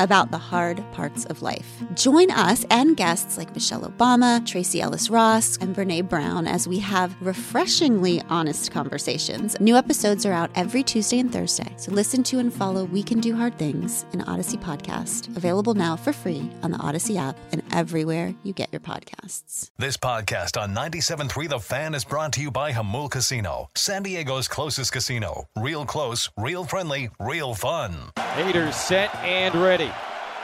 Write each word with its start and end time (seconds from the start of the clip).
about 0.00 0.30
the 0.30 0.38
hard 0.38 0.84
parts 0.92 1.24
of 1.26 1.42
life. 1.42 1.82
Join 1.94 2.30
us 2.30 2.64
and 2.70 2.96
guests 2.96 3.38
like 3.38 3.54
Michelle 3.54 3.82
Obama, 3.82 4.44
Tracee 4.46 4.80
Ellis 4.80 5.10
Ross, 5.10 5.56
and 5.58 5.74
Brene 5.74 6.08
Brown 6.08 6.46
as 6.46 6.66
we 6.68 6.78
have 6.78 7.14
refreshingly 7.20 8.22
honest 8.28 8.70
conversations. 8.70 9.58
New 9.60 9.76
episodes 9.76 10.26
are 10.26 10.32
out 10.32 10.50
every 10.54 10.82
Tuesday 10.82 11.18
and 11.18 11.32
Thursday, 11.32 11.72
so 11.76 11.92
listen 11.92 12.22
to 12.24 12.38
and 12.38 12.52
follow 12.52 12.84
We 12.84 13.02
Can 13.02 13.20
Do 13.20 13.34
Hard 13.36 13.58
Things, 13.58 14.06
an 14.12 14.22
Audacy 14.22 14.60
podcast, 14.60 15.34
available 15.36 15.74
now 15.74 15.96
for 15.96 16.12
free 16.12 16.50
on 16.62 16.70
the 16.70 16.78
Audacy 16.78 17.16
app 17.16 17.36
and 17.52 17.62
everywhere 17.72 18.34
you 18.42 18.52
get 18.52 18.72
your 18.72 18.80
podcasts. 18.80 19.70
This 19.78 19.96
podcast 19.96 20.60
on 20.60 20.74
97.3 20.74 21.48
The 21.48 21.58
Fan 21.58 21.94
is 21.94 22.04
brought 22.04 22.32
to 22.34 22.40
you 22.40 22.50
by 22.50 22.72
Jamul 22.72 23.10
Casino, 23.10 23.68
San 23.74 24.02
Diego's 24.02 24.48
closest 24.48 24.92
casino. 24.92 25.48
Real 25.56 25.84
close, 25.84 26.30
real 26.38 26.64
friendly, 26.64 27.10
real 27.18 27.54
fun. 27.54 27.94
Haters 28.34 28.76
set 28.76 29.14
and 29.16 29.54
ready. 29.54 29.83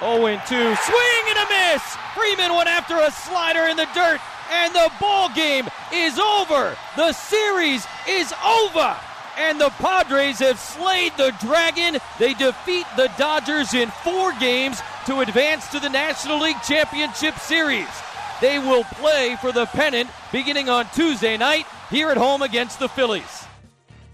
0 0.00 0.16
2. 0.26 0.40
Swing 0.48 1.24
and 1.28 1.38
a 1.38 1.46
miss. 1.48 1.82
Freeman 2.14 2.56
went 2.56 2.68
after 2.68 2.96
a 2.96 3.10
slider 3.10 3.68
in 3.68 3.76
the 3.76 3.88
dirt, 3.94 4.20
and 4.50 4.74
the 4.74 4.90
ball 5.00 5.28
game 5.34 5.68
is 5.92 6.18
over. 6.18 6.76
The 6.96 7.12
series 7.12 7.86
is 8.08 8.32
over. 8.44 8.96
And 9.38 9.60
the 9.60 9.70
Padres 9.70 10.40
have 10.40 10.58
slayed 10.58 11.12
the 11.16 11.32
Dragon. 11.40 11.98
They 12.18 12.34
defeat 12.34 12.86
the 12.96 13.10
Dodgers 13.16 13.72
in 13.72 13.90
four 14.02 14.32
games 14.34 14.80
to 15.06 15.20
advance 15.20 15.68
to 15.68 15.80
the 15.80 15.88
National 15.88 16.40
League 16.40 16.60
Championship 16.62 17.38
Series. 17.38 17.88
They 18.40 18.58
will 18.58 18.84
play 18.84 19.36
for 19.40 19.52
the 19.52 19.66
pennant 19.66 20.10
beginning 20.32 20.68
on 20.68 20.86
Tuesday 20.94 21.36
night 21.36 21.66
here 21.90 22.10
at 22.10 22.16
home 22.16 22.42
against 22.42 22.78
the 22.78 22.88
Phillies. 22.88 23.46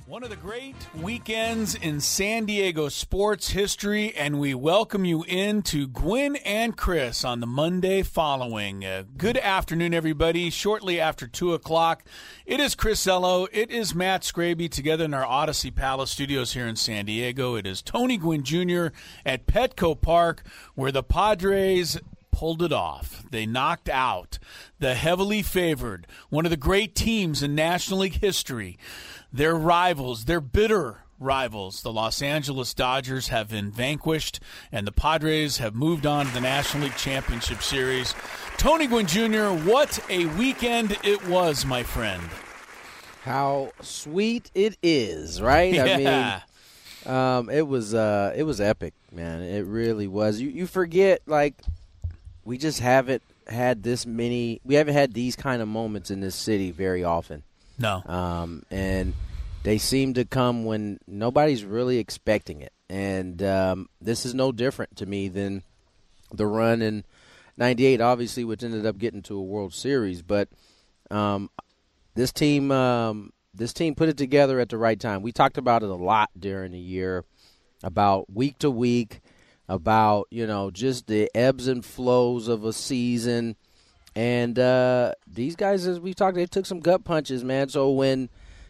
One 0.07 0.23
of 0.23 0.31
the 0.31 0.37
great 0.37 0.77
weekends 0.95 1.75
in 1.75 2.01
San 2.01 2.45
Diego 2.45 2.89
sports 2.89 3.51
history, 3.51 4.15
and 4.15 4.39
we 4.39 4.55
welcome 4.55 5.05
you 5.05 5.25
in 5.27 5.63
to 5.63 5.89
Gwynn 5.89 6.37
and 6.37 6.77
Chris 6.77 7.25
on 7.25 7.41
the 7.41 7.47
Monday 7.49 8.05
following. 8.05 8.85
Uh, 8.85 9.03
good 9.17 9.37
afternoon, 9.37 9.93
everybody. 9.93 10.49
Shortly 10.49 11.01
after 11.01 11.27
2 11.27 11.55
o'clock, 11.55 12.05
it 12.45 12.61
is 12.61 12.77
Chris 12.77 13.05
Ello. 13.05 13.49
It 13.51 13.73
is 13.73 13.97
Matt 13.97 14.23
Scraby 14.23 14.71
together 14.71 15.07
in 15.07 15.13
our 15.13 15.27
Audacy 15.27 15.75
Palace 15.75 16.13
studios 16.13 16.53
here 16.53 16.69
in 16.69 16.77
San 16.77 17.07
Diego. 17.07 17.57
It 17.57 17.67
is 17.67 17.83
Tony 17.83 18.17
Gwynn 18.17 18.45
Jr. 18.45 18.89
at 19.25 19.49
Petco 19.49 20.01
Park, 20.01 20.45
where 20.77 20.93
the 20.93 21.03
Padres 21.03 21.99
pulled 22.37 22.63
it 22.63 22.73
off. 22.73 23.25
They 23.31 23.47
knocked 23.47 23.89
out 23.89 24.39
the 24.79 24.95
heavily 24.95 25.41
favored, 25.43 26.07
one 26.29 26.45
of 26.45 26.51
the 26.51 26.57
great 26.59 26.95
teams 26.95 27.43
in 27.43 27.55
National 27.55 28.01
League 28.01 28.21
history. 28.21 28.79
Their 29.37 29.55
rivals, 29.55 30.25
their 30.25 30.41
bitter 30.41 31.03
rivals, 31.21 31.83
the 31.83 31.93
Los 31.93 32.23
Angeles 32.23 32.73
Dodgers, 32.73 33.29
have 33.29 33.51
been 33.51 33.71
vanquished, 33.71 34.41
and 34.73 34.87
the 34.87 34.93
Padres 34.93 35.59
have 35.59 35.75
moved 35.75 36.07
on 36.07 36.25
to 36.25 36.33
the 36.33 36.41
National 36.41 36.85
League 36.85 36.97
Championship 36.97 37.61
Series. 37.61 38.15
Tony 38.57 38.87
Gwynn 38.87 39.07
Jr., 39.07 39.49
what 39.69 40.03
a 40.09 40.25
weekend 40.25 40.97
it 41.05 41.23
was, 41.29 41.67
my 41.67 41.83
friend. 41.83 42.23
How 43.25 43.73
sweet 43.83 44.51
it 44.55 44.79
is, 44.83 45.43
right? 45.43 45.75
Yeah. 45.75 46.41
I 47.05 47.05
mean, 47.05 47.15
um, 47.15 47.51
it 47.51 47.69
was 47.69 47.93
uh, 47.93 48.33
it 48.35 48.45
was 48.45 48.59
epic, 48.59 48.95
man. 49.13 49.43
It 49.43 49.67
really 49.67 50.09
was. 50.09 50.41
You 50.41 50.49
you 50.49 50.67
forget 50.67 51.21
like 51.27 51.53
we 52.43 52.57
just 52.57 52.81
haven't 52.81 53.21
had 53.47 53.83
this 53.83 54.07
many. 54.07 54.63
We 54.65 54.77
haven't 54.77 54.95
had 54.95 55.13
these 55.13 55.37
kind 55.37 55.61
of 55.61 55.69
moments 55.69 56.11
in 56.11 56.21
this 56.21 56.37
city 56.37 56.71
very 56.71 57.05
often. 57.05 57.43
No. 57.79 58.03
Um, 58.07 58.63
and 58.71 59.13
they 59.67 59.79
seem 59.79 60.15
to 60.15 60.25
come 60.25 60.65
when 60.65 60.97
nobody's 61.09 61.65
really 61.65 61.99
expecting 61.99 62.61
it. 62.61 62.73
And 62.89 63.43
um, 63.43 63.89
this 64.01 64.25
is 64.25 64.33
no 64.33 64.53
different 64.53 64.95
to 64.99 65.07
me 65.07 65.27
than 65.27 65.65
the 66.33 66.47
run 66.47 66.83
in 66.83 67.05
'98, 67.57 68.01
obviously, 68.01 68.45
which 68.45 68.63
ended 68.63 68.87
up 68.87 68.97
getting 68.97 69.23
to 69.23 69.37
a 69.37 69.43
World 69.43 69.75
Series. 69.75 70.23
But 70.23 70.49
um, 71.11 71.51
this 72.15 72.33
team, 72.33 72.71
um, 72.71 73.33
this 73.53 73.73
team 73.73 73.97
put 73.97 74.09
it 74.09 74.17
together 74.17 74.61
at 74.61 74.69
the 74.69 74.79
right 74.79 75.01
time. 75.01 75.21
We 75.21 75.33
talked 75.33 75.59
about 75.59 75.83
it 75.83 75.89
a 75.89 75.95
lot 75.97 76.31
during 76.39 76.71
the 76.71 76.79
year, 76.79 77.25
about 77.83 78.33
week 78.33 78.61
to 78.61 78.71
week, 78.71 79.21
about 79.69 80.29
you 80.31 80.47
know 80.47 80.71
just 80.71 81.09
the 81.09 81.29
ebbs 81.35 81.67
and 81.67 81.85
flows 81.85 82.47
of 82.47 82.65
a 82.65 82.73
season. 82.73 83.57
And 84.15 84.61
uh, 84.61 85.15
these 85.27 85.57
guys, 85.57 85.89
as 85.89 85.99
we 85.99 86.15
talked, 86.15 86.37
they 86.37 86.47
took 86.47 86.67
some 86.67 86.79
gut 86.79 87.03
punches, 87.03 87.43
man. 87.43 87.69
So 87.69 87.91
when 87.91 88.29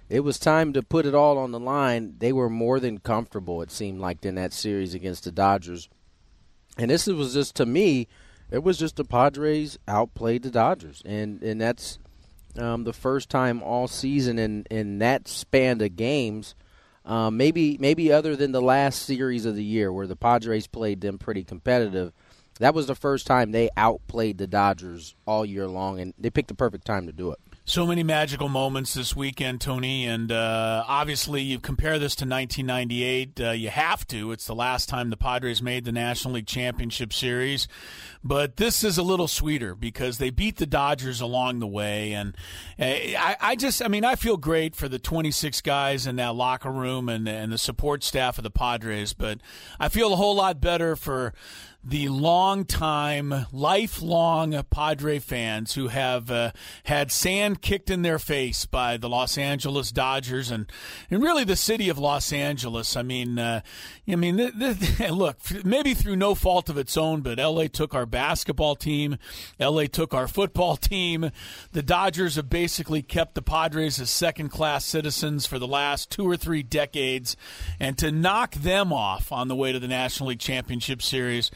it 0.08 0.20
was 0.20 0.38
time 0.38 0.72
to 0.72 0.82
put 0.82 1.06
it 1.06 1.14
all 1.14 1.38
on 1.38 1.50
the 1.50 1.60
line, 1.60 2.14
they 2.18 2.32
were 2.32 2.50
more 2.50 2.78
than 2.78 2.98
comfortable. 2.98 3.62
It 3.62 3.70
seemed 3.70 4.00
like 4.00 4.24
in 4.24 4.36
that 4.36 4.52
series 4.52 4.94
against 4.94 5.24
the 5.24 5.32
Dodgers. 5.32 5.88
And 6.78 6.90
this 6.90 7.06
was 7.06 7.34
just 7.34 7.56
to 7.56 7.66
me, 7.66 8.06
it 8.50 8.62
was 8.62 8.78
just 8.78 8.96
the 8.96 9.04
Padres 9.04 9.78
outplayed 9.88 10.42
the 10.42 10.50
Dodgers, 10.50 11.02
and 11.04 11.42
and 11.42 11.60
that's 11.60 11.98
um, 12.56 12.84
the 12.84 12.92
first 12.92 13.28
time 13.28 13.62
all 13.62 13.88
season 13.88 14.38
in 14.38 14.64
in 14.70 14.98
that 14.98 15.26
span 15.26 15.80
of 15.80 15.96
games. 15.96 16.54
Um, 17.04 17.36
maybe 17.36 17.76
maybe 17.78 18.12
other 18.12 18.36
than 18.36 18.52
the 18.52 18.60
last 18.60 19.02
series 19.02 19.46
of 19.46 19.54
the 19.54 19.64
year 19.64 19.92
where 19.92 20.06
the 20.06 20.16
Padres 20.16 20.66
played 20.66 21.00
them 21.00 21.18
pretty 21.18 21.44
competitive. 21.44 22.12
That 22.58 22.74
was 22.74 22.86
the 22.86 22.94
first 22.94 23.26
time 23.26 23.52
they 23.52 23.68
outplayed 23.76 24.38
the 24.38 24.46
Dodgers 24.46 25.14
all 25.26 25.44
year 25.44 25.66
long, 25.66 26.00
and 26.00 26.14
they 26.18 26.30
picked 26.30 26.48
the 26.48 26.54
perfect 26.54 26.84
time 26.84 27.06
to 27.06 27.12
do 27.12 27.32
it. 27.32 27.38
So 27.68 27.84
many 27.84 28.04
magical 28.04 28.48
moments 28.48 28.94
this 28.94 29.16
weekend, 29.16 29.60
Tony, 29.60 30.06
and 30.06 30.30
uh, 30.30 30.84
obviously 30.86 31.42
you 31.42 31.58
compare 31.58 31.98
this 31.98 32.14
to 32.14 32.24
1998. 32.24 33.40
Uh, 33.40 33.50
you 33.50 33.70
have 33.70 34.06
to. 34.06 34.30
It's 34.30 34.46
the 34.46 34.54
last 34.54 34.88
time 34.88 35.10
the 35.10 35.16
Padres 35.16 35.60
made 35.60 35.84
the 35.84 35.90
National 35.90 36.34
League 36.34 36.46
Championship 36.46 37.12
Series, 37.12 37.66
but 38.22 38.56
this 38.56 38.84
is 38.84 38.98
a 38.98 39.02
little 39.02 39.26
sweeter 39.26 39.74
because 39.74 40.18
they 40.18 40.30
beat 40.30 40.58
the 40.58 40.66
Dodgers 40.66 41.20
along 41.20 41.58
the 41.58 41.66
way, 41.66 42.12
and 42.12 42.36
uh, 42.78 42.84
I, 42.84 43.36
I 43.40 43.56
just, 43.56 43.82
I 43.82 43.88
mean, 43.88 44.04
I 44.04 44.14
feel 44.14 44.36
great 44.36 44.76
for 44.76 44.88
the 44.88 45.00
26 45.00 45.60
guys 45.62 46.06
in 46.06 46.14
that 46.16 46.36
locker 46.36 46.70
room 46.70 47.08
and 47.08 47.28
and 47.28 47.50
the 47.50 47.58
support 47.58 48.04
staff 48.04 48.38
of 48.38 48.44
the 48.44 48.50
Padres, 48.50 49.12
but 49.12 49.40
I 49.80 49.88
feel 49.88 50.12
a 50.12 50.16
whole 50.16 50.36
lot 50.36 50.60
better 50.60 50.94
for 50.94 51.34
the 51.88 52.08
long-time, 52.08 53.46
lifelong 53.52 54.60
Padre 54.70 55.20
fans 55.20 55.74
who 55.74 55.86
have 55.86 56.32
uh, 56.32 56.50
had 56.84 57.12
sand 57.12 57.62
kicked 57.62 57.90
in 57.90 58.02
their 58.02 58.18
face 58.18 58.66
by 58.66 58.96
the 58.96 59.08
Los 59.08 59.38
Angeles 59.38 59.92
Dodgers 59.92 60.50
and 60.50 60.70
and 61.10 61.22
really 61.22 61.44
the 61.44 61.54
city 61.54 61.88
of 61.88 61.96
Los 61.96 62.32
Angeles. 62.32 62.96
I 62.96 63.02
mean, 63.02 63.38
uh, 63.38 63.60
I 64.08 64.16
mean, 64.16 64.36
look, 65.10 65.38
maybe 65.64 65.94
through 65.94 66.16
no 66.16 66.34
fault 66.34 66.68
of 66.68 66.76
its 66.76 66.96
own, 66.96 67.20
but 67.20 67.38
LA 67.38 67.68
took 67.68 67.94
our 67.94 68.06
basketball 68.06 68.74
team, 68.74 69.16
LA 69.60 69.84
took 69.84 70.12
our 70.12 70.26
football 70.26 70.76
team. 70.76 71.30
The 71.70 71.84
Dodgers 71.84 72.34
have 72.34 72.50
basically 72.50 73.02
kept 73.02 73.36
the 73.36 73.42
Padres 73.42 74.00
as 74.00 74.10
second-class 74.10 74.84
citizens 74.84 75.46
for 75.46 75.60
the 75.60 75.68
last 75.68 76.10
two 76.10 76.28
or 76.28 76.36
three 76.36 76.64
decades, 76.64 77.36
and 77.78 77.96
to 77.98 78.10
knock 78.10 78.54
them 78.54 78.92
off 78.92 79.30
on 79.30 79.46
the 79.46 79.54
way 79.54 79.70
to 79.70 79.78
the 79.78 79.86
National 79.86 80.30
League 80.30 80.40
Championship 80.40 81.00
Series. 81.00 81.52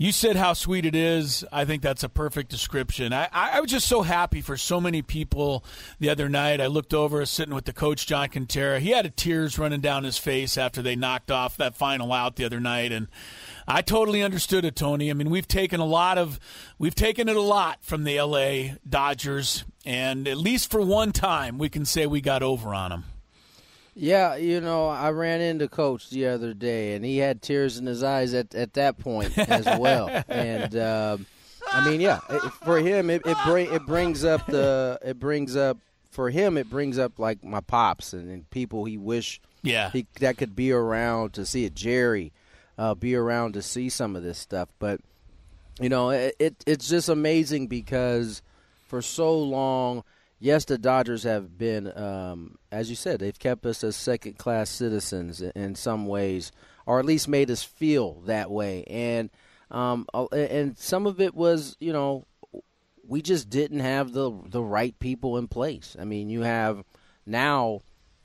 You 0.00 0.12
said 0.12 0.36
how 0.36 0.54
sweet 0.54 0.86
it 0.86 0.94
is. 0.94 1.44
I 1.52 1.66
think 1.66 1.82
that's 1.82 2.02
a 2.02 2.08
perfect 2.08 2.48
description. 2.48 3.12
I, 3.12 3.28
I 3.30 3.60
was 3.60 3.70
just 3.70 3.86
so 3.86 4.00
happy 4.00 4.40
for 4.40 4.56
so 4.56 4.80
many 4.80 5.02
people 5.02 5.62
the 5.98 6.08
other 6.08 6.26
night. 6.26 6.58
I 6.58 6.68
looked 6.68 6.94
over, 6.94 7.26
sitting 7.26 7.54
with 7.54 7.66
the 7.66 7.74
coach, 7.74 8.06
John 8.06 8.30
Quintera. 8.30 8.78
He 8.78 8.92
had 8.92 9.14
tears 9.14 9.58
running 9.58 9.82
down 9.82 10.04
his 10.04 10.16
face 10.16 10.56
after 10.56 10.80
they 10.80 10.96
knocked 10.96 11.30
off 11.30 11.58
that 11.58 11.76
final 11.76 12.14
out 12.14 12.36
the 12.36 12.46
other 12.46 12.60
night. 12.60 12.92
And 12.92 13.08
I 13.68 13.82
totally 13.82 14.22
understood 14.22 14.64
it, 14.64 14.74
Tony. 14.74 15.10
I 15.10 15.12
mean, 15.12 15.28
we've 15.28 15.46
taken 15.46 15.80
a 15.80 15.84
lot 15.84 16.16
of, 16.16 16.40
we've 16.78 16.94
taken 16.94 17.28
it 17.28 17.36
a 17.36 17.42
lot 17.42 17.84
from 17.84 18.04
the 18.04 18.18
LA 18.22 18.76
Dodgers. 18.88 19.66
And 19.84 20.26
at 20.26 20.38
least 20.38 20.70
for 20.70 20.80
one 20.80 21.12
time, 21.12 21.58
we 21.58 21.68
can 21.68 21.84
say 21.84 22.06
we 22.06 22.22
got 22.22 22.42
over 22.42 22.74
on 22.74 22.88
them. 22.88 23.04
Yeah, 24.00 24.36
you 24.36 24.62
know, 24.62 24.88
I 24.88 25.10
ran 25.10 25.42
into 25.42 25.68
Coach 25.68 26.08
the 26.08 26.28
other 26.28 26.54
day, 26.54 26.94
and 26.94 27.04
he 27.04 27.18
had 27.18 27.42
tears 27.42 27.76
in 27.76 27.84
his 27.84 28.02
eyes 28.02 28.32
at, 28.32 28.54
at 28.54 28.72
that 28.72 28.98
point 28.98 29.36
as 29.36 29.66
well. 29.78 30.08
and 30.28 30.74
um, 30.74 31.26
I 31.70 31.86
mean, 31.86 32.00
yeah, 32.00 32.20
it, 32.30 32.40
for 32.64 32.78
him, 32.78 33.10
it 33.10 33.20
it, 33.26 33.36
bring, 33.44 33.70
it 33.70 33.84
brings 33.84 34.24
up 34.24 34.46
the 34.46 34.98
it 35.04 35.20
brings 35.20 35.54
up 35.54 35.76
for 36.10 36.30
him 36.30 36.56
it 36.56 36.68
brings 36.70 36.98
up 36.98 37.18
like 37.18 37.44
my 37.44 37.60
pops 37.60 38.14
and, 38.14 38.28
and 38.30 38.50
people 38.50 38.84
he 38.84 38.98
wish 38.98 39.40
yeah 39.62 39.90
he, 39.90 40.06
that 40.18 40.36
could 40.36 40.56
be 40.56 40.72
around 40.72 41.34
to 41.34 41.44
see 41.44 41.66
it. 41.66 41.74
Jerry, 41.74 42.32
uh, 42.78 42.94
be 42.94 43.14
around 43.14 43.52
to 43.52 43.60
see 43.60 43.90
some 43.90 44.16
of 44.16 44.22
this 44.22 44.38
stuff, 44.38 44.70
but 44.78 45.02
you 45.78 45.90
know, 45.90 46.08
it, 46.08 46.34
it 46.38 46.64
it's 46.66 46.88
just 46.88 47.10
amazing 47.10 47.66
because 47.66 48.40
for 48.88 49.02
so 49.02 49.38
long 49.38 50.04
yes, 50.40 50.64
the 50.64 50.78
Dodgers 50.78 51.22
have 51.22 51.56
been, 51.56 51.96
um, 51.96 52.58
as 52.72 52.90
you 52.90 52.96
said, 52.96 53.20
they've 53.20 53.38
kept 53.38 53.64
us 53.66 53.84
as 53.84 53.94
second 53.94 54.38
class 54.38 54.70
citizens 54.70 55.40
in 55.40 55.74
some 55.76 56.06
ways, 56.06 56.50
or 56.86 56.98
at 56.98 57.04
least 57.04 57.28
made 57.28 57.50
us 57.50 57.62
feel 57.62 58.22
that 58.22 58.50
way. 58.50 58.84
And 58.84 59.30
um, 59.70 60.06
and 60.32 60.76
some 60.76 61.06
of 61.06 61.20
it 61.20 61.34
was, 61.34 61.76
you 61.78 61.92
know, 61.92 62.26
we 63.06 63.22
just 63.22 63.48
didn't 63.50 63.80
have 63.80 64.12
the 64.12 64.32
the 64.46 64.62
right 64.62 64.98
people 64.98 65.36
in 65.36 65.46
place. 65.46 65.96
I 66.00 66.04
mean, 66.04 66.28
you 66.28 66.40
have 66.40 66.82
now 67.26 67.80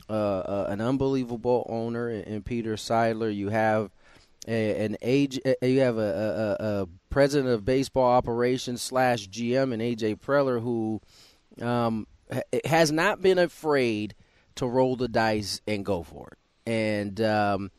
uh, 0.10 0.14
uh, 0.14 0.68
an 0.70 0.82
unbelievable 0.82 1.66
owner 1.70 2.10
in, 2.10 2.42
Peter 2.44 2.76
Seidler. 2.76 3.36
You 3.36 3.50
have 3.50 3.92
a, 4.48 4.86
an 4.86 4.98
age. 5.02 5.40
You 5.62 5.80
have 5.82 5.98
a, 5.98 6.58
a, 6.60 6.66
a, 6.66 6.88
president 7.10 7.54
of 7.54 7.64
baseball 7.64 8.12
operations 8.12 8.82
slash 8.82 9.30
GM 9.30 9.74
and 9.74 9.82
AJ 9.82 10.20
Preller 10.20 10.62
who 10.62 11.02
um, 11.62 12.08
has 12.66 12.92
not 12.92 13.22
been 13.22 13.38
afraid 13.38 14.16
to 14.56 14.68
roll 14.68 14.96
the 14.96 15.08
dice 15.08 15.62
and 15.68 15.86
go 15.86 16.04
for 16.04 16.30
it. 16.32 16.70
And 16.70 17.22
um, 17.22 17.72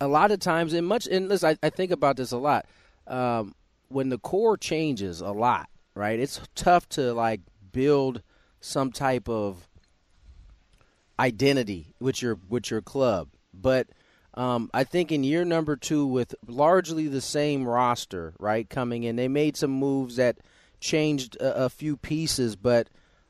a 0.00 0.08
lot 0.08 0.30
of 0.30 0.40
times, 0.40 0.72
and 0.72 0.86
much, 0.86 1.06
and 1.06 1.28
listen, 1.28 1.56
I, 1.62 1.66
I 1.66 1.70
think 1.70 1.90
about 1.90 2.16
this 2.16 2.32
a 2.32 2.38
lot. 2.38 2.66
Um, 3.06 3.54
when 3.88 4.08
the 4.08 4.18
core 4.18 4.56
changes 4.56 5.20
a 5.20 5.30
lot, 5.30 5.68
right? 5.94 6.18
It's 6.18 6.40
tough 6.54 6.88
to 6.90 7.12
like 7.12 7.40
build 7.72 8.22
some 8.60 8.90
type 8.90 9.28
of 9.28 9.68
identity 11.18 11.94
with 12.00 12.20
your 12.22 12.38
with 12.48 12.70
your 12.70 12.82
club. 12.82 13.28
But 13.54 13.88
um, 14.34 14.70
I 14.74 14.84
think 14.84 15.10
in 15.12 15.24
year 15.24 15.44
number 15.44 15.76
two, 15.76 16.06
with 16.06 16.34
largely 16.46 17.08
the 17.08 17.20
same 17.20 17.66
roster, 17.66 18.34
right, 18.38 18.68
coming 18.68 19.04
in, 19.04 19.16
they 19.16 19.28
made 19.28 19.56
some 19.56 19.70
moves 19.70 20.16
that 20.16 20.38
changed 20.86 21.36
a, 21.36 21.64
a 21.64 21.68
few 21.68 21.96
pieces, 21.96 22.56
but 22.56 22.88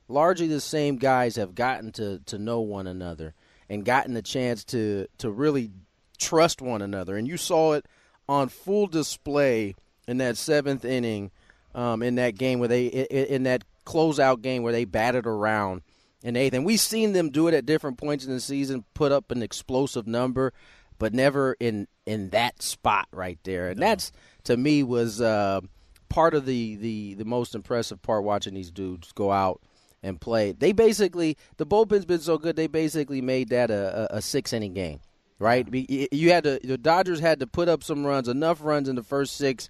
largely 0.08 0.47
the 0.47 0.61
same 0.61 0.97
guys 0.97 1.37
have 1.37 1.55
gotten 1.55 1.91
to, 1.93 2.20
to 2.26 2.38
know 2.38 2.61
one 2.61 2.87
another 2.87 3.35
and 3.69 3.85
gotten 3.85 4.14
the 4.14 4.23
chance 4.23 4.64
to 4.64 5.06
to 5.19 5.31
really 5.31 5.70
trust 6.19 6.62
one 6.62 6.82
another. 6.82 7.17
And 7.17 7.26
you 7.26 7.37
saw 7.37 7.73
it 7.73 7.87
on 8.29 8.49
full 8.49 8.87
display 8.87 9.75
in 10.06 10.19
that 10.19 10.37
seventh 10.37 10.85
inning 10.85 11.31
um, 11.75 12.03
in 12.03 12.14
that 12.17 12.37
game 12.37 12.58
where 12.58 12.69
they 12.69 12.87
in 12.87 13.44
that 13.44 13.64
closeout 13.85 14.43
game 14.43 14.62
where 14.62 14.73
they 14.73 14.85
batted 14.85 15.26
around 15.26 15.82
in 16.23 16.37
eighth. 16.37 16.55
And 16.55 16.64
we've 16.64 16.81
seen 16.81 17.12
them 17.12 17.31
do 17.31 17.49
it 17.49 17.55
at 17.55 17.67
different 17.67 17.99
points 17.99 18.25
in 18.25 18.32
the 18.32 18.41
season, 18.41 18.85
put 18.94 19.12
up 19.12 19.31
an 19.31 19.43
explosive 19.43 20.06
number, 20.06 20.53
but 20.99 21.12
never 21.12 21.56
in 21.58 21.88
in 22.05 22.31
that 22.31 22.62
spot 22.62 23.08
right 23.12 23.38
there. 23.44 23.69
And 23.70 23.81
no. 23.81 23.87
that's 23.87 24.12
to 24.44 24.56
me 24.56 24.82
was 24.82 25.20
uh, 25.20 25.61
part 26.08 26.35
of 26.35 26.47
the, 26.47 26.76
the 26.76 27.14
the 27.14 27.25
most 27.25 27.55
impressive 27.55 28.03
part 28.03 28.25
watching 28.25 28.55
these 28.55 28.70
dudes 28.70 29.12
go 29.12 29.32
out 29.32 29.61
and 30.03 30.20
play. 30.20 30.53
They 30.53 30.73
basically 30.73 31.37
the 31.56 31.67
bullpen's 31.67 32.05
been 32.05 32.20
so 32.20 32.38
good 32.38 32.56
they 32.56 32.67
basically 32.67 33.20
made 33.20 33.50
that 33.50 33.70
a, 33.70 34.14
a, 34.14 34.19
a 34.19 34.23
six 34.23 34.53
inning 34.53 34.75
game, 34.75 35.00
right? 35.38 35.67
You 35.73 36.32
had 36.32 36.44
to 36.44 36.61
the 36.62 36.79
Dodgers 36.79 37.20
had 37.20 37.41
to 37.41 37.47
put 37.47 37.69
up 37.69 37.82
some 37.82 38.06
runs, 38.06 38.29
enough 38.29 38.62
runs 38.62 38.88
in 38.88 38.97
the 38.97 39.03
first 39.03 39.37
six 39.37 39.69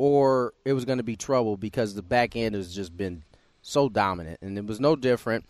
or 0.00 0.54
it 0.64 0.72
was 0.72 0.86
going 0.86 0.96
to 0.96 1.04
be 1.04 1.14
trouble 1.14 1.58
because 1.58 1.94
the 1.94 2.02
back 2.02 2.34
end 2.34 2.54
has 2.54 2.74
just 2.74 2.96
been 2.96 3.22
so 3.60 3.86
dominant, 3.90 4.38
and 4.40 4.56
it 4.56 4.64
was 4.64 4.80
no 4.80 4.96
different. 4.96 5.44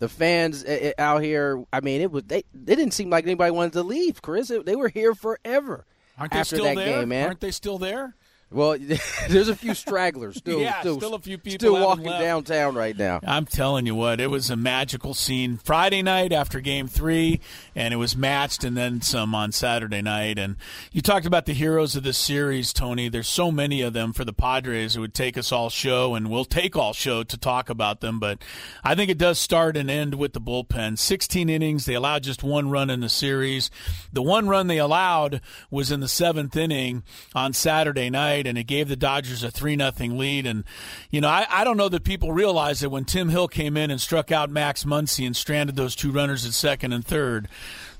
The 0.00 0.08
fans 0.08 0.64
eh, 0.64 0.90
eh, 0.90 0.92
out 0.98 1.22
here, 1.22 1.64
I 1.72 1.80
mean, 1.80 2.00
it 2.00 2.10
was 2.10 2.24
they. 2.24 2.42
They 2.52 2.74
didn't 2.74 2.94
seem 2.94 3.10
like 3.10 3.24
anybody 3.24 3.52
wanted 3.52 3.74
to 3.74 3.84
leave, 3.84 4.20
Chris. 4.20 4.50
They 4.64 4.74
were 4.74 4.88
here 4.88 5.14
forever. 5.14 5.86
Aren't 6.18 6.32
they 6.32 6.42
still 6.42 6.64
there? 6.64 6.74
Game, 6.74 7.10
man. 7.10 7.28
Aren't 7.28 7.40
they 7.40 7.52
still 7.52 7.78
there? 7.78 8.16
Well, 8.52 8.76
there's 9.28 9.48
a 9.48 9.56
few 9.56 9.74
stragglers 9.74 10.36
still. 10.36 10.60
yeah, 10.60 10.80
still, 10.80 10.98
still 10.98 11.14
a 11.14 11.18
few 11.18 11.38
people 11.38 11.58
still 11.58 11.84
walking 11.84 12.04
left. 12.04 12.20
downtown 12.20 12.74
right 12.74 12.96
now. 12.96 13.20
I'm 13.26 13.46
telling 13.46 13.86
you 13.86 13.94
what, 13.94 14.20
it 14.20 14.28
was 14.28 14.50
a 14.50 14.56
magical 14.56 15.14
scene 15.14 15.56
Friday 15.56 16.02
night 16.02 16.32
after 16.32 16.60
Game 16.60 16.88
Three, 16.88 17.40
and 17.74 17.92
it 17.92 17.96
was 17.96 18.16
matched, 18.16 18.64
and 18.64 18.76
then 18.76 19.00
some 19.00 19.34
on 19.34 19.52
Saturday 19.52 20.02
night. 20.02 20.38
And 20.38 20.56
you 20.92 21.00
talked 21.02 21.26
about 21.26 21.46
the 21.46 21.52
heroes 21.52 21.96
of 21.96 22.02
this 22.02 22.18
series, 22.18 22.72
Tony. 22.72 23.08
There's 23.08 23.28
so 23.28 23.50
many 23.50 23.82
of 23.82 23.92
them 23.92 24.12
for 24.12 24.24
the 24.24 24.32
Padres. 24.32 24.96
It 24.96 25.00
would 25.00 25.14
take 25.14 25.38
us 25.38 25.52
all 25.52 25.70
show, 25.70 26.14
and 26.14 26.30
we'll 26.30 26.44
take 26.44 26.76
all 26.76 26.92
show 26.92 27.22
to 27.22 27.36
talk 27.38 27.70
about 27.70 28.00
them. 28.00 28.18
But 28.20 28.42
I 28.84 28.94
think 28.94 29.10
it 29.10 29.18
does 29.18 29.38
start 29.38 29.76
and 29.76 29.90
end 29.90 30.14
with 30.14 30.32
the 30.32 30.40
bullpen. 30.40 30.98
16 30.98 31.48
innings. 31.48 31.84
They 31.84 31.94
allowed 31.94 32.22
just 32.22 32.42
one 32.42 32.70
run 32.70 32.90
in 32.90 33.00
the 33.00 33.08
series. 33.08 33.70
The 34.12 34.22
one 34.22 34.48
run 34.48 34.66
they 34.66 34.78
allowed 34.78 35.40
was 35.70 35.90
in 35.90 36.00
the 36.00 36.08
seventh 36.08 36.56
inning 36.56 37.02
on 37.34 37.52
Saturday 37.52 38.10
night, 38.10 38.41
and 38.46 38.58
it 38.58 38.64
gave 38.64 38.88
the 38.88 38.96
Dodgers 38.96 39.42
a 39.42 39.50
3 39.50 39.76
nothing 39.76 40.18
lead. 40.18 40.46
And, 40.46 40.64
you 41.10 41.20
know, 41.20 41.28
I, 41.28 41.46
I 41.48 41.64
don't 41.64 41.76
know 41.76 41.88
that 41.88 42.04
people 42.04 42.32
realize 42.32 42.80
that 42.80 42.90
when 42.90 43.04
Tim 43.04 43.28
Hill 43.28 43.48
came 43.48 43.76
in 43.76 43.90
and 43.90 44.00
struck 44.00 44.32
out 44.32 44.50
Max 44.50 44.84
Muncy 44.84 45.26
and 45.26 45.36
stranded 45.36 45.76
those 45.76 45.94
two 45.94 46.10
runners 46.10 46.46
at 46.46 46.52
second 46.52 46.92
and 46.92 47.04
third, 47.04 47.48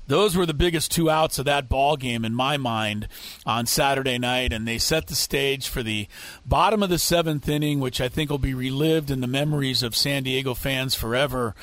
those 0.07 0.35
were 0.35 0.45
the 0.45 0.53
biggest 0.53 0.91
two 0.91 1.09
outs 1.09 1.39
of 1.39 1.45
that 1.45 1.69
ball 1.69 1.95
game 1.95 2.25
in 2.25 2.33
my 2.33 2.57
mind 2.57 3.07
on 3.45 3.65
Saturday 3.65 4.17
night, 4.17 4.51
and 4.51 4.67
they 4.67 4.77
set 4.77 5.07
the 5.07 5.15
stage 5.15 5.67
for 5.67 5.81
the 5.81 6.07
bottom 6.45 6.83
of 6.83 6.89
the 6.89 6.99
seventh 6.99 7.47
inning, 7.47 7.79
which 7.79 8.01
I 8.01 8.09
think 8.09 8.29
will 8.29 8.37
be 8.37 8.53
relived 8.53 9.09
in 9.09 9.21
the 9.21 9.27
memories 9.27 9.81
of 9.81 9.95
San 9.95 10.23
Diego 10.23 10.53
fans 10.53 10.95
forever. 10.95 11.55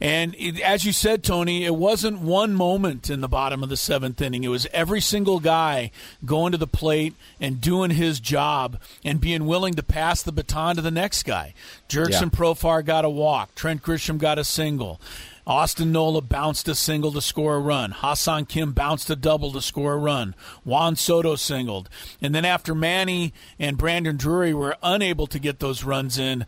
And 0.00 0.34
it, 0.38 0.60
as 0.60 0.84
you 0.84 0.92
said, 0.92 1.24
Tony, 1.24 1.64
it 1.64 1.74
wasn't 1.74 2.20
one 2.20 2.54
moment 2.54 3.10
in 3.10 3.20
the 3.20 3.28
bottom 3.28 3.62
of 3.62 3.68
the 3.68 3.76
seventh 3.76 4.20
inning. 4.20 4.44
It 4.44 4.48
was 4.48 4.66
every 4.72 5.00
single 5.00 5.40
guy 5.40 5.90
going 6.24 6.52
to 6.52 6.58
the 6.58 6.66
plate 6.66 7.14
and 7.40 7.60
doing 7.60 7.90
his 7.90 8.20
job 8.20 8.78
and 9.04 9.20
being 9.20 9.46
willing 9.46 9.74
to 9.74 9.82
pass 9.82 10.22
the 10.22 10.32
baton 10.32 10.76
to 10.76 10.82
the 10.82 10.90
next 10.90 11.24
guy. 11.24 11.54
Jurickson 11.88 12.32
yeah. 12.32 12.38
Profar 12.38 12.84
got 12.84 13.04
a 13.04 13.10
walk. 13.10 13.54
Trent 13.54 13.82
Grisham 13.82 14.18
got 14.18 14.38
a 14.38 14.44
single. 14.44 15.00
Austin 15.48 15.90
Nola 15.90 16.20
bounced 16.20 16.68
a 16.68 16.74
single 16.74 17.10
to 17.10 17.22
score 17.22 17.56
a 17.56 17.58
run. 17.58 17.92
Ha-Seong 17.92 18.46
Kim 18.46 18.72
bounced 18.72 19.08
a 19.08 19.16
double 19.16 19.50
to 19.52 19.62
score 19.62 19.94
a 19.94 19.98
run. 19.98 20.34
Juan 20.62 20.94
Soto 20.94 21.36
singled. 21.36 21.88
And 22.20 22.34
then 22.34 22.44
after 22.44 22.74
Manny 22.74 23.32
and 23.58 23.78
Brandon 23.78 24.18
Drury 24.18 24.52
were 24.52 24.76
unable 24.82 25.26
to 25.26 25.38
get 25.38 25.58
those 25.58 25.84
runs 25.84 26.18
in, 26.18 26.44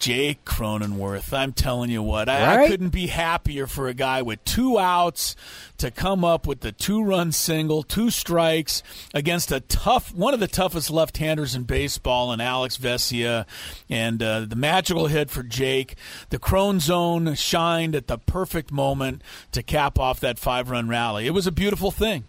Jake 0.00 0.46
Cronenworth. 0.46 1.32
I'm 1.32 1.52
telling 1.52 1.90
you 1.90 2.02
what, 2.02 2.28
I, 2.28 2.56
right? 2.56 2.64
I, 2.64 2.68
couldn't 2.68 2.88
be 2.88 3.08
happier 3.08 3.66
for 3.66 3.86
a 3.86 3.94
guy 3.94 4.22
with 4.22 4.42
two 4.44 4.78
outs 4.78 5.36
to 5.76 5.90
come 5.90 6.24
up 6.24 6.46
with 6.46 6.60
the 6.60 6.72
two 6.72 7.02
run 7.02 7.32
single, 7.32 7.82
two 7.82 8.10
strikes 8.10 8.82
against 9.12 9.52
a 9.52 9.60
tough, 9.60 10.12
one 10.14 10.32
of 10.32 10.40
the 10.40 10.48
toughest 10.48 10.90
left 10.90 11.18
handers 11.18 11.54
in 11.54 11.64
baseball, 11.64 12.32
and 12.32 12.40
Alex 12.40 12.78
Vesia. 12.78 13.46
And 13.90 14.22
uh, 14.22 14.46
the 14.46 14.56
magical 14.56 15.06
hit 15.06 15.30
for 15.30 15.42
Jake. 15.42 15.96
The 16.30 16.38
Crone 16.38 16.80
zone 16.80 17.34
shined 17.34 17.94
at 17.94 18.06
the 18.06 18.16
perfect 18.16 18.72
moment 18.72 19.22
to 19.52 19.62
cap 19.62 19.98
off 19.98 20.18
that 20.20 20.38
five 20.38 20.70
run 20.70 20.88
rally. 20.88 21.26
It 21.26 21.32
was 21.32 21.46
a 21.46 21.52
beautiful 21.52 21.90
thing. 21.90 22.24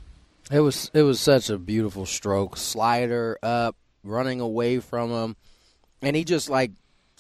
It 0.52 0.60
was 0.60 0.92
it 0.94 1.04
was 1.04 1.22
such 1.22 1.50
a 1.50 1.58
beautiful 1.58 2.06
stroke. 2.06 2.58
Slider 2.58 3.40
up, 3.42 3.78
running 4.04 4.42
away 4.42 4.80
from 4.80 5.10
him. 5.10 5.36
And 6.02 6.16
he 6.16 6.26
just 6.26 6.50
like 6.50 6.72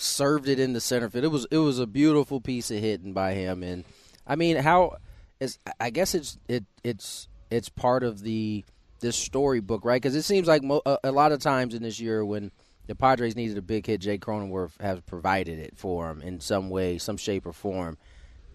served 0.01 0.47
it 0.47 0.59
in 0.59 0.73
the 0.73 0.81
center 0.81 1.09
field. 1.09 1.25
It 1.25 1.29
was 1.29 1.47
it 1.51 1.57
was 1.57 1.79
a 1.79 1.87
beautiful 1.87 2.41
piece 2.41 2.71
of 2.71 2.79
hitting 2.79 3.13
by 3.13 3.33
him, 3.33 3.63
and 3.63 3.85
I 4.25 4.35
mean 4.35 4.57
how 4.57 4.97
is 5.39 5.59
I 5.79 5.89
guess 5.89 6.15
it's 6.15 6.37
it 6.47 6.65
it's 6.83 7.27
it's 7.49 7.69
part 7.69 8.03
of 8.03 8.21
the 8.21 8.63
this 9.01 9.15
storybook, 9.15 9.83
right? 9.83 10.01
Because 10.01 10.15
it 10.15 10.23
seems 10.23 10.47
like 10.47 10.63
mo- 10.63 10.81
a, 10.85 10.97
a, 11.05 11.11
lot 11.11 11.31
of 11.31 11.39
times 11.39 11.73
in 11.73 11.83
this 11.83 11.99
year 11.99 12.23
when 12.23 12.51
the 12.87 12.95
Padres 12.95 13.35
needed 13.35 13.57
a 13.57 13.61
big 13.61 13.85
hit, 13.85 14.01
Jay 14.01 14.17
Cronenworth 14.17 14.79
has 14.79 15.01
provided 15.01 15.59
it 15.59 15.75
for 15.75 16.07
them 16.07 16.21
in 16.21 16.39
some 16.39 16.69
way, 16.69 16.97
some 16.97 17.17
shape 17.17 17.45
or 17.45 17.51
form. 17.51 17.97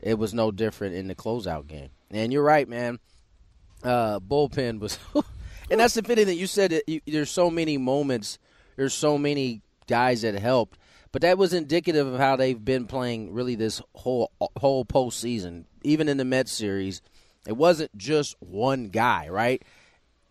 It 0.00 0.18
was 0.18 0.32
no 0.32 0.50
different 0.50 0.94
in 0.94 1.08
the 1.08 1.14
closeout 1.14 1.66
game. 1.66 1.90
And 2.10 2.32
you're 2.32 2.44
right, 2.44 2.68
man. 2.68 2.98
Uh, 3.82 4.20
bullpen 4.20 4.78
was, 4.78 4.98
and 5.70 5.80
that's 5.80 5.94
the 5.94 6.02
fitting 6.02 6.26
that 6.26 6.36
you 6.36 6.46
said. 6.46 6.70
That 6.70 6.88
you, 6.88 7.00
there's 7.06 7.30
so 7.30 7.50
many 7.50 7.76
moments. 7.76 8.38
There's 8.76 8.94
so 8.94 9.18
many 9.18 9.62
guys 9.86 10.22
that 10.22 10.34
helped. 10.34 10.78
But 11.16 11.22
that 11.22 11.38
was 11.38 11.54
indicative 11.54 12.06
of 12.06 12.20
how 12.20 12.36
they've 12.36 12.62
been 12.62 12.84
playing 12.84 13.32
really 13.32 13.54
this 13.54 13.80
whole 13.94 14.32
whole 14.58 14.84
postseason. 14.84 15.64
Even 15.82 16.10
in 16.10 16.18
the 16.18 16.26
Mets 16.26 16.52
series, 16.52 17.00
it 17.46 17.56
wasn't 17.56 17.96
just 17.96 18.36
one 18.40 18.90
guy, 18.90 19.30
right? 19.30 19.62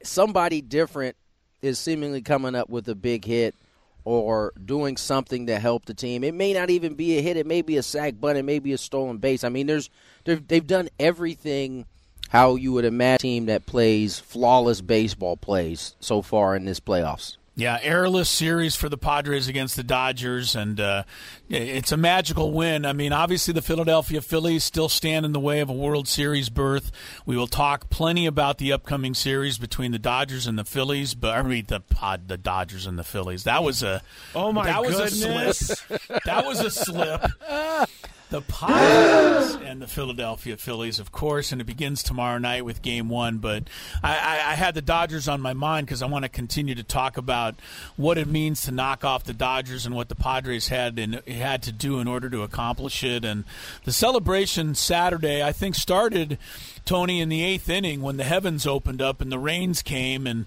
Somebody 0.04 0.62
different 0.62 1.16
is 1.64 1.80
seemingly 1.80 2.22
coming 2.22 2.54
up 2.54 2.70
with 2.70 2.88
a 2.88 2.94
big 2.94 3.26
hit 3.26 3.56
or 4.04 4.54
doing 4.64 4.96
something 4.96 5.48
to 5.48 5.58
help 5.58 5.88
the 5.88 5.96
team. 5.96 6.24
It 6.24 6.36
may 6.36 6.54
not 6.54 6.70
even 6.70 6.94
be 6.94 7.18
a 7.18 7.22
hit. 7.24 7.36
It 7.36 7.48
may 7.48 7.64
be 7.64 7.78
a 7.78 7.82
sac 7.82 8.22
bunt. 8.22 8.38
It 8.38 8.46
may 8.46 8.60
be 8.60 8.74
a 8.74 8.78
stolen 8.78 9.18
base. 9.18 9.44
I 9.44 9.50
mean, 9.50 9.66
there's 9.66 9.90
they've 10.24 10.68
done 10.68 10.90
everything 11.00 11.88
how 12.30 12.58
you 12.58 12.74
would 12.74 12.86
imagine 12.86 13.16
a 13.16 13.18
team 13.18 13.46
that 13.48 13.66
plays 13.66 14.20
flawless 14.20 14.82
baseball 14.82 15.36
plays 15.36 15.96
so 16.00 16.22
far 16.22 16.56
in 16.56 16.66
this 16.66 16.80
playoffs. 16.80 17.38
Yeah, 17.58 17.80
airless 17.82 18.30
series 18.30 18.76
for 18.76 18.90
the 18.90 18.98
Padres 18.98 19.48
against 19.48 19.78
the 19.78 19.84
Dodgers, 19.84 20.56
and 20.56 20.78
uh, 20.78 21.04
it's 21.50 21.94
a 21.94 21.98
magical 21.98 22.52
win. 22.52 22.86
I 22.86 22.92
mean, 22.92 23.14
obviously 23.14 23.54
the 23.54 23.62
Philadelphia 23.62 24.20
Phillies 24.20 24.66
still 24.66 24.90
stand 24.90 25.26
in 25.26 25.32
the 25.32 25.40
way 25.40 25.62
of 25.62 25.70
a 25.70 25.74
World 25.74 26.10
Series 26.10 26.50
berth. 26.50 26.92
We 27.26 27.38
will 27.38 27.48
talk 27.48 27.90
plenty 27.90 28.26
about 28.26 28.58
the 28.58 28.74
upcoming 28.74 29.14
series 29.14 29.58
between 29.58 29.94
the 29.94 30.00
Dodgers 30.00 30.48
and 30.48 30.60
the 30.60 30.66
Phillies, 30.66 31.16
but 31.16 31.34
I 31.34 31.44
mean 31.44 31.64
the 31.70 31.80
pod, 31.80 32.28
the 32.28 32.38
Dodgers 32.38 32.86
and 32.86 33.00
the 33.00 33.06
Phillies. 33.06 33.46
That 33.46 33.64
was 33.64 33.82
a 33.84 34.02
oh 34.36 34.52
my 34.52 34.66
that 34.66 34.84
goodness. 34.84 35.22
was 35.22 35.70
a 35.70 35.86
slip. 35.86 36.24
that 36.26 36.46
was 36.46 36.60
a 36.60 36.70
slip. 36.70 37.22
the 38.36 38.42
Padres 38.42 39.56
and 39.66 39.82
the 39.82 39.88
Philadelphia 39.88 40.58
Phillies, 40.58 41.00
of 41.00 41.12
course, 41.12 41.54
and 41.54 41.62
it 41.62 41.64
begins 41.64 42.04
tomorrow 42.04 42.38
night 42.38 42.66
with 42.66 42.82
Game 42.82 43.08
One. 43.08 43.38
But 43.38 43.64
I, 44.04 44.16
I, 44.18 44.52
I 44.52 44.56
had 44.56 44.76
the 44.76 44.82
Dodgers 44.82 45.30
on 45.30 45.40
my 45.40 45.54
mind 45.54 45.88
because 45.88 46.02
I 46.02 46.08
want 46.08 46.24
to 46.24 46.30
continue 46.30 46.76
to 46.76 46.84
talk 46.84 47.16
about 47.16 47.56
what 47.96 48.18
it 48.18 48.28
means 48.28 48.64
to 48.64 48.72
knock 48.72 49.06
off 49.06 49.24
the 49.24 49.34
Dodgers 49.34 49.86
and 49.86 49.96
what 49.96 50.10
the 50.10 50.16
Padres 50.16 50.68
had 50.68 51.00
and 51.00 51.16
had 51.28 51.64
to 51.64 51.72
do 51.72 52.00
in 52.00 52.08
order 52.10 52.30
to 52.30 52.42
accomplish 52.42 53.04
it. 53.06 53.24
And 53.24 53.46
the 53.86 53.94
celebration 53.94 54.76
Saturday, 54.76 55.42
I 55.42 55.54
think, 55.54 55.76
started 55.76 56.38
Tony 56.84 57.22
in 57.22 57.30
the 57.30 57.42
eighth 57.42 57.70
inning 57.70 58.02
when 58.02 58.18
the 58.18 58.26
heavens 58.26 58.68
opened 58.68 59.02
up 59.02 59.22
and 59.22 59.32
the 59.32 59.40
rains 59.40 59.82
came 59.82 60.28
and 60.28 60.46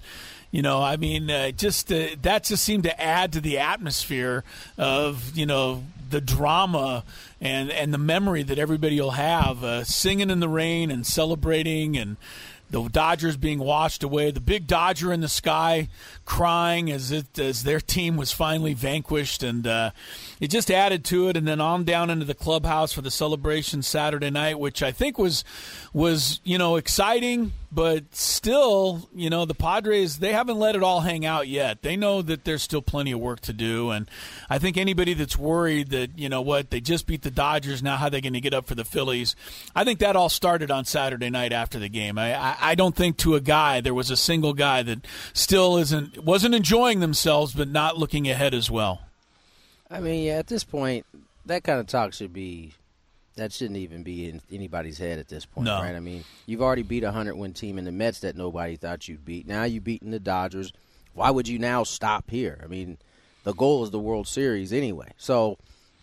you 0.50 0.62
know, 0.62 0.82
I 0.82 0.96
mean, 0.96 1.30
uh, 1.30 1.50
just 1.50 1.92
uh, 1.92 2.06
that 2.22 2.44
just 2.44 2.64
seemed 2.64 2.84
to 2.84 3.00
add 3.00 3.34
to 3.34 3.40
the 3.42 3.58
atmosphere 3.58 4.44
of 4.78 5.36
you 5.36 5.44
know 5.44 5.84
the 6.10 6.20
drama 6.20 7.04
and 7.40 7.70
and 7.70 7.92
the 7.92 7.98
memory 7.98 8.42
that 8.42 8.58
everybody 8.58 9.00
will 9.00 9.12
have 9.12 9.62
uh, 9.62 9.84
singing 9.84 10.30
in 10.30 10.40
the 10.40 10.48
rain 10.48 10.90
and 10.90 11.06
celebrating 11.06 11.96
and 11.96 12.16
the 12.70 12.86
Dodgers 12.88 13.36
being 13.36 13.60
washed 13.60 14.02
away, 14.02 14.30
the 14.30 14.40
big 14.40 14.66
Dodger 14.66 15.12
in 15.12 15.20
the 15.20 15.28
sky 15.28 15.88
crying 16.24 16.90
as 16.90 17.10
it 17.10 17.38
as 17.38 17.62
their 17.62 17.80
team 17.80 18.16
was 18.16 18.30
finally 18.30 18.74
vanquished, 18.74 19.42
and 19.42 19.66
uh, 19.66 19.90
it 20.40 20.48
just 20.48 20.70
added 20.70 21.04
to 21.06 21.28
it. 21.28 21.36
And 21.36 21.46
then 21.46 21.60
on 21.60 21.84
down 21.84 22.10
into 22.10 22.24
the 22.24 22.34
clubhouse 22.34 22.92
for 22.92 23.02
the 23.02 23.10
celebration 23.10 23.82
Saturday 23.82 24.30
night, 24.30 24.58
which 24.58 24.82
I 24.82 24.92
think 24.92 25.18
was 25.18 25.44
was 25.92 26.40
you 26.44 26.58
know 26.58 26.76
exciting, 26.76 27.52
but 27.70 28.14
still, 28.14 29.08
you 29.14 29.30
know, 29.30 29.44
the 29.44 29.54
Padres 29.54 30.18
they 30.18 30.32
haven't 30.32 30.58
let 30.58 30.74
it 30.74 30.82
all 30.82 31.00
hang 31.00 31.26
out 31.26 31.48
yet. 31.48 31.82
They 31.82 31.96
know 31.96 32.22
that 32.22 32.44
there's 32.44 32.62
still 32.62 32.82
plenty 32.82 33.12
of 33.12 33.20
work 33.20 33.40
to 33.40 33.52
do, 33.52 33.90
and 33.90 34.10
I 34.48 34.58
think 34.58 34.76
anybody 34.76 35.14
that's 35.14 35.36
worried 35.36 35.90
that 35.90 36.18
you 36.18 36.28
know 36.28 36.40
what 36.40 36.70
they 36.70 36.80
just 36.80 37.06
beat 37.06 37.22
the 37.22 37.30
Dodgers, 37.30 37.82
now 37.82 37.96
how 37.96 38.08
they 38.08 38.20
going 38.20 38.32
to 38.32 38.40
get 38.40 38.54
up 38.54 38.66
for 38.66 38.74
the 38.74 38.84
Phillies? 38.84 39.36
I 39.74 39.84
think 39.84 39.98
that 39.98 40.16
all 40.16 40.28
started 40.28 40.70
on 40.70 40.84
Saturday 40.84 41.30
night 41.30 41.52
after 41.52 41.78
the 41.78 41.88
game. 41.88 42.18
I, 42.18 42.34
I 42.34 42.56
I 42.60 42.74
don't 42.74 42.96
think 42.96 43.16
to 43.18 43.34
a 43.34 43.40
guy 43.40 43.80
there 43.80 43.94
was 43.94 44.10
a 44.10 44.16
single 44.16 44.54
guy 44.54 44.82
that 44.82 45.04
still 45.32 45.76
isn't 45.78 46.24
wasn't 46.24 46.54
enjoying 46.54 47.00
themselves, 47.00 47.54
but 47.54 47.68
not 47.68 47.98
looking 47.98 48.28
ahead 48.28 48.54
as 48.54 48.70
well. 48.70 49.07
I 49.90 50.00
mean, 50.00 50.24
yeah, 50.24 50.34
at 50.34 50.46
this 50.46 50.64
point, 50.64 51.06
that 51.46 51.64
kind 51.64 51.80
of 51.80 51.86
talk 51.86 52.12
should 52.12 52.32
be 52.32 52.72
that 53.36 53.52
shouldn't 53.52 53.78
even 53.78 54.02
be 54.02 54.28
in 54.28 54.40
anybody's 54.50 54.98
head 54.98 55.20
at 55.20 55.28
this 55.28 55.46
point, 55.46 55.66
No. 55.66 55.80
right? 55.80 55.94
I 55.94 56.00
mean, 56.00 56.24
you've 56.46 56.60
already 56.60 56.82
beat 56.82 57.04
a 57.04 57.12
hundred 57.12 57.36
win 57.36 57.52
team 57.52 57.78
in 57.78 57.84
the 57.84 57.92
Mets 57.92 58.20
that 58.20 58.36
nobody 58.36 58.74
thought 58.76 59.06
you'd 59.06 59.24
beat. 59.24 59.46
Now 59.46 59.62
you've 59.62 59.84
beaten 59.84 60.10
the 60.10 60.18
Dodgers. 60.18 60.72
Why 61.14 61.30
would 61.30 61.46
you 61.46 61.58
now 61.58 61.84
stop 61.84 62.30
here? 62.30 62.60
I 62.62 62.66
mean, 62.66 62.98
the 63.44 63.54
goal 63.54 63.84
is 63.84 63.90
the 63.92 63.98
World 64.00 64.26
Series 64.26 64.72
anyway. 64.72 65.12
So 65.18 65.56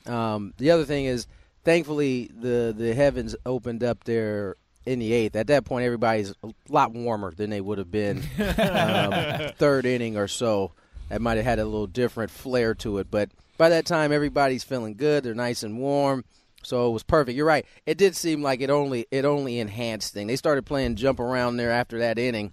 um, 0.05 0.53
the 0.57 0.71
other 0.71 0.85
thing 0.85 1.05
is, 1.05 1.27
thankfully, 1.65 2.31
the 2.39 2.73
the 2.75 2.93
heavens 2.95 3.35
opened 3.45 3.83
up 3.83 4.05
there 4.05 4.55
in 4.85 4.99
the 4.99 5.11
eighth. 5.11 5.35
At 5.35 5.47
that 5.47 5.65
point, 5.65 5.83
everybody's 5.85 6.31
a 6.41 6.53
lot 6.69 6.93
warmer 6.93 7.33
than 7.33 7.49
they 7.49 7.61
would 7.61 7.79
have 7.79 7.91
been 7.91 8.19
um, 8.39 9.51
third 9.57 9.85
inning 9.85 10.15
or 10.17 10.27
so. 10.29 10.71
That 11.09 11.21
might 11.21 11.35
have 11.35 11.45
had 11.45 11.59
a 11.59 11.65
little 11.65 11.85
different 11.87 12.31
flair 12.31 12.73
to 12.75 12.97
it, 12.99 13.11
but 13.11 13.29
by 13.57 13.69
that 13.69 13.85
time, 13.85 14.11
everybody's 14.11 14.63
feeling 14.63 14.95
good. 14.95 15.23
They're 15.23 15.33
nice 15.35 15.63
and 15.63 15.77
warm, 15.79 16.25
so 16.63 16.89
it 16.89 16.91
was 16.93 17.03
perfect. 17.03 17.35
You're 17.35 17.45
right. 17.45 17.65
It 17.85 17.97
did 17.97 18.15
seem 18.15 18.41
like 18.41 18.61
it 18.61 18.69
only 18.69 19.05
it 19.11 19.25
only 19.25 19.59
enhanced 19.59 20.13
thing. 20.13 20.27
They 20.27 20.35
started 20.35 20.65
playing 20.65 20.95
jump 20.95 21.19
around 21.19 21.57
there 21.57 21.71
after 21.71 21.99
that 21.99 22.17
inning, 22.19 22.51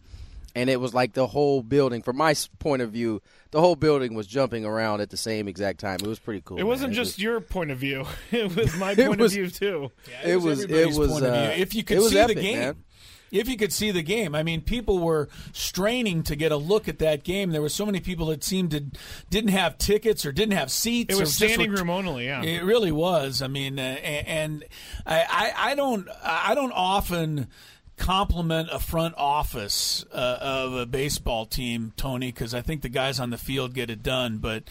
and 0.55 0.69
it 0.71 0.81
was 0.81 0.95
like 0.95 1.13
the 1.15 1.27
whole 1.27 1.63
building. 1.63 2.03
From 2.03 2.17
my 2.17 2.35
point 2.59 2.83
of 2.83 2.91
view, 2.91 3.21
the 3.51 3.61
whole 3.61 3.77
building 3.77 4.15
was 4.15 4.27
jumping 4.27 4.65
around 4.65 5.01
at 5.01 5.11
the 5.11 5.17
same 5.17 5.49
exact 5.49 5.81
time. 5.81 5.97
It 6.03 6.07
was 6.07 6.19
pretty 6.19 6.43
cool. 6.45 6.59
It 6.59 6.63
wasn't 6.65 6.91
man. 6.91 6.95
just 6.97 7.19
your 7.19 7.41
point 7.41 7.71
of 7.71 7.79
view; 7.79 8.07
it 8.31 8.55
was 8.55 8.77
my 8.77 8.95
point 8.97 9.19
was- 9.21 9.33
of 9.33 9.37
view 9.37 9.51
too. 9.51 9.91
it 10.25 10.37
was 10.37 10.61
it 10.61 10.71
everybody's 10.71 10.99
was 10.99 11.11
point 11.11 11.25
of 11.27 11.33
view. 11.35 11.43
uh, 11.43 11.55
if 11.57 11.75
you 11.75 11.83
could 11.85 11.97
it 11.97 12.01
was 12.01 12.13
see 12.13 12.19
epic, 12.19 12.37
the 12.37 12.43
game. 12.43 12.59
man. 12.59 12.85
If 13.33 13.49
you 13.49 13.57
could 13.57 13.73
see 13.73 13.91
the 13.91 14.03
game, 14.03 14.35
I 14.35 14.43
mean, 14.45 14.61
people 14.61 14.99
were 15.01 15.29
straining 15.53 16.23
to 16.25 16.37
get 16.37 16.53
a 16.53 16.57
look 16.57 16.87
at 16.87 16.99
that 17.01 17.25
game. 17.25 17.51
There 17.51 17.63
were 17.63 17.69
so 17.71 17.87
many 17.87 17.99
people 17.99 18.27
that 18.27 18.45
seemed 18.45 18.71
to 18.73 18.85
didn't 19.31 19.51
have 19.51 19.79
tickets 19.79 20.25
or 20.27 20.33
didn't 20.33 20.57
have 20.57 20.71
seats. 20.71 21.15
It 21.15 21.17
or 21.17 21.21
was 21.23 21.35
standing 21.35 21.71
were- 21.71 21.79
room 21.79 21.91
only. 21.91 22.27
Yeah, 22.27 22.43
It 22.43 22.63
really 22.63 22.93
was. 22.93 23.41
I 23.43 23.49
mean, 23.49 23.79
uh, 23.79 23.83
and 23.83 24.65
I, 25.07 25.25
I, 25.57 25.71
I 25.71 25.75
don't, 25.75 26.07
I 26.23 26.55
don't 26.55 26.73
often 26.73 27.49
compliment 27.97 28.69
a 28.71 28.79
front 28.79 29.15
office 29.17 30.05
uh, 30.13 30.39
of 30.41 30.75
a 30.75 30.87
baseball 30.87 31.47
team, 31.47 31.93
Tony, 31.97 32.33
because 32.33 32.53
I 32.55 32.61
think 32.61 32.83
the 32.83 32.89
guys 32.89 33.19
on 33.19 33.31
the 33.31 33.39
field 33.39 33.75
get 33.75 33.91
it 33.91 34.03
done. 34.03 34.39
But 34.39 34.65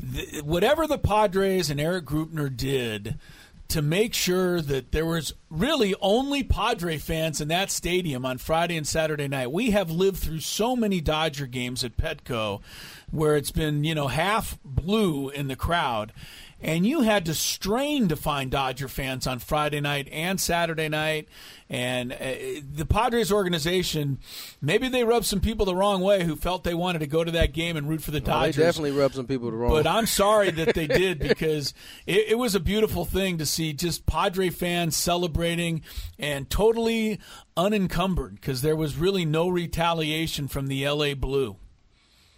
th- 0.00 0.42
whatever 0.42 0.86
the 0.86 0.98
Padres 0.98 1.70
and 1.70 1.80
Erik 1.80 2.04
Greupner 2.06 2.54
did 2.54 3.18
to 3.68 3.82
make 3.82 4.14
sure 4.14 4.60
that 4.60 4.92
there 4.92 5.06
was 5.06 5.34
really 5.50 5.94
only 6.00 6.42
Padre 6.42 6.98
fans 6.98 7.40
in 7.40 7.48
that 7.48 7.70
stadium 7.70 8.24
on 8.24 8.38
Friday 8.38 8.76
and 8.76 8.86
Saturday 8.86 9.28
night. 9.28 9.50
We 9.50 9.70
have 9.70 9.90
lived 9.90 10.18
through 10.18 10.40
so 10.40 10.76
many 10.76 11.00
Dodger 11.00 11.46
games 11.46 11.82
at 11.82 11.96
Petco 11.96 12.60
where 13.10 13.36
it's 13.36 13.50
been, 13.50 13.84
you 13.84 13.94
know, 13.94 14.08
half 14.08 14.58
blue 14.64 15.30
in 15.30 15.48
the 15.48 15.56
crowd. 15.56 16.12
And 16.60 16.86
you 16.86 17.02
had 17.02 17.26
to 17.26 17.34
strain 17.34 18.08
to 18.08 18.16
find 18.16 18.50
Dodger 18.50 18.88
fans 18.88 19.26
on 19.26 19.40
Friday 19.40 19.80
night 19.80 20.08
and 20.10 20.40
Saturday 20.40 20.88
night. 20.88 21.28
And 21.68 22.12
uh, 22.12 22.16
the 22.74 22.86
Padres 22.88 23.30
organization, 23.30 24.20
maybe 24.62 24.88
they 24.88 25.04
rubbed 25.04 25.26
some 25.26 25.40
people 25.40 25.66
the 25.66 25.74
wrong 25.74 26.00
way 26.00 26.24
who 26.24 26.34
felt 26.34 26.64
they 26.64 26.72
wanted 26.74 27.00
to 27.00 27.06
go 27.06 27.22
to 27.24 27.30
that 27.32 27.52
game 27.52 27.76
and 27.76 27.86
root 27.88 28.00
for 28.02 28.10
the 28.10 28.22
Well, 28.24 28.40
they 28.40 28.46
Dodgers. 28.46 28.56
definitely 28.64 28.92
rubbed 28.92 29.16
some 29.16 29.26
people 29.26 29.50
the 29.50 29.56
wrong. 29.56 29.72
Way. 29.72 29.82
But 29.82 29.88
I'm 29.90 30.06
sorry 30.06 30.50
that 30.52 30.74
they 30.74 30.86
did 30.86 31.18
because 31.28 31.74
it, 32.06 32.28
it 32.30 32.38
was 32.38 32.54
a 32.54 32.60
beautiful 32.60 33.04
thing 33.04 33.36
to 33.36 33.44
see 33.46 33.74
just 33.74 34.06
Padre 34.06 34.48
fans 34.48 34.96
celebrating 34.96 35.82
and 36.18 36.48
totally 36.48 37.20
unencumbered 37.56 38.36
because 38.36 38.62
there 38.62 38.76
was 38.76 38.96
really 38.96 39.26
no 39.26 39.48
retaliation 39.48 40.48
from 40.48 40.68
the 40.68 40.88
LA 40.88 41.14
Blue. 41.14 41.56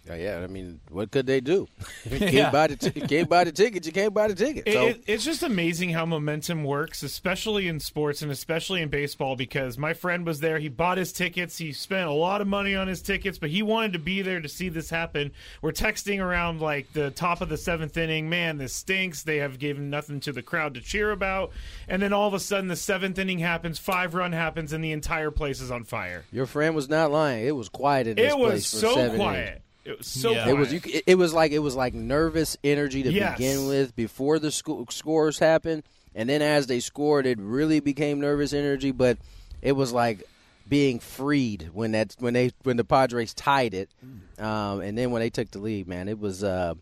Yeah, 0.09 0.15
yeah, 0.15 0.39
I 0.43 0.47
mean, 0.47 0.79
what 0.89 1.11
could 1.11 1.27
they 1.27 1.39
do? 1.39 1.67
you 2.09 2.17
can't 2.19 2.33
Yeah. 2.33 2.49
buy 2.51 2.67
the 2.67 2.75
t- 2.75 2.99
you 2.99 3.07
can't 3.07 3.29
buy 3.29 3.43
the 3.43 3.51
ticket. 3.51 3.85
You 3.85 3.91
can't 3.91 4.13
buy 4.13 4.27
the 4.27 4.35
ticket. 4.35 4.71
So 4.73 4.87
it- 4.87 5.03
it's 5.07 5.23
just 5.23 5.43
amazing 5.43 5.91
how 5.91 6.05
momentum 6.05 6.63
works, 6.63 7.03
especially 7.03 7.67
in 7.67 7.79
sports 7.79 8.21
and 8.21 8.31
especially 8.31 8.81
in 8.81 8.89
baseball. 8.89 9.35
Because 9.35 9.77
my 9.77 9.93
friend 9.93 10.25
was 10.25 10.39
there, 10.39 10.57
he 10.59 10.67
bought 10.67 10.97
his 10.97 11.11
tickets, 11.13 11.57
he 11.57 11.71
spent 11.73 12.07
a 12.07 12.11
lot 12.13 12.41
of 12.41 12.47
money 12.47 12.75
on 12.75 12.87
his 12.87 13.01
tickets, 13.01 13.37
but 13.37 13.49
he 13.51 13.61
wanted 13.61 13.93
to 13.93 13.99
be 13.99 14.21
there 14.21 14.41
to 14.41 14.49
see 14.49 14.69
this 14.69 14.89
happen. 14.89 15.31
We're 15.61 15.71
texting 15.71 16.19
around 16.19 16.59
like 16.61 16.91
the 16.93 17.11
top 17.11 17.41
of 17.41 17.49
the 17.49 17.57
seventh 17.57 17.95
inning. 17.97 18.29
Man, 18.29 18.57
this 18.57 18.73
stinks. 18.73 19.23
They 19.23 19.37
have 19.37 19.59
given 19.59 19.89
nothing 19.89 20.19
to 20.21 20.31
the 20.31 20.41
crowd 20.41 20.73
to 20.73 20.81
cheer 20.81 21.11
about, 21.11 21.51
and 21.87 22.01
then 22.01 22.13
all 22.13 22.27
of 22.27 22.33
a 22.33 22.39
sudden, 22.39 22.67
the 22.67 22.75
seventh 22.75 23.19
inning 23.19 23.39
happens, 23.39 23.77
five 23.77 24.13
run 24.15 24.31
happens, 24.31 24.73
and 24.73 24.83
the 24.83 24.91
entire 24.91 25.31
place 25.31 25.61
is 25.61 25.69
on 25.71 25.83
fire. 25.83 26.25
your 26.31 26.45
friend 26.45 26.73
was 26.75 26.89
not 26.89 27.11
lying. 27.11 27.45
It 27.45 27.55
was 27.55 27.69
quiet 27.69 28.07
in 28.07 28.15
this 28.15 28.31
It 28.33 28.37
was 28.37 28.49
place 28.51 28.71
for 28.71 28.77
so 28.77 28.93
seven 28.95 29.17
quiet. 29.17 29.47
innings. 29.47 29.61
It 29.89 29.97
was 29.97 30.07
so 30.07 30.31
Yeah. 30.31 30.49
It 30.49 30.57
was 30.57 30.71
you, 30.73 30.81
it- 30.85 31.03
it 31.07 31.15
was 31.15 31.33
like 31.33 31.51
it 31.51 31.59
was 31.59 31.75
like 31.75 31.93
nervous 31.93 32.57
energy 32.63 33.03
to 33.03 33.11
Yes. 33.11 33.37
begin 33.37 33.67
with 33.67 33.95
before 33.95 34.39
the 34.39 34.51
sco- 34.51 34.85
scores 34.89 35.39
happened, 35.39 35.83
and 36.15 36.29
then 36.29 36.41
as 36.41 36.67
they 36.67 36.79
scored, 36.79 37.25
it 37.25 37.37
really 37.39 37.79
became 37.79 38.19
nervous 38.19 38.53
energy. 38.53 38.91
But 38.91 39.17
it 39.61 39.73
was 39.73 39.91
like 39.91 40.23
being 40.67 40.99
freed 40.99 41.69
when 41.73 41.91
that 41.93 42.15
when 42.19 42.33
they 42.33 42.51
when 42.63 42.77
the 42.77 42.83
Padres 42.83 43.33
tied 43.33 43.73
it, 43.73 43.89
um, 44.37 44.81
and 44.81 44.97
then 44.97 45.11
when 45.11 45.21
they 45.21 45.29
took 45.31 45.49
the 45.51 45.59
lead. 45.59 45.87
Man, 45.87 46.07
it 46.07 46.19
was 46.19 46.43
uh, 46.43 46.75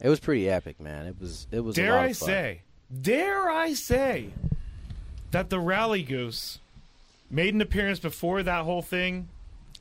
it 0.00 0.08
was 0.08 0.20
pretty 0.20 0.48
epic. 0.48 0.80
Man, 0.80 1.06
it 1.06 1.20
was 1.20 1.46
it 1.52 1.60
was. 1.60 1.76
a 1.76 1.82
Dare 1.82 1.92
lot 1.92 2.00
I 2.00 2.06
of 2.08 2.16
fun. 2.16 2.26
say, 2.28 2.60
dare 3.02 3.50
I 3.50 3.74
say 3.74 4.30
that 5.32 5.50
the 5.50 5.60
Rally 5.60 6.02
Goose 6.02 6.58
made 7.30 7.52
an 7.54 7.60
appearance 7.60 7.98
before 7.98 8.42
that 8.42 8.64
whole 8.64 8.82
thing 8.82 9.28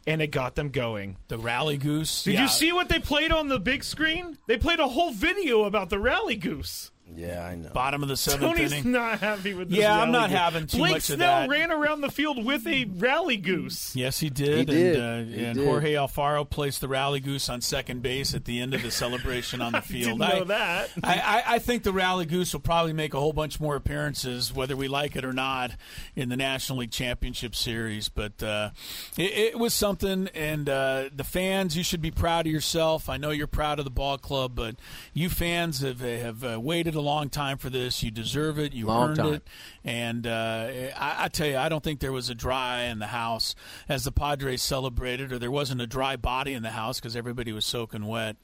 and 0.08 0.22
it 0.22 0.28
got 0.28 0.56
them 0.56 0.70
going. 0.70 1.18
The 1.28 1.38
Rally 1.38 1.78
Goose. 1.78 2.24
Did 2.24 2.36
yeah. 2.36 2.44
you 2.44 2.48
see 2.48 2.72
what 2.72 2.90
they 2.90 3.00
played 3.00 3.32
on 3.32 3.48
the 3.48 3.60
big 3.60 3.84
screen? 3.84 4.38
They 4.48 4.58
played 4.58 4.80
a 4.80 4.88
whole 4.88 5.12
video 5.12 5.64
about 5.64 5.90
the 5.90 6.00
Rally 6.00 6.36
Goose. 6.36 6.92
Yeah, 7.16 7.46
I 7.46 7.56
know. 7.56 7.70
Bottom 7.74 8.04
of 8.04 8.10
the 8.10 8.18
seventh 8.18 8.56
Tony's 8.56 8.72
inning. 8.72 8.92
not 8.92 9.20
happy 9.20 9.54
with 9.54 9.70
this. 9.70 9.80
Yeah, 9.80 9.94
I'm 9.94 10.00
rally 10.10 10.12
not 10.12 10.30
goose. 10.30 10.38
having 10.40 10.68
too 10.68 10.78
Blake 10.80 10.92
much 10.94 11.10
of 11.10 11.16
Snell 11.16 11.40
that. 11.42 11.50
ran 11.50 11.72
around 11.72 12.02
the 12.02 12.12
field 12.12 12.44
with 12.46 12.68
a 12.68 12.86
rally 12.86 13.38
goose. 13.38 13.96
Yes, 13.96 14.20
he 14.20 14.30
did. 14.30 14.70
He 14.70 14.76
did. 14.76 14.96
And, 15.00 15.04
uh, 15.32 15.36
He 15.38 15.46
and 15.46 15.58
did. 15.58 15.66
Jorge 15.68 15.94
Alfaro 15.94 16.50
placed 16.50 16.82
the 16.82 16.88
rally 16.88 17.20
goose 17.20 17.48
on 17.50 17.62
second 17.62 18.02
base 18.02 18.34
at 18.34 18.46
the 18.46 18.60
end 18.60 18.74
of 18.74 18.82
the 18.82 18.92
celebration 18.92 19.62
on 19.62 19.72
the 19.72 19.82
field. 19.82 20.20
Didn't 20.20 20.38
know 20.40 20.44
that. 20.46 20.90
I, 21.04 21.14
I, 21.20 21.44
I 21.56 21.60
think 21.60 21.84
the 21.84 21.94
rally 21.94 22.26
goose 22.26 22.54
will 22.54 22.60
probably 22.60 22.94
make 22.94 23.14
a 23.14 23.20
whole 23.20 23.34
bunch 23.34 23.60
more 23.60 23.76
appearances, 23.76 24.54
whether 24.54 24.76
we 24.76 24.88
like 24.88 25.16
it 25.16 25.24
or 25.26 25.34
not, 25.34 25.72
in 26.16 26.30
the 26.30 26.38
National 26.38 26.80
League 26.80 26.92
Championship 26.92 27.56
Series. 27.56 28.10
But 28.10 28.42
uh, 28.44 28.72
it, 29.18 29.32
it 29.54 29.60
was 29.60 29.74
something, 29.74 30.28
and 30.36 30.68
uh, 30.70 31.10
the 31.16 31.24
fans, 31.24 31.78
you 31.78 31.84
should 31.84 32.02
be 32.02 32.12
proud 32.12 32.46
of 32.46 32.52
yourself. 32.52 33.10
I 33.10 33.18
know 33.18 33.32
you're 33.32 33.48
proud 33.48 33.80
of 33.80 33.86
the 33.86 33.92
ball 33.92 34.18
club, 34.18 34.54
but 34.56 34.76
you 35.14 35.30
fans 35.30 35.80
have 35.82 36.02
have 36.02 36.44
uh, 36.44 36.60
waited 36.60 36.96
a 36.96 37.02
long 37.06 37.30
time 37.30 37.58
for 37.58 37.70
this. 37.70 38.04
You 38.04 38.12
deserve 38.12 38.60
it. 38.60 38.74
You 38.74 38.88
Long 38.88 39.10
earned 39.10 39.18
time. 39.18 39.34
it. 39.36 39.48
And 39.86 40.28
uh, 40.28 40.70
I, 40.98 41.26
I 41.26 41.28
tell 41.30 41.48
you, 41.48 41.58
I 41.58 41.70
don't 41.70 41.84
think 41.84 42.02
there 42.02 42.12
was 42.12 42.30
a 42.30 42.36
dry 42.36 42.84
in 42.84 43.00
the 43.00 43.08
house 43.08 43.56
as 43.88 44.04
the 44.04 44.12
Padres 44.12 44.62
celebrated, 44.62 45.32
or 45.32 45.40
there 45.40 45.52
wasn't 45.52 45.80
a 45.82 45.88
dry 45.88 46.18
body 46.18 46.54
in 46.54 46.64
the 46.64 46.72
house 46.72 47.00
because 47.00 47.16
everybody 47.16 47.54
was 47.54 47.66
soaking 47.66 48.06
wet. 48.06 48.36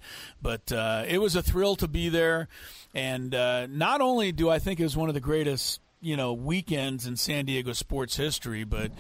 But 0.42 0.72
uh, 0.72 1.04
it 1.08 1.18
was 1.20 1.36
a 1.36 1.42
thrill 1.44 1.76
to 1.78 1.88
be 1.88 2.08
there. 2.08 2.48
And 2.94 3.36
uh, 3.36 3.68
not 3.68 4.00
only 4.00 4.32
do 4.32 4.50
I 4.50 4.60
think 4.60 4.80
it 4.80 4.84
was 4.84 4.96
one 4.96 5.10
of 5.10 5.16
the 5.16 5.22
greatest 5.22 5.81
you 6.02 6.18
know 6.18 6.34
weekends 6.34 7.06
in 7.06 7.16
San 7.16 7.46
Diego 7.46 7.74
sports 7.74 8.18
history, 8.18 8.64
but 8.64 8.92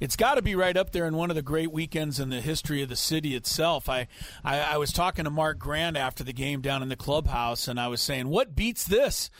it's 0.00 0.16
got 0.16 0.36
to 0.36 0.42
be 0.42 0.54
right 0.54 0.76
up 0.76 0.92
there 0.92 1.06
in 1.06 1.16
one 1.16 1.30
of 1.30 1.36
the 1.36 1.42
great 1.42 1.72
weekends 1.72 2.20
in 2.20 2.30
the 2.30 2.40
history 2.40 2.82
of 2.82 2.88
the 2.88 2.96
city 2.96 3.34
itself. 3.34 3.88
I, 3.88 4.08
I 4.44 4.60
I 4.60 4.76
was 4.78 4.92
talking 4.92 5.24
to 5.24 5.30
Mark 5.30 5.58
Grant 5.58 5.96
after 5.96 6.24
the 6.24 6.32
game 6.32 6.60
down 6.60 6.82
in 6.82 6.88
the 6.88 6.96
clubhouse, 6.96 7.68
and 7.68 7.78
I 7.78 7.88
was 7.88 8.00
saying, 8.00 8.28
what 8.28 8.54
beats 8.54 8.84
this? 8.84 9.30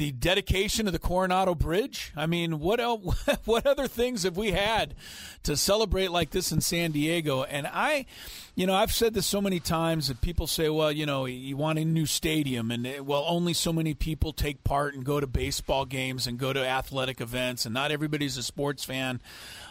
The 0.00 0.12
dedication 0.12 0.86
of 0.86 0.94
the 0.94 0.98
Coronado 0.98 1.54
Bridge. 1.54 2.10
I 2.16 2.24
mean, 2.24 2.58
what 2.58 2.80
el 2.80 2.96
what 3.44 3.66
other 3.66 3.86
things 3.86 4.22
have 4.22 4.34
we 4.34 4.52
had 4.52 4.94
to 5.42 5.58
celebrate 5.58 6.10
like 6.10 6.30
this 6.30 6.52
in 6.52 6.62
San 6.62 6.92
Diego? 6.92 7.42
And 7.42 7.66
I, 7.66 8.06
you 8.54 8.66
know, 8.66 8.74
I've 8.74 8.92
said 8.92 9.12
this 9.12 9.26
so 9.26 9.42
many 9.42 9.60
times 9.60 10.08
that 10.08 10.22
people 10.22 10.46
say, 10.46 10.70
well, 10.70 10.90
you 10.90 11.04
know, 11.04 11.26
you 11.26 11.54
want 11.58 11.78
a 11.78 11.84
new 11.84 12.06
stadium, 12.06 12.70
and 12.70 12.86
eh, 12.86 13.00
well, 13.00 13.26
only 13.28 13.52
so 13.52 13.74
many 13.74 13.92
people 13.92 14.32
take 14.32 14.64
part 14.64 14.94
and 14.94 15.04
go 15.04 15.20
to 15.20 15.26
baseball 15.26 15.84
games 15.84 16.26
and 16.26 16.38
go 16.38 16.54
to 16.54 16.66
athletic 16.66 17.20
events, 17.20 17.66
and 17.66 17.74
not 17.74 17.92
everybody's 17.92 18.38
a 18.38 18.42
sports 18.42 18.82
fan. 18.82 19.20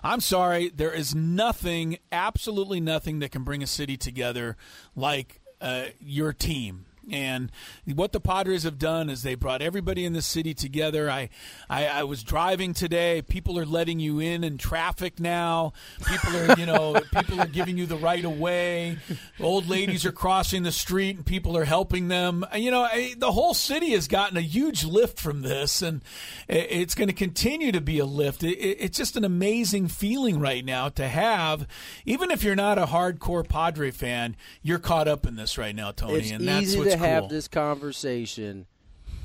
I'm 0.04 0.22
sorry, 0.22 0.70
there 0.70 0.94
is 0.94 1.16
nothing, 1.16 1.98
absolutely 2.12 2.80
nothing 2.80 3.18
that 3.18 3.32
can 3.32 3.44
bring 3.44 3.64
a 3.64 3.68
city 3.68 3.98
together 3.98 4.58
like 4.96 5.42
uh, 5.60 5.86
your 6.00 6.34
team. 6.34 6.86
And 7.13 7.51
what 7.86 8.12
the 8.12 8.20
Padres 8.20 8.63
have 8.63 8.78
done 8.78 9.10
is 9.10 9.24
they 9.24 9.36
brought 9.36 9.62
everybody 9.62 10.06
in 10.06 10.13
the 10.13 10.22
city 10.22 10.54
together. 10.54 11.10
I, 11.10 11.30
I, 11.70 11.86
I 11.88 12.04
was 12.04 12.24
driving 12.24 12.74
today. 12.74 13.22
People 13.22 13.58
are 13.60 13.66
letting 13.66 14.00
you 14.00 14.20
in 14.20 14.44
in 14.44 14.58
traffic 14.58 15.20
now. 15.20 15.74
People 16.06 16.36
are, 16.38 16.60
you 16.60 16.66
know, 16.66 17.00
people 17.16 17.39
are 17.42 17.48
giving 17.48 17.78
you 17.78 17.86
the 17.86 17.98
right 17.98 18.24
of 18.24 18.38
way. 18.39 18.98
Old 19.39 19.68
ladies 19.68 20.06
are 20.06 20.12
crossing 20.12 20.63
the 20.63 20.72
street 20.72 21.16
and 21.18 21.25
people 21.25 21.58
are 21.58 21.66
helping 21.66 22.08
them. 22.08 22.46
You 22.56 22.72
know, 22.72 22.82
I, 22.84 23.13
the 23.18 23.32
whole 23.32 23.54
city 23.54 23.92
has 23.92 24.08
gotten 24.08 24.38
a 24.38 24.42
huge 24.42 24.84
lift 24.84 25.20
from 25.20 25.42
this, 25.42 25.82
and 25.82 26.01
it- 26.48 26.68
it's 26.70 26.96
going 26.96 27.08
to 27.08 27.13
continue 27.13 27.72
to 27.72 27.82
be 27.82 28.00
a 28.00 28.06
lift. 28.06 28.44
It, 28.44 28.58
it- 28.58 28.78
it's 28.80 28.98
just 28.98 29.16
an 29.18 29.24
amazing 29.25 29.88
feeling 29.88 30.39
right 30.39 30.63
now 30.63 30.89
to 30.89 31.08
have. 31.08 31.68
Even 32.06 32.32
if 32.32 32.44
you're 32.44 32.56
not 32.56 32.78
a 32.78 32.86
hardcore 32.86 33.48
Padre 33.48 33.92
fan, 33.92 34.36
you're 34.62 34.80
caught 34.80 35.08
up 35.08 35.25
in 35.25 35.36
this 35.36 35.58
right 35.58 35.75
now, 35.75 35.92
Tony, 35.92 36.16
It's 36.20 36.32
and 36.32 36.48
that's 36.48 36.75
what's 36.75 36.92
to 36.94 36.99
have 37.00 37.24
cool. 37.24 37.29
this 37.29 37.48
conversation 37.48 38.65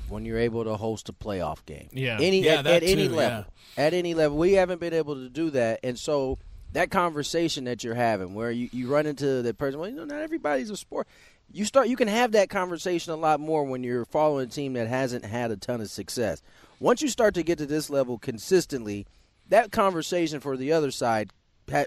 when 0.08 0.24
you're 0.24 0.38
able 0.38 0.64
to 0.64 0.76
host 0.76 1.08
a 1.08 1.12
playoff 1.12 1.64
game. 1.66 1.88
Yeah. 1.92 2.18
Any 2.20 2.42
Yeah, 2.42 2.56
at, 2.56 2.64
that 2.64 2.82
at 2.82 2.88
any 2.88 3.08
too, 3.08 3.14
level. 3.14 3.46
At 3.76 3.94
any 3.94 4.14
level. 4.14 4.36
We 4.38 4.52
haven't 4.52 4.80
been 4.80 4.94
able 4.94 5.14
to 5.14 5.28
do 5.28 5.50
that. 5.50 5.80
And 5.82 5.98
so 5.98 6.38
that 6.72 6.90
conversation 6.90 7.64
that 7.64 7.84
you're 7.84 7.94
having 7.94 8.34
where 8.34 8.50
you, 8.50 8.68
you 8.72 8.88
run 8.88 9.06
into 9.06 9.42
the 9.42 9.54
person, 9.54 9.80
well, 9.80 9.88
you 9.88 9.96
know, 9.96 10.04
not 10.04 10.20
everybody's 10.20 10.70
a 10.70 10.76
sport. 10.76 11.06
You 11.52 11.64
start 11.64 11.88
you 11.88 11.96
can 11.96 12.08
have 12.08 12.32
that 12.32 12.48
conversation 12.50 13.12
a 13.12 13.16
lot 13.16 13.38
more 13.38 13.64
when 13.64 13.84
you're 13.84 14.04
following 14.06 14.46
a 14.48 14.50
team 14.50 14.72
that 14.74 14.88
hasn't 14.88 15.24
had 15.24 15.50
a 15.50 15.56
ton 15.56 15.80
of 15.80 15.90
success. 15.90 16.42
Once 16.80 17.00
you 17.00 17.08
start 17.08 17.34
to 17.34 17.42
get 17.42 17.58
to 17.58 17.66
this 17.66 17.90
level 17.90 18.18
consistently, 18.18 19.06
that 19.48 19.70
conversation 19.70 20.40
for 20.40 20.56
the 20.56 20.72
other 20.72 20.90
side 20.90 21.30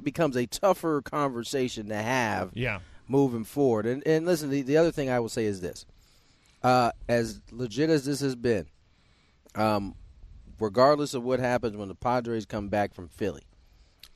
becomes 0.03 0.35
a 0.35 0.45
tougher 0.47 1.01
conversation 1.01 1.89
to 1.89 1.95
have 1.95 2.51
Yeah. 2.53 2.79
Moving 3.07 3.43
forward. 3.43 3.85
And 3.85 4.05
and 4.05 4.25
listen, 4.25 4.49
the, 4.49 4.61
the 4.61 4.77
other 4.77 4.91
thing 4.91 5.09
I 5.09 5.19
will 5.19 5.29
say 5.29 5.45
is 5.45 5.61
this: 5.61 5.85
uh, 6.63 6.91
as 7.07 7.41
legit 7.51 7.89
as 7.89 8.05
this 8.05 8.19
has 8.19 8.35
been, 8.35 8.67
um, 9.55 9.95
regardless 10.59 11.13
of 11.13 11.23
what 11.23 11.39
happens 11.39 11.75
when 11.77 11.87
the 11.87 11.95
Padres 11.95 12.45
come 12.45 12.69
back 12.69 12.93
from 12.93 13.07
Philly, 13.07 13.43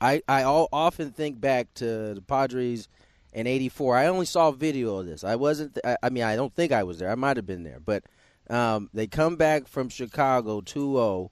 I 0.00 0.22
I 0.28 0.42
all, 0.42 0.68
often 0.72 1.12
think 1.12 1.40
back 1.40 1.72
to 1.74 2.14
the 2.14 2.22
Padres 2.22 2.88
in 3.32 3.46
'84. 3.46 3.96
I 3.96 4.06
only 4.06 4.26
saw 4.26 4.50
video 4.50 4.96
of 4.96 5.06
this. 5.06 5.24
I 5.24 5.36
wasn't. 5.36 5.78
I, 5.84 5.96
I 6.02 6.10
mean, 6.10 6.24
I 6.24 6.36
don't 6.36 6.54
think 6.54 6.72
I 6.72 6.82
was 6.82 6.98
there. 6.98 7.10
I 7.10 7.14
might 7.14 7.36
have 7.36 7.46
been 7.46 7.62
there, 7.62 7.80
but 7.80 8.04
um, 8.50 8.90
they 8.92 9.06
come 9.06 9.36
back 9.36 9.68
from 9.68 9.88
Chicago 9.88 10.60
2-0, 10.60 11.30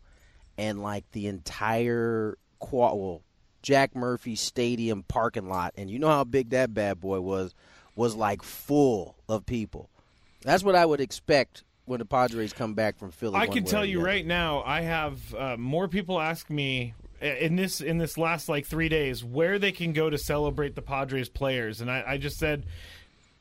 and 0.56 0.82
like 0.82 1.10
the 1.10 1.26
entire 1.26 2.38
qua- 2.58 2.94
well, 2.94 3.22
Jack 3.62 3.94
Murphy 3.94 4.36
Stadium 4.36 5.02
parking 5.02 5.48
lot, 5.48 5.74
and 5.76 5.90
you 5.90 5.98
know 5.98 6.08
how 6.08 6.24
big 6.24 6.50
that 6.50 6.72
bad 6.74 7.00
boy 7.00 7.20
was, 7.20 7.54
was 7.94 8.14
like 8.14 8.42
full 8.42 9.16
of 9.28 9.46
people. 9.46 9.88
That's 10.42 10.64
what 10.64 10.74
I 10.74 10.86
would 10.86 11.00
expect 11.00 11.64
when 11.84 11.98
the 11.98 12.04
Padres 12.04 12.52
come 12.52 12.74
back 12.74 12.98
from 12.98 13.10
Philly. 13.10 13.36
I 13.36 13.46
can 13.46 13.64
tell 13.64 13.84
you 13.84 14.00
right 14.00 14.24
now, 14.24 14.62
I 14.64 14.80
have 14.82 15.34
uh, 15.34 15.56
more 15.56 15.88
people 15.88 16.20
ask 16.20 16.48
me 16.48 16.94
in 17.20 17.56
this 17.56 17.80
in 17.80 17.98
this 17.98 18.16
last 18.16 18.48
like 18.48 18.66
three 18.66 18.88
days 18.88 19.22
where 19.22 19.58
they 19.58 19.72
can 19.72 19.92
go 19.92 20.08
to 20.08 20.16
celebrate 20.16 20.74
the 20.74 20.82
Padres 20.82 21.28
players, 21.28 21.80
and 21.80 21.90
I, 21.90 22.04
I 22.06 22.16
just 22.18 22.38
said. 22.38 22.64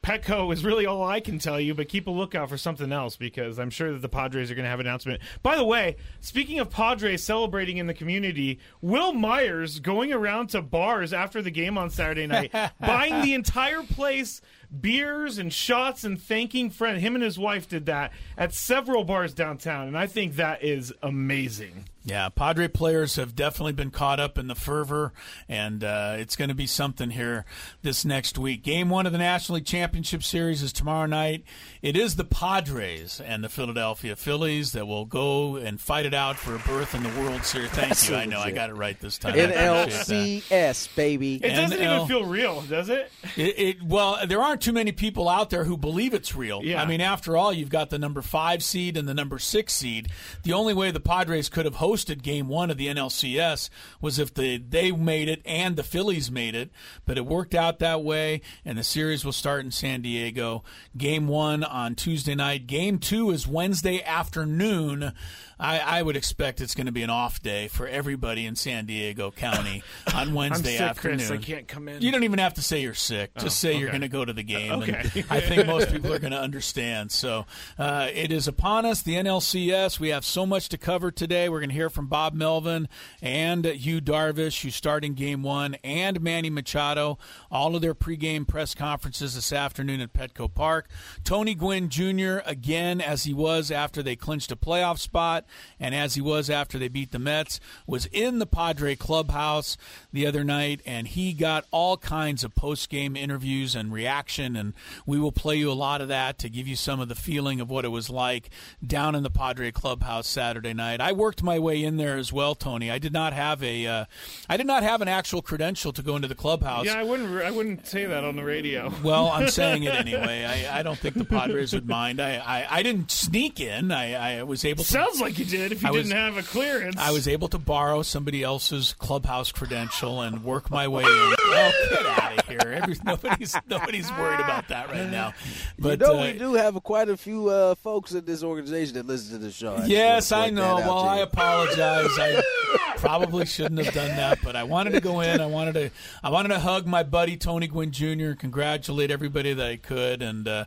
Petco 0.09 0.51
is 0.51 0.65
really 0.65 0.87
all 0.87 1.03
I 1.03 1.19
can 1.19 1.37
tell 1.37 1.59
you, 1.59 1.75
but 1.75 1.87
keep 1.87 2.07
a 2.07 2.09
lookout 2.09 2.49
for 2.49 2.57
something 2.57 2.91
else 2.91 3.15
because 3.15 3.59
I'm 3.59 3.69
sure 3.69 3.91
that 3.91 4.01
the 4.01 4.09
Padres 4.09 4.49
are 4.49 4.55
going 4.55 4.63
to 4.63 4.69
have 4.69 4.79
an 4.79 4.87
announcement. 4.87 5.21
By 5.43 5.55
the 5.55 5.63
way, 5.63 5.97
speaking 6.19 6.57
of 6.57 6.71
Padres 6.71 7.21
celebrating 7.21 7.77
in 7.77 7.85
the 7.85 7.93
community, 7.93 8.57
Wil 8.81 9.13
Myers 9.13 9.79
going 9.79 10.11
around 10.11 10.47
to 10.49 10.63
bars 10.63 11.13
after 11.13 11.43
the 11.43 11.51
game 11.51 11.77
on 11.77 11.91
Saturday 11.91 12.25
night, 12.25 12.51
buying 12.79 13.21
the 13.21 13.35
entire 13.35 13.83
place 13.83 14.41
beers 14.69 15.37
and 15.37 15.51
shots 15.51 16.03
and 16.03 16.21
thanking 16.21 16.69
friend. 16.69 16.99
Him 16.99 17.15
and 17.15 17.23
his 17.23 17.39
wife 17.39 17.67
did 17.67 17.85
that 17.87 18.11
at 18.37 18.53
several 18.53 19.03
bars 19.03 19.33
downtown, 19.33 19.87
and 19.87 19.97
I 19.97 20.07
think 20.07 20.35
that 20.35 20.63
is 20.63 20.93
amazing. 21.01 21.85
Yeah, 22.05 22.29
Padre 22.29 22.67
players 22.67 23.17
have 23.17 23.35
definitely 23.35 23.73
been 23.73 23.91
caught 23.91 24.19
up 24.19 24.37
in 24.37 24.47
the 24.47 24.55
fervor, 24.55 25.13
and 25.47 25.83
uh, 25.83 26.15
it's 26.17 26.35
going 26.35 26.47
to 26.47 26.55
be 26.55 26.65
something 26.65 27.09
here 27.11 27.45
this 27.81 28.05
next 28.05 28.37
week. 28.37 28.63
Game 28.63 28.89
one 28.89 29.05
of 29.05 29.11
the 29.11 29.17
National 29.17 29.57
League 29.57 29.65
Championship 29.65 30.23
Series 30.23 30.63
is 30.63 30.71
tomorrow 30.73 31.05
night. 31.05 31.43
It 31.81 31.97
is 31.97 32.15
the 32.15 32.23
Padres 32.23 33.21
and 33.23 33.43
the 33.43 33.49
Philadelphia 33.49 34.15
Phillies 34.15 34.71
that 34.71 34.87
will 34.87 35.05
go 35.05 35.57
and 35.57 35.79
fight 35.79 36.05
it 36.05 36.13
out 36.13 36.37
for 36.37 36.55
a 36.55 36.59
berth 36.59 36.95
in 36.95 37.03
the 37.03 37.09
World 37.21 37.43
Series. 37.43 37.69
Thank 37.71 37.89
That's 37.89 38.09
you. 38.09 38.15
so 38.15 38.19
I 38.19 38.25
know 38.25 38.39
I 38.39 38.51
got 38.51 38.69
it 38.69 38.75
right 38.75 38.99
this 38.99 39.17
time. 39.17 39.33
I 39.33 39.37
appreciate 39.37 40.47
that. 40.49 40.69
NLCS 40.69 40.95
baby. 40.95 41.35
It 41.35 41.49
doesn't 41.49 41.79
NL. 41.79 41.95
even 41.95 42.07
feel 42.07 42.25
real, 42.25 42.61
does 42.61 42.89
it? 42.89 43.11
It, 43.35 43.59
it, 43.59 43.83
well, 43.83 44.25
there 44.25 44.41
aren't 44.41 44.58
too 44.61 44.73
many 44.73 44.91
people 44.91 45.27
out 45.27 45.49
there 45.49 45.63
who 45.63 45.77
believe 45.77 46.13
it's 46.13 46.35
real. 46.35 46.63
Yeah. 46.63 46.81
I 46.81 46.85
mean, 46.85 47.01
after 47.01 47.35
all, 47.37 47.51
you've 47.53 47.69
got 47.69 47.89
the 47.89 47.99
number 47.99 48.21
five 48.21 48.63
seed 48.63 48.97
and 48.97 49.07
the 49.07 49.13
number 49.13 49.39
six 49.39 49.73
seed. 49.73 50.09
The 50.43 50.53
only 50.53 50.73
way 50.73 50.91
the 50.91 50.99
Padres 50.99 51.49
could 51.49 51.65
have 51.65 51.75
hosted 51.75 52.21
Game 52.21 52.47
One 52.47 52.69
of 52.69 52.77
the 52.77 52.87
NLCS 52.87 53.69
was 54.01 54.19
if 54.19 54.33
the 54.33 54.57
they 54.57 54.91
made 54.91 55.29
it 55.29 55.41
and 55.45 55.75
the 55.75 55.83
Phillies 55.83 56.31
made 56.31 56.55
it. 56.55 56.71
But 57.05 57.17
it 57.17 57.25
worked 57.25 57.55
out 57.55 57.79
that 57.79 58.03
way, 58.03 58.41
and 58.65 58.77
the 58.77 58.83
series 58.83 59.25
will 59.25 59.31
start 59.31 59.65
in 59.65 59.71
San 59.71 60.01
Diego. 60.01 60.63
Game 60.97 61.27
One 61.27 61.63
on 61.63 61.95
Tuesday 61.95 62.35
night. 62.35 62.67
Game 62.67 62.99
Two 62.99 63.31
is 63.31 63.47
Wednesday 63.47 64.01
afternoon. 64.03 65.13
I, 65.59 65.79
I 65.79 66.01
would 66.01 66.15
expect 66.15 66.61
it's 66.61 66.73
going 66.73 66.85
to 66.85 66.91
be 66.91 67.03
an 67.03 67.09
off 67.09 67.41
day 67.41 67.67
for 67.67 67.87
everybody 67.87 68.45
in 68.45 68.55
San 68.55 68.85
Diego 68.85 69.29
County 69.29 69.83
on 70.13 70.29
I'm 70.29 70.33
Wednesday 70.33 70.73
sick, 70.77 70.81
afternoon. 70.81 71.17
Chris. 71.17 71.31
I 71.31 71.37
can't 71.37 71.67
come 71.67 71.89
in. 71.89 72.01
You 72.01 72.11
don't 72.11 72.23
even 72.23 72.39
have 72.39 72.53
to 72.53 72.61
say 72.61 72.81
you're 72.81 72.93
sick. 72.93 73.31
Just 73.37 73.59
say 73.59 73.77
you're 73.77 73.89
going 73.89 74.01
to 74.01 74.07
go 74.07 74.23
to 74.23 74.31
the 74.31 74.43
game. 74.43 74.71
and 74.71 74.83
Okay. 74.83 75.23
I 75.29 75.41
think 75.41 75.67
most 75.67 75.91
people 75.91 76.13
are 76.13 76.19
going 76.19 76.31
to 76.31 76.39
understand. 76.39 77.11
So 77.11 77.45
uh, 77.77 78.07
it 78.13 78.31
is 78.31 78.47
upon 78.47 78.85
us, 78.85 79.01
the 79.01 79.15
NLCS. 79.15 79.99
We 79.99 80.09
have 80.09 80.23
so 80.23 80.45
much 80.45 80.69
to 80.69 80.77
cover 80.77 81.11
today. 81.11 81.49
We're 81.49 81.59
going 81.59 81.69
to 81.69 81.75
hear 81.75 81.89
from 81.89 82.07
Bob 82.07 82.33
Melvin 82.33 82.87
and 83.21 83.65
Yu 83.65 83.99
Darvish, 83.99 84.61
who's 84.61 84.75
starting 84.75 85.13
game 85.13 85.43
one, 85.43 85.75
and 85.83 86.21
Manny 86.21 86.49
Machado. 86.49 87.17
All 87.51 87.75
of 87.75 87.81
their 87.81 87.95
pregame 87.95 88.47
press 88.47 88.73
conferences 88.73 89.35
this 89.35 89.51
afternoon 89.51 89.99
at 89.99 90.13
Petco 90.13 90.53
Park. 90.53 90.87
Tony 91.25 91.53
Gwynn 91.53 91.89
Jr., 91.89 92.37
again, 92.45 93.01
as 93.01 93.23
he 93.23 93.33
was 93.33 93.71
after 93.71 94.01
they 94.01 94.15
clinched 94.15 94.51
a 94.51 94.55
playoff 94.55 94.99
spot 94.99 95.45
and 95.79 95.93
as 95.95 96.15
he 96.15 96.21
was 96.21 96.49
after 96.49 96.77
they 96.77 96.87
beat 96.87 97.11
the 97.11 97.19
Mets, 97.19 97.59
was 97.87 98.05
in 98.07 98.39
the 98.39 98.45
Padre 98.45 98.95
clubhouse 98.95 99.77
the 100.11 100.25
other 100.25 100.43
night, 100.43 100.81
and 100.85 101.07
he 101.07 101.33
got 101.33 101.65
all 101.71 101.97
kinds 101.97 102.43
of 102.43 102.55
post 102.55 102.89
game 102.89 103.15
interviews 103.15 103.75
and 103.75 103.91
reaction. 103.91 104.55
and 104.55 104.73
we 105.05 105.19
will 105.19 105.31
play 105.31 105.55
you 105.55 105.71
a 105.71 105.73
lot 105.73 106.01
of 106.01 106.07
that 106.07 106.37
to 106.39 106.49
give 106.49 106.67
you 106.67 106.75
some 106.75 106.99
of 106.99 107.07
the 107.09 107.15
feeling 107.15 107.59
of 107.61 107.69
what 107.69 107.85
it 107.85 107.89
was 107.89 108.09
like 108.09 108.49
down 108.85 109.15
in 109.15 109.23
the 109.23 109.29
Padre 109.29 109.71
clubhouse 109.71 110.27
Saturday 110.27 110.73
night. 110.73 111.01
I 111.01 111.11
worked 111.11 111.43
my 111.43 111.59
way 111.59 111.83
in 111.83 111.97
there 111.97 112.17
as 112.17 112.31
well, 112.33 112.55
Tony. 112.55 112.91
I 112.91 112.99
did 112.99 113.13
not 113.13 113.33
have 113.33 113.63
a, 113.63 113.87
uh, 113.87 114.05
I 114.49 114.57
did 114.57 114.67
not 114.67 114.83
have 114.83 115.01
an 115.01 115.07
actual 115.07 115.41
credential 115.41 115.91
to 115.93 116.01
go 116.01 116.15
into 116.15 116.27
the 116.27 116.35
clubhouse. 116.35 116.85
Yeah, 116.85 116.99
I 116.99 117.03
wouldn't. 117.03 117.41
I 117.41 117.51
wouldn't 117.51 117.87
say 117.87 118.05
that 118.05 118.23
on 118.23 118.35
the 118.35 118.43
radio. 118.43 118.91
Well, 119.03 119.27
I'm 119.27 119.49
saying 119.59 119.83
it 119.83 119.95
anyway. 119.95 120.45
I, 120.45 120.79
I 120.79 120.83
don't 120.83 120.97
think 120.99 121.15
the 121.15 121.25
Padres 121.25 121.73
would 121.73 121.87
mind. 121.87 122.19
I, 122.21 122.37
I, 122.37 122.77
I 122.77 122.83
didn't 122.83 123.11
sneak 123.11 123.59
in. 123.59 123.91
I, 123.91 124.39
I 124.39 124.43
was 124.43 124.65
able 124.65 124.83
to. 124.83 124.89
Sounds 124.89 125.21
like 125.21 125.38
you 125.39 125.45
did. 125.45 125.71
If 125.71 125.81
you 125.81 125.87
I 125.87 125.91
was- 125.91 126.07
didn't 126.07 126.17
have 126.19 126.37
a 126.37 126.43
clearance, 126.43 126.97
I 126.97 127.11
was 127.11 127.27
able 127.27 127.47
to 127.49 127.57
borrow 127.57 128.01
somebody 128.01 128.43
else's 128.43 128.93
clubhouse 128.99 129.51
credential 129.51 130.21
and 130.21 130.43
work 130.43 130.69
my 130.69 130.87
way 130.87 131.03
in. 131.03 131.09
Oh, 131.09 131.71
get 131.89 132.05
out 132.05 132.37
of 132.39 132.47
here! 132.47 132.59
Every, 132.81 132.95
nobody's 133.03 133.55
nobody's 133.67 134.11
worried 134.11 134.39
about 134.39 134.67
that 134.67 134.89
right 134.89 135.09
now. 135.09 135.33
But 135.79 135.99
you 136.01 136.05
know, 136.07 136.19
uh, 136.19 136.23
we 136.25 136.33
do 136.33 136.53
have 136.55 136.81
quite 136.83 137.09
a 137.09 137.17
few 137.17 137.47
uh, 137.49 137.75
folks 137.75 138.11
in 138.11 138.25
this 138.25 138.43
organization 138.43 138.93
that 138.95 139.07
listen 139.07 139.31
to 139.31 139.37
the 139.45 139.51
show. 139.51 139.77
just 139.77 139.89
Yes, 139.89 140.31
I 140.31 140.49
know. 140.49 140.77
that 140.77 140.85
Well, 140.87 140.99
I 140.99 141.19
apologize. 141.19 142.09
I 142.19 142.41
probably 142.97 143.45
shouldn't 143.45 143.83
have 143.83 143.93
done 143.93 144.15
that, 144.17 144.39
but 144.43 144.55
I 144.55 144.63
wanted 144.63 144.91
to 144.91 145.01
go 145.01 145.21
in. 145.21 145.41
I 145.41 145.45
wanted 145.45 145.73
to. 145.75 145.91
I 146.23 146.29
wanted 146.29 146.49
to 146.49 146.59
hug 146.59 146.85
my 146.85 147.03
buddy 147.03 147.37
Tony 147.37 147.67
Gwynn 147.67 147.91
Jr. 147.91 148.33
Congratulate 148.33 149.11
everybody 149.11 149.53
that 149.53 149.65
I 149.67 149.77
could, 149.77 150.21
and 150.21 150.47
uh, 150.47 150.65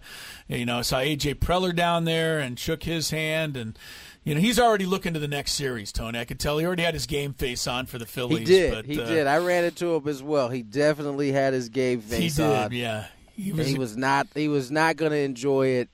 you 0.48 0.64
know, 0.66 0.78
I 0.78 0.82
saw 0.82 0.98
AJ 0.98 1.37
Preller 1.37 1.74
down 1.74 2.04
there 2.04 2.38
and 2.38 2.58
shook 2.58 2.82
his 2.85 3.11
hand, 3.11 3.56
and 3.56 3.78
you 4.24 4.35
know, 4.35 4.40
he's 4.40 4.58
already 4.58 4.87
looking 4.87 5.14
to 5.14 5.20
the 5.20 5.28
next 5.28 5.52
series. 5.52 5.92
Tony, 5.92 6.18
I 6.18 6.24
could 6.24 6.38
tell 6.38 6.58
he 6.58 6.66
already 6.66 6.82
had 6.82 6.94
his 6.94 7.06
game 7.06 7.32
face 7.32 7.66
on 7.66 7.87
for 7.87 7.98
the 7.98 8.06
Phillies. 8.06 8.40
He 8.40 8.44
did. 8.44 8.72
But, 8.72 8.85
he 8.87 9.00
uh, 9.00 9.06
did. 9.06 9.26
I 9.26 9.38
ran 9.38 9.64
into 9.64 9.94
him 9.94 10.06
as 10.06 10.22
well. 10.22 10.48
He 10.48 10.62
definitely 10.62 11.32
had 11.32 11.52
his 11.52 11.68
game 11.68 12.00
He 12.00 12.08
face 12.08 12.37
did. 12.37 12.46
on. 12.46 12.72
Yeah. 12.72 13.06
He 13.35 13.52
was. 13.52 13.66
He 13.66 13.78
was 13.78 13.96
not. 13.96 14.28
He 14.35 14.48
was 14.48 14.70
not 14.70 14.96
going 14.96 15.12
to 15.12 15.18
enjoy 15.18 15.68
it. 15.68 15.88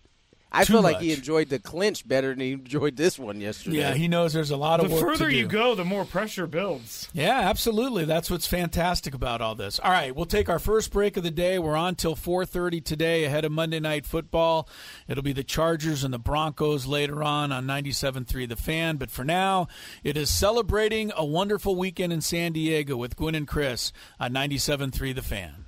I 0.50 0.64
Too 0.64 0.72
feel 0.74 0.82
like 0.82 1.00
he 1.00 1.12
enjoyed 1.12 1.50
the 1.50 1.58
clinch 1.58 2.08
better 2.08 2.30
than 2.30 2.40
he 2.40 2.52
enjoyed 2.52 2.96
this 2.96 3.18
one 3.18 3.38
yesterday. 3.38 3.76
yeah, 3.78 3.92
he 3.92 4.08
knows 4.08 4.32
there's 4.32 4.50
a 4.50 4.56
lot 4.56 4.80
the 4.80 4.86
of 4.86 4.92
work 4.92 5.00
further 5.02 5.28
to 5.28 5.36
you 5.36 5.42
do. 5.42 5.48
go, 5.50 5.74
the 5.74 5.84
more 5.84 6.06
pressure 6.06 6.46
builds. 6.46 7.06
Yeah, 7.12 7.38
absolutely. 7.40 8.06
That's 8.06 8.30
what's 8.30 8.46
fantastic 8.46 9.12
about 9.14 9.42
all 9.42 9.54
this. 9.54 9.78
All 9.78 9.90
right, 9.90 10.16
we'll 10.16 10.24
take 10.24 10.48
our 10.48 10.58
first 10.58 10.90
break 10.90 11.18
of 11.18 11.22
the 11.22 11.30
day. 11.30 11.58
We're 11.58 11.76
on 11.76 11.96
till 11.96 12.16
4:30 12.16 12.82
today 12.82 13.24
ahead 13.24 13.44
of 13.44 13.52
Monday 13.52 13.78
Night 13.78 14.06
Football. 14.06 14.68
It'll 15.06 15.22
be 15.22 15.34
the 15.34 15.44
Chargers 15.44 16.02
and 16.02 16.14
the 16.14 16.18
Broncos 16.18 16.86
later 16.86 17.22
on 17.22 17.52
on 17.52 17.66
97.3 17.66 18.48
The 18.48 18.56
Fan, 18.56 18.96
but 18.96 19.10
for 19.10 19.24
now, 19.24 19.68
it 20.02 20.16
is 20.16 20.30
celebrating 20.30 21.12
a 21.14 21.26
wonderful 21.26 21.76
weekend 21.76 22.10
in 22.12 22.22
San 22.22 22.52
Diego 22.52 22.96
with 22.96 23.16
Gwynn 23.16 23.34
and 23.34 23.46
Chris 23.46 23.92
on 24.18 24.32
97.3 24.32 25.14
The 25.14 25.20
Fan. 25.22 25.66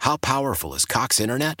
How 0.00 0.16
powerful 0.16 0.74
is 0.74 0.86
Cox 0.86 1.20
Internet? 1.20 1.60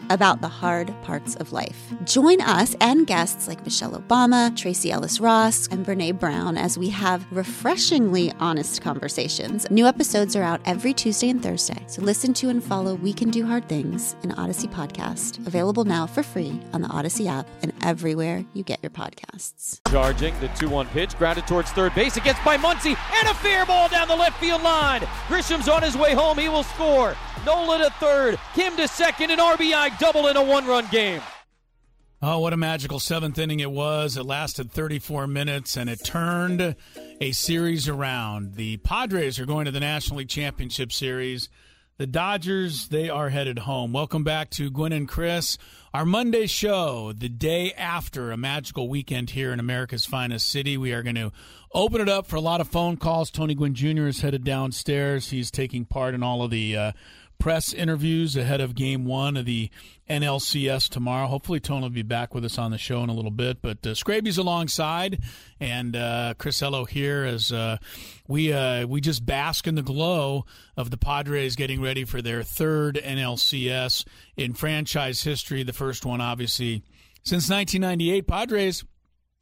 about 0.09 0.41
the 0.41 0.47
hard 0.47 0.93
parts 1.03 1.35
of 1.35 1.51
life. 1.51 1.93
Join 2.03 2.41
us 2.41 2.75
and 2.81 3.05
guests 3.05 3.47
like 3.47 3.63
Michelle 3.63 3.93
Obama, 3.93 4.55
Tracee 4.55 4.91
Ellis 4.91 5.19
Ross, 5.19 5.67
and 5.67 5.85
Brene 5.85 6.19
Brown 6.19 6.57
as 6.57 6.77
we 6.77 6.89
have 6.89 7.25
refreshingly 7.31 8.31
honest 8.39 8.81
conversations. 8.81 9.69
New 9.69 9.85
episodes 9.85 10.35
are 10.35 10.43
out 10.43 10.61
every 10.65 10.93
Tuesday 10.93 11.29
and 11.29 11.41
Thursday, 11.41 11.83
so 11.87 12.01
listen 12.01 12.33
to 12.35 12.49
and 12.49 12.63
follow 12.63 12.95
We 12.95 13.13
Can 13.13 13.29
Do 13.29 13.45
Hard 13.45 13.67
Things, 13.69 14.15
an 14.23 14.31
Audacy 14.31 14.69
podcast, 14.69 15.45
available 15.45 15.85
now 15.85 16.07
for 16.07 16.23
free 16.23 16.59
on 16.73 16.81
the 16.81 16.87
Audacy 16.89 17.27
app 17.27 17.47
and 17.61 17.73
everywhere 17.83 18.43
you 18.53 18.63
get 18.63 18.79
your 18.81 18.89
podcasts. 18.89 19.79
Charging 19.89 20.37
the 20.39 20.47
2 20.49 20.69
1 20.69 20.87
pitch, 20.87 21.17
grounded 21.17 21.47
towards 21.47 21.71
third 21.71 21.93
base, 21.95 22.17
against 22.17 22.43
by 22.43 22.57
Muncy, 22.57 22.97
and 23.19 23.27
a 23.27 23.33
fair 23.35 23.65
ball 23.65 23.89
down 23.89 24.07
the 24.07 24.15
left 24.15 24.39
field 24.39 24.61
line. 24.63 25.07
Grisham's 25.27 25.67
on 25.67 25.81
his 25.83 25.95
way 25.95 26.13
home, 26.13 26.37
he 26.37 26.49
will 26.49 26.63
score. 26.63 27.15
Nola 27.45 27.79
to 27.79 27.89
third, 27.99 28.39
Kim 28.53 28.75
to 28.77 28.87
second, 28.87 29.31
an 29.31 29.39
RBI 29.39 29.97
double 30.01 30.27
in 30.27 30.35
a 30.35 30.43
one 30.43 30.65
run 30.65 30.87
game. 30.87 31.21
Oh, 32.23 32.39
what 32.39 32.53
a 32.53 32.57
magical 32.57 32.99
seventh 32.99 33.37
inning 33.37 33.59
it 33.59 33.69
was. 33.69 34.17
It 34.17 34.23
lasted 34.23 34.71
34 34.71 35.27
minutes 35.27 35.77
and 35.77 35.87
it 35.91 36.03
turned 36.03 36.75
a 37.19 37.31
series 37.33 37.87
around. 37.87 38.55
The 38.55 38.77
Padres 38.77 39.39
are 39.39 39.45
going 39.45 39.65
to 39.65 39.71
the 39.71 39.79
National 39.79 40.17
League 40.17 40.29
Championship 40.29 40.91
Series. 40.91 41.49
The 41.97 42.07
Dodgers, 42.07 42.87
they 42.87 43.11
are 43.11 43.29
headed 43.29 43.59
home. 43.59 43.93
Welcome 43.93 44.23
back 44.23 44.49
to 44.51 44.71
Gwynn 44.71 44.91
and 44.91 45.07
Chris, 45.07 45.59
our 45.93 46.03
Monday 46.03 46.47
show, 46.47 47.13
the 47.15 47.29
day 47.29 47.71
after 47.73 48.31
a 48.31 48.37
magical 48.37 48.89
weekend 48.89 49.29
here 49.29 49.53
in 49.53 49.59
America's 49.59 50.07
finest 50.07 50.49
city. 50.49 50.77
We 50.77 50.93
are 50.93 51.03
going 51.03 51.15
to 51.15 51.31
open 51.73 52.01
it 52.01 52.09
up 52.09 52.25
for 52.25 52.37
a 52.37 52.41
lot 52.41 52.59
of 52.59 52.67
phone 52.67 52.97
calls. 52.97 53.29
Tony 53.29 53.53
Gwynn 53.53 53.75
Jr. 53.75 54.07
is 54.07 54.21
headed 54.21 54.43
downstairs. 54.43 55.29
He's 55.29 55.51
taking 55.51 55.85
part 55.85 56.15
in 56.15 56.23
all 56.23 56.41
of 56.41 56.49
the 56.49 56.75
uh, 56.75 56.91
press 57.41 57.73
interviews 57.73 58.37
ahead 58.37 58.61
of 58.61 58.75
game 58.75 59.03
one 59.03 59.35
of 59.35 59.45
the 59.45 59.71
NLCS 60.07 60.87
tomorrow. 60.87 61.25
Hopefully, 61.25 61.59
Tony 61.59 61.81
will 61.81 61.89
be 61.89 62.03
back 62.03 62.35
with 62.35 62.45
us 62.45 62.59
on 62.59 62.69
the 62.69 62.77
show 62.77 63.03
in 63.03 63.09
a 63.09 63.13
little 63.13 63.31
bit. 63.31 63.63
But 63.63 63.85
uh, 63.85 63.95
Scraby's 63.95 64.37
alongside, 64.37 65.19
and 65.59 65.95
uh, 65.95 66.35
Chris 66.37 66.61
Ello 66.61 66.85
here 66.85 67.25
as 67.25 67.51
uh, 67.51 67.77
we 68.27 68.53
uh, 68.53 68.85
we 68.85 69.01
just 69.01 69.25
bask 69.25 69.65
in 69.65 69.73
the 69.73 69.81
glow 69.81 70.45
of 70.77 70.91
the 70.91 70.97
Padres 70.97 71.55
getting 71.55 71.81
ready 71.81 72.05
for 72.05 72.21
their 72.21 72.43
third 72.43 73.01
NLCS 73.03 74.05
in 74.37 74.53
franchise 74.53 75.23
history. 75.23 75.63
The 75.63 75.73
first 75.73 76.05
one, 76.05 76.21
obviously, 76.21 76.83
since 77.23 77.49
1998. 77.49 78.27
Padres 78.27 78.85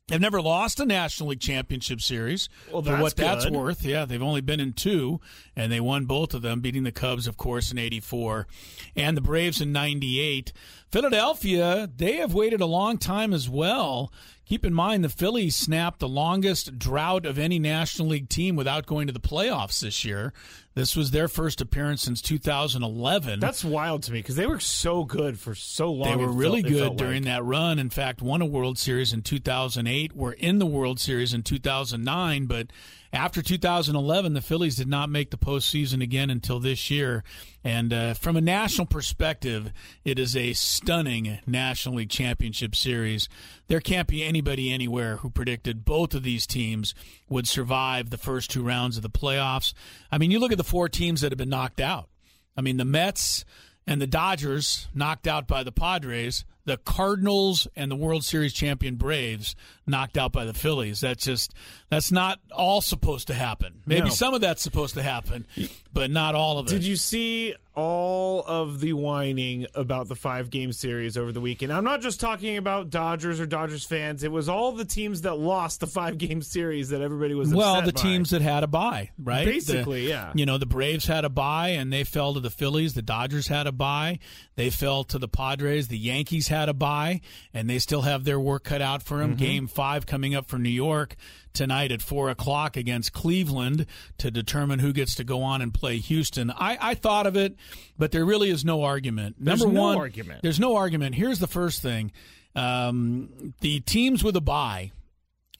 have 0.09 0.21
never 0.21 0.41
lost 0.41 0.79
a 0.79 0.85
National 0.85 1.29
League 1.29 1.39
Championship 1.39 2.01
Series. 2.01 2.49
Well, 2.71 2.81
for 2.81 2.97
what 2.97 3.15
that's 3.15 3.49
worth, 3.49 3.83
yeah, 3.85 4.05
they've 4.05 4.21
only 4.21 4.41
been 4.41 4.59
in 4.59 4.73
two, 4.73 5.19
and 5.55 5.71
they 5.71 5.79
won 5.79 6.05
both 6.05 6.33
of 6.33 6.41
them, 6.41 6.61
beating 6.61 6.83
the 6.83 6.91
Cubs, 6.91 7.27
of 7.27 7.37
course, 7.37 7.71
in 7.71 7.77
'84, 7.77 8.47
and 8.95 9.15
the 9.15 9.21
Braves 9.21 9.61
in 9.61 9.71
'98. 9.71 10.51
Philadelphia, 10.91 11.87
they 11.95 12.17
have 12.17 12.33
waited 12.33 12.61
a 12.61 12.65
long 12.65 12.97
time 12.97 13.33
as 13.33 13.47
well. 13.47 14.11
Keep 14.45 14.65
in 14.65 14.73
mind, 14.73 15.03
the 15.03 15.09
Phillies 15.09 15.55
snapped 15.55 15.99
the 15.99 16.07
longest 16.07 16.79
drought 16.79 17.27
of 17.27 17.37
any 17.37 17.59
National 17.59 18.07
League 18.07 18.29
team 18.29 18.55
without 18.55 18.87
going 18.87 19.05
to 19.05 19.13
the 19.13 19.19
playoffs 19.19 19.81
this 19.81 20.03
year. 20.03 20.33
This 20.73 20.95
was 20.95 21.11
their 21.11 21.27
first 21.27 21.61
appearance 21.61 22.01
since 22.01 22.19
2011. 22.23 23.39
That's 23.39 23.63
wild 23.63 24.01
to 24.03 24.11
me 24.11 24.19
because 24.19 24.35
they 24.35 24.47
were 24.47 24.59
so 24.59 25.03
good 25.03 25.39
for 25.39 25.53
so 25.53 25.91
long. 25.91 26.09
They 26.09 26.25
were 26.25 26.31
really 26.31 26.63
felt- 26.63 26.73
good 26.73 26.97
during 26.97 27.23
like. 27.23 27.35
that 27.35 27.43
run. 27.43 27.77
In 27.77 27.91
fact, 27.91 28.23
won 28.23 28.41
a 28.41 28.45
World 28.45 28.79
Series 28.79 29.13
in 29.13 29.21
2008. 29.21 30.15
Were 30.15 30.33
in 30.33 30.57
the 30.57 30.65
World 30.65 30.99
Series 30.99 31.31
in 31.31 31.43
2009, 31.43 32.47
but 32.47 32.71
after 33.11 33.41
2011, 33.41 34.33
the 34.33 34.41
Phillies 34.41 34.75
did 34.75 34.87
not 34.87 35.09
make 35.09 35.31
the 35.31 35.37
postseason 35.37 36.03
again 36.03 36.29
until 36.29 36.59
this 36.59 36.91
year. 36.91 37.23
And 37.63 37.91
uh, 37.91 38.13
from 38.13 38.37
a 38.37 38.41
national 38.41 38.85
perspective, 38.85 39.73
it 40.05 40.19
is 40.19 40.35
a 40.35 40.53
stunning 40.53 41.39
National 41.47 41.95
League 41.95 42.11
Championship 42.11 42.75
Series. 42.75 43.27
There 43.67 43.79
can't 43.79 44.07
be 44.07 44.23
anybody 44.23 44.71
anywhere 44.71 45.17
who 45.17 45.29
predicted 45.31 45.85
both 45.85 46.13
of 46.13 46.21
these 46.21 46.45
teams 46.45 46.93
would 47.27 47.47
survive 47.47 48.09
the 48.11 48.17
first 48.17 48.51
two 48.51 48.63
rounds 48.63 48.95
of 48.95 49.03
the 49.03 49.09
playoffs. 49.09 49.73
I 50.11 50.19
mean, 50.19 50.29
you 50.29 50.39
look 50.39 50.51
at 50.51 50.59
the 50.59 50.63
four 50.63 50.87
teams 50.87 51.21
that 51.21 51.31
have 51.31 51.37
been 51.37 51.49
knocked 51.49 51.81
out. 51.81 52.09
I 52.55 52.61
mean, 52.61 52.77
the 52.77 52.85
Mets 52.85 53.43
and 53.87 53.99
the 53.99 54.07
Dodgers 54.07 54.87
knocked 54.93 55.27
out 55.27 55.47
by 55.47 55.63
the 55.63 55.71
Padres. 55.71 56.45
The 56.65 56.77
Cardinals 56.77 57.67
and 57.75 57.89
the 57.89 57.95
World 57.95 58.23
Series 58.23 58.53
champion 58.53 58.95
Braves 58.95 59.55
knocked 59.87 60.17
out 60.17 60.31
by 60.31 60.45
the 60.45 60.53
Phillies. 60.53 60.99
That's 60.99 61.23
just 61.23 61.53
that's 61.89 62.11
not 62.11 62.39
all 62.51 62.81
supposed 62.81 63.27
to 63.27 63.33
happen. 63.33 63.81
Maybe 63.87 64.09
No. 64.09 64.13
some 64.13 64.33
of 64.35 64.41
that's 64.41 64.61
supposed 64.61 64.93
to 64.95 65.01
happen, 65.01 65.47
but 65.91 66.11
not 66.11 66.35
all 66.35 66.59
of 66.59 66.67
it. 66.67 66.69
Did 66.69 66.83
you 66.83 66.95
see 66.95 67.55
all 67.75 68.43
of 68.45 68.81
the 68.81 68.93
whining 68.93 69.65
about 69.73 70.07
the 70.09 70.15
five 70.15 70.49
game 70.51 70.71
series 70.73 71.17
over 71.17 71.31
the 71.31 71.41
weekend? 71.41 71.71
I'm 71.73 71.83
not 71.85 72.01
just 72.01 72.19
talking 72.19 72.57
about 72.57 72.91
Dodgers 72.91 73.39
or 73.39 73.47
Dodgers 73.47 73.83
fans. 73.85 74.23
It 74.23 74.31
was 74.31 74.47
all 74.49 74.73
the 74.73 74.85
teams 74.85 75.21
that 75.21 75.35
lost 75.39 75.79
the 75.79 75.87
five 75.87 76.19
game 76.19 76.41
series 76.43 76.89
that 76.89 77.01
everybody 77.01 77.33
was 77.33 77.51
well, 77.53 77.81
the 77.81 77.93
by. 77.93 78.01
teams 78.01 78.29
that 78.29 78.41
had 78.43 78.63
a 78.63 78.67
buy, 78.67 79.09
right? 79.23 79.45
Basically, 79.45 80.03
The- 80.03 80.09
yeah. 80.09 80.31
You 80.35 80.45
know, 80.45 80.57
the 80.59 80.65
Braves 80.67 81.07
had 81.07 81.25
a 81.25 81.29
buy 81.29 81.69
and 81.69 81.91
they 81.91 82.03
fell 82.03 82.35
to 82.35 82.39
the 82.39 82.49
Phillies. 82.51 82.93
The 82.93 83.01
Dodgers 83.01 83.47
had 83.47 83.65
a 83.65 83.71
buy. 83.71 84.19
They 84.55 84.69
fell 84.69 85.03
to 85.05 85.17
the 85.17 85.29
Padres. 85.29 85.87
The 85.87 85.97
Yankees 85.97 86.49
had 86.49 86.58
had 86.59 86.69
a 86.69 86.73
bye, 86.73 87.21
and 87.53 87.69
they 87.69 87.79
still 87.79 88.01
have 88.01 88.23
their 88.23 88.39
work 88.39 88.63
cut 88.63 88.81
out 88.81 89.01
for 89.01 89.17
them. 89.17 89.31
Mm-hmm. 89.31 89.39
Game 89.43 89.67
five 89.67 90.05
coming 90.05 90.35
up 90.35 90.47
for 90.47 90.57
New 90.57 90.69
York 90.69 91.15
tonight 91.53 91.91
at 91.91 92.01
four 92.01 92.29
o'clock 92.29 92.77
against 92.77 93.13
Cleveland 93.13 93.85
to 94.17 94.29
determine 94.29 94.79
who 94.79 94.93
gets 94.93 95.15
to 95.15 95.23
go 95.23 95.41
on 95.41 95.61
and 95.61 95.73
play 95.73 95.97
Houston. 95.97 96.51
I, 96.51 96.77
I 96.79 96.93
thought 96.95 97.25
of 97.27 97.35
it, 97.35 97.55
but 97.97 98.11
there 98.11 98.25
really 98.25 98.49
is 98.49 98.63
no 98.63 98.83
argument. 98.83 99.35
There's 99.39 99.59
Number 99.61 99.73
no 99.73 99.81
one, 99.81 99.97
argument. 99.97 100.41
there's 100.41 100.59
no 100.59 100.75
argument. 100.75 101.15
Here's 101.15 101.39
the 101.39 101.47
first 101.47 101.81
thing: 101.81 102.11
um, 102.55 103.53
the 103.61 103.79
teams 103.81 104.23
with 104.23 104.35
a 104.35 104.41
bye 104.41 104.91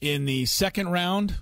in 0.00 0.24
the 0.24 0.46
second 0.46 0.88
round 0.90 1.36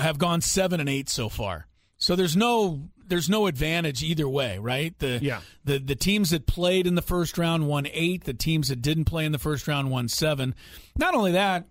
have 0.00 0.18
gone 0.18 0.40
seven 0.40 0.80
and 0.80 0.88
eight 0.88 1.08
so 1.08 1.28
far. 1.28 1.66
So 1.98 2.14
there's 2.14 2.36
no 2.36 2.88
there's 3.08 3.28
no 3.28 3.46
advantage 3.46 4.02
either 4.02 4.28
way, 4.28 4.58
right? 4.58 4.98
The 4.98 5.18
Yeah. 5.22 5.40
the 5.64 5.78
the 5.78 5.94
teams 5.96 6.30
that 6.30 6.46
played 6.46 6.86
in 6.86 6.94
the 6.94 7.02
first 7.02 7.38
round 7.38 7.66
won 7.68 7.86
eight. 7.92 8.24
The 8.24 8.34
teams 8.34 8.68
that 8.68 8.82
didn't 8.82 9.04
play 9.06 9.24
in 9.24 9.32
the 9.32 9.38
first 9.38 9.66
round 9.68 9.90
won 9.90 10.08
seven. 10.08 10.54
Not 10.98 11.14
only 11.14 11.32
that, 11.32 11.66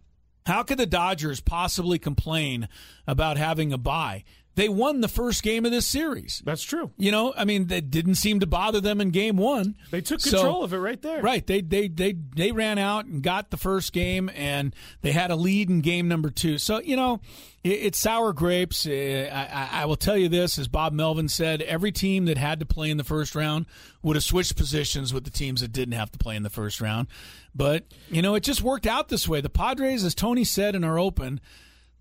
how 0.46 0.64
could 0.64 0.78
the 0.78 0.86
Dodgers 0.86 1.42
possibly 1.42 1.98
complain 2.00 2.68
about 3.08 3.38
having 3.38 3.74
a 3.74 3.78
bye? 3.78 4.24
They 4.56 4.70
won 4.70 5.02
the 5.02 5.10
first 5.10 5.44
game 5.44 5.66
of 5.66 5.72
this 5.72 5.86
series. 5.86 6.42
That's 6.46 6.64
true. 6.64 6.92
You 6.98 7.12
know, 7.12 7.34
I 7.36 7.44
mean, 7.44 7.68
that 7.68 7.92
didn't 7.92 8.16
seem 8.16 8.40
to 8.40 8.48
bother 8.48 8.80
them 8.80 9.02
in 9.02 9.10
game 9.10 9.36
one. 9.36 9.76
They 9.92 10.00
took 10.00 10.22
So- 10.22 10.32
control 10.32 10.64
of 10.64 10.72
it 10.74 10.78
right 10.78 11.02
there. 11.02 11.22
Right. 11.22 11.46
They 11.46 11.60
they 11.62 11.90
they 11.90 12.14
they 12.14 12.52
ran 12.54 12.78
out 12.78 13.06
and 13.06 13.22
got 13.22 13.52
the 13.52 13.58
first 13.58 13.92
game, 13.92 14.30
and 14.34 14.74
they 15.02 15.12
had 15.12 15.30
a 15.30 15.36
lead 15.36 15.70
in 15.70 15.82
game 15.82 16.08
number 16.08 16.30
two. 16.30 16.58
So 16.58 16.80
you 16.80 16.96
know, 16.96 17.20
it, 17.66 17.70
it's 17.70 17.98
sour 18.00 18.32
grapes. 18.32 18.86
Uh, 18.88 19.30
I, 19.32 19.46
I- 19.46 19.70
I 19.82 19.86
will 19.86 19.98
tell 19.98 20.18
you 20.18 20.30
this, 20.30 20.58
as 20.58 20.70
Bob 20.70 20.94
Melvin 20.94 21.28
said, 21.28 21.62
every 21.64 21.92
team 21.92 22.24
that 22.26 22.38
had 22.38 22.62
to 22.62 22.66
play 22.66 22.90
in 22.90 22.96
the 22.96 23.04
first 23.04 23.36
round 23.36 23.66
would 24.04 24.16
have 24.16 24.24
switched 24.24 24.56
positions 24.56 25.14
with 25.14 25.26
the 25.26 25.32
teams 25.32 25.60
that 25.62 25.74
didn't 25.74 25.96
have 25.96 26.12
to 26.14 26.18
play 26.18 26.36
in 26.38 26.44
the 26.44 26.50
first 26.50 26.80
round. 26.80 27.08
But 27.54 27.86
you 28.10 28.22
know, 28.22 28.36
it 28.36 28.44
just 28.44 28.62
worked 28.62 28.88
out 28.88 29.10
this 29.10 29.28
way. 29.28 29.42
The 29.42 29.50
Padres, 29.50 30.06
as 30.06 30.16
Tony 30.16 30.46
said 30.46 30.76
in 30.76 30.86
our 30.86 30.98
open. 30.98 31.42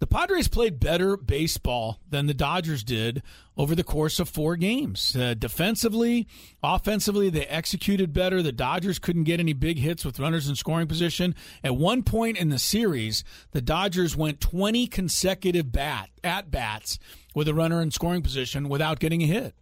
The 0.05 0.09
Padres 0.15 0.49
played 0.49 0.81
better 0.81 1.17
baseball 1.17 1.99
than 2.11 2.27
the 2.27 2.35
Dodgers 2.35 2.85
did 2.85 3.23
over 3.57 3.75
the 3.75 3.83
course 3.83 4.21
of 4.21 4.29
four 4.29 4.55
games. 4.55 5.17
Uh, 5.17 5.33
defensively, 5.33 6.29
offensively, 6.63 7.31
they 7.31 7.47
executed 7.47 8.13
better. 8.13 8.43
The 8.43 8.53
Dodgers 8.53 8.99
couldn't 8.99 9.25
get 9.25 9.41
any 9.41 9.55
big 9.55 9.79
hits 9.79 10.05
with 10.05 10.21
runners 10.21 10.47
in 10.47 10.57
scoring 10.57 10.89
position. 10.89 11.35
At 11.63 11.77
one 11.77 12.03
point 12.03 12.37
in 12.37 12.51
the 12.51 12.59
series, 12.59 13.25
the 13.53 13.63
Dodgers 13.63 14.15
went 14.15 14.43
20 14.43 14.89
consecutive 14.89 15.73
bat 15.73 16.11
at 16.23 16.51
bats 16.51 16.99
with 17.35 17.49
a 17.49 17.55
runner 17.55 17.81
in 17.81 17.91
scoring 17.91 18.21
position 18.21 18.69
without 18.69 18.99
getting 19.01 19.23
a 19.23 19.27
hit. 19.27 19.55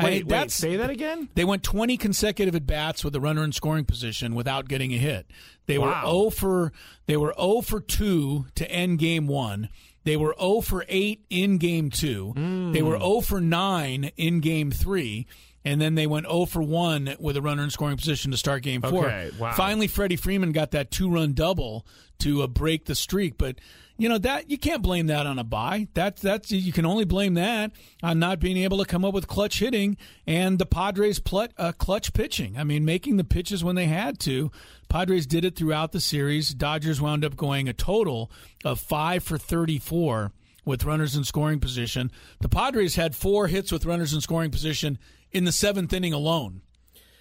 Wait, 0.00 0.26
mean, 0.26 0.26
wait, 0.28 0.50
say 0.52 0.76
that 0.76 0.90
again? 0.90 1.28
they 1.34 1.44
went 1.44 1.64
20 1.64 1.96
consecutive 1.96 2.54
at 2.54 2.66
bats 2.66 3.02
with 3.02 3.16
a 3.16 3.20
runner 3.20 3.42
in 3.42 3.50
scoring 3.50 3.84
position 3.84 4.36
without 4.36 4.68
getting 4.68 4.92
a 4.94 4.96
hit. 4.96 5.26
They 5.66 5.76
Wow. 5.76 5.86
were 6.04 6.10
0 6.28 6.30
for 6.30 6.72
they 7.06 7.16
were 7.16 7.34
0 7.36 7.62
for 7.62 7.80
2 7.80 8.46
to 8.54 8.70
end 8.70 9.00
game 9.00 9.26
1. 9.26 9.68
They 10.04 10.16
were 10.16 10.34
0 10.38 10.60
for 10.62 10.84
8 10.88 11.24
in 11.30 11.58
game 11.58 11.90
2. 11.90 12.70
They 12.72 12.82
were 12.82 12.98
0 12.98 13.20
for 13.20 13.40
9 13.40 14.10
in 14.16 14.40
game 14.40 14.70
3. 14.70 15.26
And 15.64 15.80
then 15.80 15.96
they 15.96 16.06
went 16.06 16.26
0 16.26 16.46
for 16.46 16.62
1 16.62 17.16
with 17.18 17.36
a 17.36 17.42
runner 17.42 17.62
in 17.62 17.70
scoring 17.70 17.96
position 17.96 18.30
to 18.30 18.36
start 18.36 18.62
game 18.62 18.80
4. 18.80 19.06
Okay, 19.06 19.30
wow. 19.38 19.52
Finally 19.52 19.88
Freddie 19.88 20.16
Freeman 20.16 20.52
got 20.52 20.70
that 20.70 20.90
two-run 20.90 21.32
double 21.34 21.86
to 22.20 22.42
uh, 22.42 22.46
break 22.46 22.86
the 22.86 22.94
streak, 22.94 23.36
but 23.36 23.56
you 23.98 24.08
know 24.08 24.18
that 24.18 24.48
you 24.48 24.56
can't 24.56 24.80
blame 24.80 25.08
that 25.08 25.26
on 25.26 25.38
a 25.38 25.44
bye. 25.44 25.88
That's 25.92 26.22
that's 26.22 26.52
you 26.52 26.72
can 26.72 26.86
only 26.86 27.04
blame 27.04 27.34
that 27.34 27.72
on 28.02 28.20
not 28.20 28.38
being 28.38 28.56
able 28.58 28.78
to 28.78 28.84
come 28.84 29.04
up 29.04 29.12
with 29.12 29.26
clutch 29.26 29.58
hitting 29.58 29.96
and 30.26 30.58
the 30.58 30.66
Padres 30.66 31.18
plut, 31.18 31.52
uh, 31.58 31.72
clutch 31.72 32.12
pitching. 32.12 32.56
I 32.56 32.64
mean, 32.64 32.84
making 32.84 33.16
the 33.16 33.24
pitches 33.24 33.64
when 33.64 33.74
they 33.74 33.86
had 33.86 34.20
to. 34.20 34.50
Padres 34.88 35.26
did 35.26 35.44
it 35.44 35.56
throughout 35.56 35.92
the 35.92 36.00
series. 36.00 36.54
Dodgers 36.54 37.00
wound 37.00 37.24
up 37.24 37.36
going 37.36 37.68
a 37.68 37.72
total 37.72 38.30
of 38.64 38.80
five 38.80 39.24
for 39.24 39.36
thirty-four 39.36 40.32
with 40.64 40.84
runners 40.84 41.16
in 41.16 41.24
scoring 41.24 41.58
position. 41.58 42.12
The 42.40 42.48
Padres 42.48 42.94
had 42.94 43.16
four 43.16 43.48
hits 43.48 43.72
with 43.72 43.84
runners 43.84 44.14
in 44.14 44.20
scoring 44.20 44.50
position 44.50 44.98
in 45.32 45.44
the 45.44 45.52
seventh 45.52 45.92
inning 45.92 46.12
alone 46.12 46.62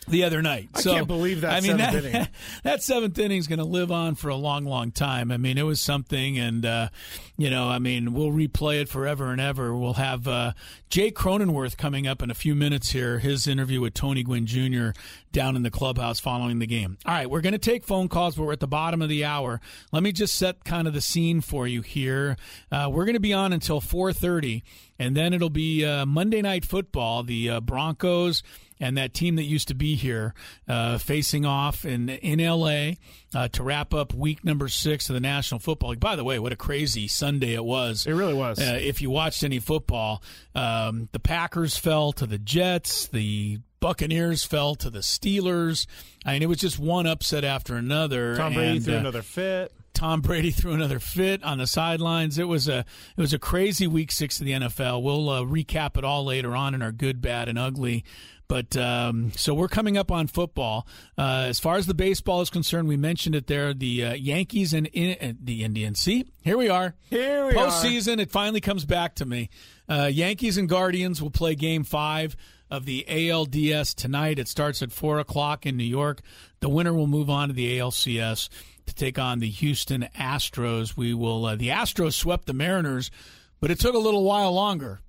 the 0.08 0.24
other 0.24 0.42
night. 0.42 0.70
I 0.74 0.82
so, 0.82 0.94
can't 0.94 1.08
believe 1.08 1.42
that 1.42 1.52
I 1.52 1.60
mean, 1.60 1.78
seventh 1.78 2.04
that, 2.04 2.06
inning. 2.06 2.28
that 2.64 2.84
seventh 2.84 3.20
inning 3.20 3.38
is 3.38 3.48
going 3.48 3.60
to 3.60 3.66
live 3.66 3.92
on 3.92 4.16
for 4.16 4.30
a 4.30 4.36
long, 4.36 4.66
long 4.66 4.92
time. 4.92 5.32
I 5.32 5.38
mean, 5.38 5.58
it 5.58 5.64
was 5.64 5.82
something, 5.82 6.38
and 6.38 6.66
uh, 6.66 6.90
you 7.38 7.50
know, 7.50 7.68
I 7.68 7.80
mean, 7.80 8.14
we'll 8.14 8.32
replay 8.32 8.82
it 8.82 8.90
forever 8.90 9.32
and 9.32 9.42
ever. 9.42 9.76
We'll 9.76 9.94
have 9.94 10.28
uh, 10.28 10.54
Jay 10.90 11.12
Cronenworth 11.12 11.78
coming 11.78 12.08
up 12.08 12.22
in 12.22 12.32
a 12.32 12.34
few 12.34 12.56
minutes 12.56 12.92
here. 12.92 13.20
His 13.20 13.48
interview 13.48 13.82
with 13.82 13.94
Tony 13.94 14.24
Gwynn 14.24 14.46
Jr. 14.46 14.90
down 15.32 15.56
in 15.56 15.64
the 15.64 15.72
clubhouse 15.72 16.20
following 16.20 16.60
the 16.60 16.68
game. 16.68 16.98
All 17.06 17.14
right, 17.14 17.30
we're 17.30 17.42
going 17.42 17.54
to 17.54 17.60
take 17.60 17.84
phone 17.84 18.08
calls, 18.08 18.36
but 18.36 18.44
we're 18.44 18.54
at 18.54 18.60
the 18.60 18.68
bottom 18.68 19.02
of 19.02 19.10
the 19.10 19.26
hour. 19.26 19.60
Let 19.92 20.04
me 20.04 20.12
just 20.12 20.36
set 20.36 20.64
kind 20.64 20.88
of 20.88 20.94
the 20.94 21.02
scene 21.02 21.42
for 21.42 21.68
you 21.68 21.82
here. 21.82 22.38
Uh, 22.72 22.90
we're 22.92 23.06
going 23.06 23.16
to 23.16 23.20
be 23.20 23.34
on 23.34 23.52
until 23.54 23.82
four 23.82 24.14
thirty, 24.14 24.64
and 24.98 25.16
then 25.16 25.34
it'll 25.34 25.50
be 25.50 25.86
uh, 25.86 26.06
Monday 26.06 26.42
Night 26.42 26.66
Football. 26.66 27.24
The 27.24 27.50
uh, 27.50 27.60
Broncos 27.60 28.42
and 28.80 28.98
that 28.98 29.14
team 29.14 29.36
that 29.36 29.44
used 29.44 29.68
to 29.68 29.76
be 29.76 29.96
here 29.96 30.34
uh, 30.68 30.98
facing 30.98 31.46
off 31.46 31.86
in 31.86 32.10
in 32.10 32.40
LA 32.40 32.92
uh, 33.34 33.48
to 33.50 33.64
wrap 33.64 33.94
up 33.94 34.14
week 34.14 34.44
number 34.44 34.68
six 34.68 35.10
of 35.10 35.14
the 35.14 35.20
National 35.20 35.60
Football 35.60 35.92
League. 35.92 36.00
By 36.00 36.16
the 36.16 36.24
way, 36.24 36.40
what 36.40 36.52
a 36.52 36.56
crazy 36.56 37.08
Sunday 37.08 37.54
it 37.54 37.66
was! 37.66 38.06
It 38.06 38.14
really 38.14 38.34
was. 38.34 38.60
Uh, 38.60 38.78
if 38.82 39.02
you 39.02 39.10
watched 39.10 39.44
any 39.44 39.60
football, 39.60 40.22
um, 40.56 41.10
the 41.12 41.20
Packers 41.20 41.78
fell 41.78 42.12
to 42.14 42.26
the 42.26 42.38
Jets. 42.38 43.08
The 43.08 43.60
Buccaneers 43.80 44.44
fell 44.44 44.76
to 44.76 44.90
the 44.90 45.00
Steelers. 45.00 45.86
I 46.26 46.34
mean, 46.34 46.44
it 46.44 46.50
was 46.50 46.58
just 46.58 46.80
one 46.80 47.06
upset 47.06 47.44
after 47.44 47.76
another. 47.76 48.36
Tom 48.36 48.54
Brady 48.54 48.78
and, 48.78 48.86
threw 48.86 48.96
uh, 48.96 49.00
another 49.00 49.22
fit. 49.22 49.72
Tom 49.98 50.22
Brady 50.22 50.52
threw 50.52 50.74
another 50.74 51.00
fit 51.00 51.44
on 51.44 51.58
the 51.58 51.66
sidelines. 51.66 52.38
It 52.38 52.48
was 52.48 52.68
a 52.68 52.86
it 53.18 53.22
was 53.22 53.34
a 53.34 53.40
crazy 53.40 53.88
week 53.88 54.12
six 54.12 54.40
of 54.40 54.46
the 54.46 54.52
NFL. 54.52 55.02
We'll 55.02 55.28
uh, 55.28 55.42
recap 55.42 55.98
it 55.98 56.04
all 56.04 56.24
later 56.24 56.56
on 56.56 56.76
in 56.76 56.84
our 56.84 56.92
good, 56.92 57.20
bad, 57.20 57.50
and 57.50 57.58
ugly. 57.58 58.06
But 58.48 58.78
um, 58.78 59.32
so 59.32 59.56
we're 59.56 59.68
coming 59.68 59.98
up 59.98 60.12
on 60.12 60.28
football. 60.28 60.88
Uh, 61.18 61.48
as 61.48 61.60
far 61.60 61.78
as 61.78 61.88
the 61.88 61.96
baseball 61.96 62.42
is 62.42 62.52
concerned, 62.52 62.88
we 62.88 62.96
mentioned 62.96 63.34
it 63.34 63.48
there. 63.48 63.74
The 63.74 64.06
uh, 64.06 64.14
Yankees 64.14 64.72
and 64.72 64.86
in, 64.94 65.18
uh, 65.20 65.34
the 65.44 65.64
Indians. 65.64 66.00
See, 66.00 66.28
here 66.44 66.60
we 66.60 66.70
are. 66.70 66.94
Here 67.10 67.48
we 67.48 67.56
are 67.56 67.68
Postseason. 67.68 68.20
It 68.20 68.30
finally 68.30 68.62
comes 68.62 68.86
back 68.86 69.16
to 69.16 69.26
me. 69.26 69.50
Uh, 69.90 70.12
Yankees 70.14 70.58
and 70.58 70.70
Guardians 70.70 71.24
will 71.24 71.32
play 71.32 71.56
Game 71.56 71.84
Five 71.84 72.38
of 72.70 72.86
the 72.86 73.04
ALDS 73.10 73.96
tonight. 73.96 74.38
It 74.38 74.48
starts 74.48 74.84
at 74.84 74.92
four 74.92 75.18
o'clock 75.18 75.66
in 75.66 75.76
New 75.76 75.84
York. 75.84 76.22
The 76.60 76.70
winner 76.70 76.94
will 76.94 77.08
move 77.08 77.32
on 77.32 77.48
to 77.48 77.54
the 77.56 77.80
ALCS 77.80 78.50
to 78.88 78.96
take 78.96 79.20
on 79.20 79.40
the 79.40 79.50
Houston 79.50 80.08
Astros. 80.18 80.98
We 80.98 81.14
will. 81.14 81.46
Uh, 81.46 81.56
the 81.56 81.70
Astros 81.70 82.14
swept 82.14 82.48
the 82.48 82.54
Mariners, 82.54 83.12
but 83.60 83.72
it 83.72 83.80
took 83.80 83.96
a 83.96 84.00
little 84.00 84.24
while 84.24 84.52
longer. 84.52 85.02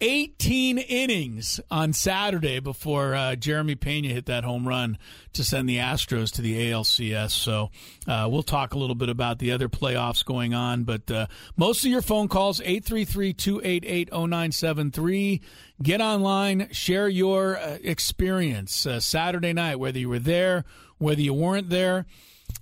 18 0.00 0.78
innings 0.78 1.60
on 1.70 1.92
Saturday 1.92 2.60
before 2.60 3.14
uh, 3.14 3.34
Jeremy 3.34 3.74
Pena 3.74 4.08
hit 4.08 4.26
that 4.26 4.44
home 4.44 4.66
run 4.66 4.96
to 5.32 5.42
send 5.42 5.68
the 5.68 5.78
Astros 5.78 6.32
to 6.34 6.42
the 6.42 6.70
ALCS. 6.70 7.32
So 7.32 7.70
uh, 8.06 8.28
we'll 8.30 8.44
talk 8.44 8.74
a 8.74 8.78
little 8.78 8.94
bit 8.94 9.08
about 9.08 9.40
the 9.40 9.50
other 9.50 9.68
playoffs 9.68 10.24
going 10.24 10.54
on. 10.54 10.84
But 10.84 11.10
uh, 11.10 11.26
most 11.56 11.84
of 11.84 11.90
your 11.90 12.02
phone 12.02 12.28
calls, 12.28 12.60
833 12.60 13.32
288 13.34 14.12
0973. 14.12 15.40
Get 15.82 16.00
online, 16.00 16.68
share 16.70 17.08
your 17.08 17.58
uh, 17.58 17.78
experience 17.82 18.86
uh, 18.86 19.00
Saturday 19.00 19.52
night, 19.52 19.80
whether 19.80 19.98
you 19.98 20.08
were 20.08 20.18
there, 20.20 20.64
whether 20.98 21.20
you 21.20 21.34
weren't 21.34 21.70
there. 21.70 22.06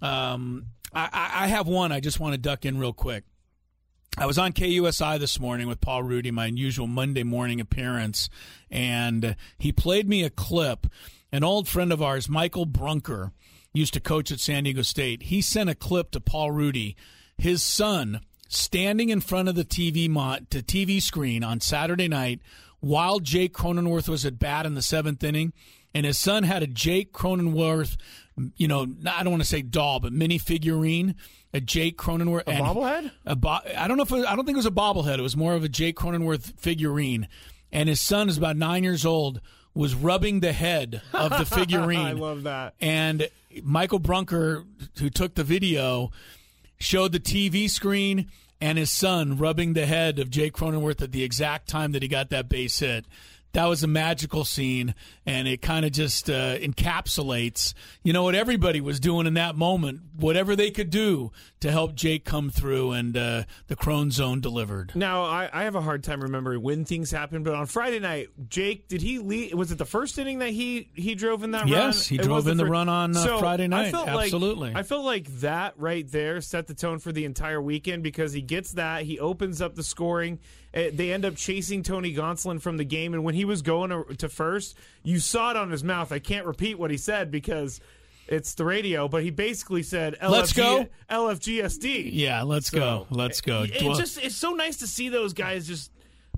Um, 0.03 0.67
I, 0.93 1.31
I 1.35 1.47
have 1.49 1.67
one 1.67 1.93
I 1.93 2.01
just 2.01 2.21
want 2.21 2.35
to 2.35 2.39
duck 2.39 2.65
in 2.65 2.79
real 2.79 2.93
quick. 2.93 3.25
I 4.19 4.25
was 4.25 4.39
on 4.39 4.53
KUSI 4.53 5.19
this 5.19 5.39
morning 5.39 5.69
with 5.69 5.83
Paul 5.83 6.03
Rudy, 6.03 6.31
my 6.31 6.47
usual 6.47 6.87
Monday 6.87 7.23
morning 7.23 7.61
appearance, 7.61 8.31
and 8.71 9.37
he 9.59 9.73
played 9.73 10.09
me 10.09 10.25
a 10.25 10.31
clip. 10.31 10.87
An 11.31 11.45
old 11.45 11.69
friend 11.69 11.93
of 11.93 12.01
ours, 12.01 12.29
Michael 12.29 12.65
Brunker, 12.65 13.33
used 13.75 13.93
to 13.93 14.01
coach 14.01 14.33
at 14.33 14.41
San 14.41 14.65
Diego 14.65 14.81
State. 14.81 15.25
He 15.25 15.43
sent 15.43 15.69
a 15.69 15.75
clip 15.75 16.13
to 16.13 16.21
Paul 16.21 16.51
Rudy, 16.51 16.97
his 17.37 17.63
son 17.63 18.21
standing 18.49 19.11
in 19.11 19.21
front 19.21 19.51
of 19.51 19.55
the 19.55 19.65
TV 19.65 20.09
mo- 20.09 20.39
to 20.49 20.63
TV 20.63 21.03
screen 21.03 21.45
on 21.45 21.61
Saturday 21.61 22.09
night 22.09 22.41
while 22.81 23.19
Jake 23.19 23.53
Cronenworth 23.53 24.09
was 24.09 24.25
at 24.25 24.39
bat 24.39 24.65
in 24.65 24.75
the 24.75 24.83
seventh 24.83 25.23
inning, 25.23 25.53
and 25.93 26.07
his 26.07 26.19
son 26.19 26.45
had 26.45 26.63
a 26.63 26.67
Jake 26.67 27.13
Cronenworth, 27.13 27.97
you 28.57 28.68
know, 28.68 28.87
I 29.07 29.22
don't 29.22 29.31
want 29.31 29.42
to 29.42 29.49
say 29.49 29.62
doll, 29.62 30.01
but 30.01 30.12
mini 30.12 30.38
figurine, 30.38 31.14
a 31.55 31.61
Jake 31.61 31.96
Cronenworth, 31.96 32.42
A 32.46 32.53
bobblehead? 32.53 33.11
a 33.25 33.35
bo- 33.37 33.61
I 33.77 33.88
don't 33.88 33.96
know 33.96 34.03
if 34.03 34.12
it, 34.12 34.27
I 34.27 34.37
don't 34.37 34.44
think 34.44 34.57
it 34.57 34.59
was 34.59 34.66
a 34.66 34.70
bobblehead. 34.70 35.18
It 35.18 35.22
was 35.22 35.37
more 35.37 35.55
of 35.55 35.64
a 35.64 35.68
Jake 35.68 35.96
Cronenworth 35.96 36.59
figurine, 36.59 37.29
and 37.72 37.88
his 37.88 38.01
son 38.01 38.29
is 38.29 38.37
about 38.38 38.57
nine 38.57 38.85
years 38.85 39.05
old. 39.07 39.40
Was 39.75 39.94
rubbing 39.94 40.40
the 40.40 40.55
head 40.55 41.03
of 41.12 41.31
the 41.37 41.44
figurine. 41.57 41.99
I 41.99 42.12
love 42.12 42.44
that. 42.44 42.75
And 42.81 43.29
Michael 43.62 43.99
Brunker, 43.99 44.64
who 44.99 45.11
took 45.11 45.35
the 45.35 45.44
video, 45.44 46.11
showed 46.79 47.12
the 47.12 47.20
TV 47.20 47.68
screen 47.68 48.31
and 48.59 48.79
his 48.79 48.90
son 48.90 49.37
rubbing 49.37 49.75
the 49.75 49.85
head 49.85 50.18
of 50.18 50.31
Jake 50.31 50.55
Cronenworth 50.55 51.03
at 51.03 51.12
the 51.12 51.22
exact 51.22 51.68
time 51.68 51.92
that 51.92 52.01
he 52.01 52.09
got 52.09 52.31
that 52.31 52.49
base 52.49 52.79
hit. 52.79 53.05
That 53.53 53.67
was 53.67 53.83
a 53.83 53.87
magical 53.87 54.45
scene, 54.45 54.95
and 55.25 55.49
it 55.49 55.63
kind 55.63 55.87
of 55.87 55.93
just 55.93 56.29
uh, 56.29 56.59
encapsulates, 56.59 57.73
you 58.03 58.13
know, 58.13 58.25
what 58.25 58.35
everybody 58.35 58.81
was 58.81 59.01
doing 59.01 59.27
in 59.27 59.35
that 59.35 59.57
moment, 59.57 60.01
whatever 60.15 60.55
they 60.55 60.71
could 60.71 60.91
do 60.91 61.33
to 61.61 61.71
help 61.71 61.95
Jake 61.95 62.25
come 62.25 62.51
through, 62.51 62.92
and 62.92 63.16
uh, 63.16 63.45
the 63.69 63.77
Crone 63.77 64.11
Zone 64.11 64.40
delivered. 64.40 64.92
Now, 64.95 65.23
I, 65.23 65.49
I, 65.53 65.64
have 65.64 65.75
a 65.75 65.81
hard 65.81 66.05
time 66.05 66.21
remembering 66.21 66.61
when 66.61 66.85
things 66.85 67.11
happened, 67.11 67.45
but 67.45 67.55
on 67.55 67.66
Friday 67.66 67.99
night, 67.99 68.29
Jake, 68.49 68.88
did 68.88 69.01
he 69.01 69.19
lead? 69.19 69.55
Was 69.55 69.73
it 69.73 69.79
the 69.79 69.87
first 69.87 70.19
inning 70.19 70.40
that 70.40 70.51
he 70.51 70.90
he 70.95 71.14
drove 71.14 71.42
in 71.42 71.53
that 71.53 71.66
yes, 71.66 71.77
run? 71.77 71.87
Yes, 71.87 72.07
he 72.07 72.19
drove 72.19 72.47
in 72.47 72.59
the, 72.59 72.66
run 72.66 72.88
on 72.88 73.16
uh, 73.16 73.25
so 73.25 73.38
Friday 73.38 73.69
night. 73.69 73.95
I 73.95 74.07
Absolutely. 74.07 74.69
Like, 74.69 74.77
I 74.77 74.83
felt 74.83 75.05
like 75.05 75.27
that 75.40 75.75
right 75.79 76.07
there 76.11 76.40
set 76.40 76.66
the 76.66 76.75
tone 76.75 76.99
for 76.99 77.12
the 77.12 77.25
entire 77.25 77.61
weekend 77.61 78.03
because 78.03 78.33
he 78.33 78.42
gets 78.42 78.73
that, 78.73 79.05
he 79.05 79.19
opens 79.19 79.62
up 79.62 79.75
the 79.75 79.83
scoring. 79.83 80.38
Eh, 80.75 80.90
they 80.92 81.12
end 81.12 81.25
up 81.25 81.37
chasing 81.37 81.83
Tony 81.83 82.14
Gonsolin 82.14 82.61
from 82.61 82.77
the 82.77 82.85
game, 82.85 83.14
and 83.14 83.25
when 83.25 83.35
he 83.35 83.47
was 83.47 83.62
going 83.62 84.05
to 84.19 84.29
first, 84.29 84.77
you 85.03 85.19
saw 85.19 85.53
it 85.53 85.57
on 85.57 85.71
his 85.71 85.83
mouth. 85.83 86.12
I 86.12 86.19
can't 86.19 86.47
repeat 86.47 86.79
what 86.79 86.90
he 86.90 86.99
said 86.99 87.31
because 87.31 87.81
it's 88.29 88.55
the 88.55 88.65
radio, 88.65 89.09
but 89.09 89.23
he 89.23 89.31
basically 89.31 89.83
said, 89.83 90.17
LFG, 90.21 90.31
"Let's 90.31 90.53
go, 90.53 90.87
LFGSD." 91.11 92.11
Yeah, 92.12 92.43
let's 92.43 92.71
so, 92.71 92.79
go, 92.79 93.07
let's 93.11 93.41
go. 93.41 93.62
It, 93.62 93.77
it 93.77 93.97
just 93.97 94.19
it's 94.23 94.37
so 94.37 94.53
nice 94.53 94.79
to 94.79 94.87
see 94.87 95.09
those 95.09 95.33
guys 95.33 95.67
just 95.67 95.91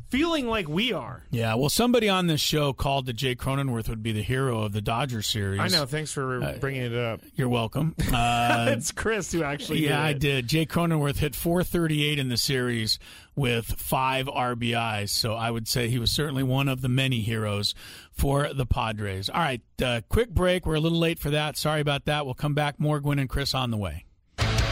feeling 0.09 0.47
like 0.47 0.69
we 0.69 0.93
are. 0.93 1.25
Yeah, 1.31 1.55
well, 1.55 1.69
somebody 1.69 2.09
on 2.09 2.27
this 2.27 2.41
show 2.41 2.73
called 2.73 3.07
that 3.07 3.15
Jay 3.15 3.35
Cronenworth 3.35 3.89
would 3.89 4.03
be 4.03 4.13
the 4.13 4.23
hero 4.23 4.63
of 4.63 4.73
the 4.73 4.81
Dodger 4.81 5.23
series. 5.23 5.61
I 5.61 5.69
know. 5.69 5.87
Thanks 5.87 6.13
for 6.13 6.43
uh, 6.43 6.57
bringing 6.61 6.83
it 6.83 6.95
up. 6.95 7.21
You're 7.35 7.49
welcome. 7.49 7.95
Uh, 8.19 8.75
it's 8.77 8.91
Chris 8.91 9.31
who 9.33 9.43
actually. 9.43 9.81
Yeah, 9.81 9.99
did 9.99 10.01
I 10.01 10.13
did. 10.15 10.49
Jay 10.49 10.67
Cronenworth 10.67 11.19
hit 11.19 11.37
438 11.37 12.19
in 12.19 12.29
the 12.31 12.37
series 12.37 12.99
with 13.37 13.67
five 13.67 14.27
RBIs, 14.27 15.11
so 15.11 15.35
I 15.35 15.51
would 15.51 15.69
say 15.69 15.89
he 15.89 15.99
was 15.99 16.11
certainly 16.11 16.43
one 16.43 16.69
of 16.69 16.81
the 16.81 16.89
many 16.89 17.21
heroes 17.21 17.75
for 18.11 18.53
the 18.53 18.67
Padres. 18.67 19.29
All 19.29 19.41
right, 19.41 19.61
uh, 19.85 20.01
quick 20.09 20.31
break. 20.31 20.67
We're 20.67 20.75
a 20.75 20.81
little 20.81 20.99
late 20.99 21.19
for 21.19 21.31
that. 21.31 21.57
Sorry 21.57 21.81
about 21.81 22.07
that. 22.07 22.25
We'll 22.25 22.35
come 22.35 22.55
back 22.55 22.81
more. 22.81 22.99
Gwynn 22.99 23.19
and 23.19 23.29
Chris 23.29 23.55
on 23.55 23.71
the 23.71 23.77
way. 23.77 24.05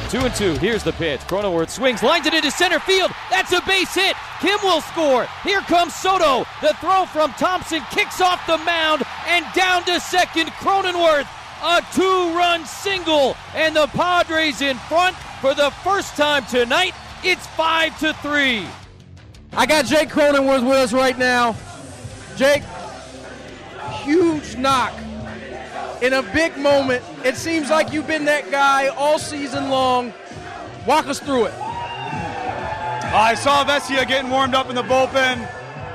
Two 0.09 0.21
and 0.21 0.35
two. 0.37 0.55
Here's 0.59 0.85
the 0.85 0.93
pitch. 0.93 1.21
Cronenworth 1.23 1.69
swings, 1.69 2.01
lines 2.01 2.27
it 2.27 2.35
into 2.35 2.51
center 2.51 2.79
field. 2.79 3.11
That's 3.29 3.51
a 3.53 3.61
base 3.67 3.93
hit. 3.93 4.15
Kim 4.41 4.59
will 4.63 4.81
score. 4.81 5.27
Here 5.43 5.61
comes 5.63 5.95
Soto. 5.97 6.47
The 6.63 6.75
throw 6.81 7.07
from 7.07 7.33
Thompson 7.33 7.83
kicks 7.91 8.21
off 8.21 8.47
the 8.47 8.59
mound 8.59 9.03
and 9.27 9.45
down 9.53 9.85
to 9.87 9.99
second. 9.99 10.51
Cronenworth. 10.51 11.27
A 11.61 11.85
two 11.93 12.37
run 12.37 12.65
single. 12.67 13.37
And 13.55 13.75
the 13.75 13.89
Padres 13.89 14.61
in 14.61 14.77
front 14.77 15.17
for 15.41 15.55
the 15.55 15.71
first 15.83 16.15
time 16.17 16.47
tonight. 16.47 16.95
It's 17.25 17.47
five 17.49 17.99
to 17.99 18.15
three. 18.15 18.65
I 19.53 19.67
got 19.67 19.87
Jake 19.87 20.11
Cronenworth 20.11 20.63
with 20.63 20.77
us 20.77 20.93
right 20.93 21.19
now. 21.19 21.57
Jake, 22.37 22.63
huge 24.05 24.57
knock 24.57 24.93
in 26.03 26.13
a 26.13 26.23
big 26.23 26.57
moment. 26.57 27.03
It 27.25 27.37
seems 27.37 27.71
like 27.71 27.93
you've 27.93 28.07
been 28.07 28.25
that 28.27 28.51
guy 28.51 28.89
all 28.89 29.19
season 29.19 29.71
long. 29.71 30.13
Walk 30.87 31.07
us 31.07 31.19
through 31.19 31.47
it. 31.47 31.55
I 31.55 33.35
saw 33.35 33.65
Vesia 33.65 34.07
getting 34.07 34.31
warmed 34.31 34.55
up 34.55 34.69
in 34.69 34.75
the 34.75 34.83
bullpen. 34.83 35.43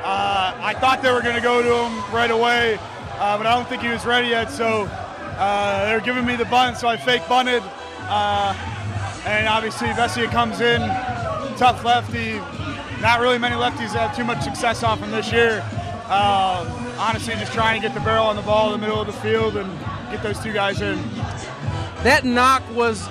Uh, 0.04 0.56
I 0.60 0.74
thought 0.80 1.02
they 1.04 1.12
were 1.12 1.22
going 1.22 1.36
to 1.36 1.42
go 1.42 1.62
to 1.62 1.86
him 1.86 2.14
right 2.14 2.32
away, 2.32 2.80
uh, 3.20 3.38
but 3.38 3.46
I 3.46 3.54
don't 3.54 3.68
think 3.70 3.84
he 3.84 3.90
was 3.90 4.06
ready 4.06 4.30
yet. 4.30 4.50
So 4.50 4.90
uh, 5.38 5.86
they're 5.86 6.02
giving 6.02 6.26
me 6.26 6.36
the 6.36 6.46
bunt, 6.46 6.78
so 6.78 6.88
I 6.88 6.98
fake 6.98 7.22
bunted. 7.30 7.62
Uh, 8.08 8.56
and 9.26 9.48
obviously, 9.48 9.90
Vesia 9.90 10.32
comes 10.32 10.62
in, 10.62 10.82
tough 11.58 11.84
lefty. 11.84 12.40
Not 13.02 13.20
really 13.20 13.38
many 13.38 13.56
lefties 13.56 13.94
have 13.94 14.16
too 14.16 14.24
much 14.24 14.42
success 14.42 14.84
off 14.84 15.00
him 15.00 15.12
this 15.12 15.32
year. 15.32 15.64
Uh, 16.06 16.96
honestly, 16.98 17.34
just 17.36 17.54
trying 17.54 17.80
to 17.80 17.88
get 17.88 17.94
the 17.94 18.04
barrel 18.04 18.26
on 18.26 18.36
the 18.36 18.42
ball 18.42 18.74
in 18.74 18.80
the 18.80 18.86
middle 18.86 19.00
of 19.00 19.08
the 19.08 19.14
field 19.14 19.56
and 19.56 19.70
get 20.12 20.24
those 20.24 20.40
two 20.40 20.54
guys 20.54 20.82
in. 20.82 20.98
That 22.04 22.24
knock 22.26 22.64
was 22.76 23.08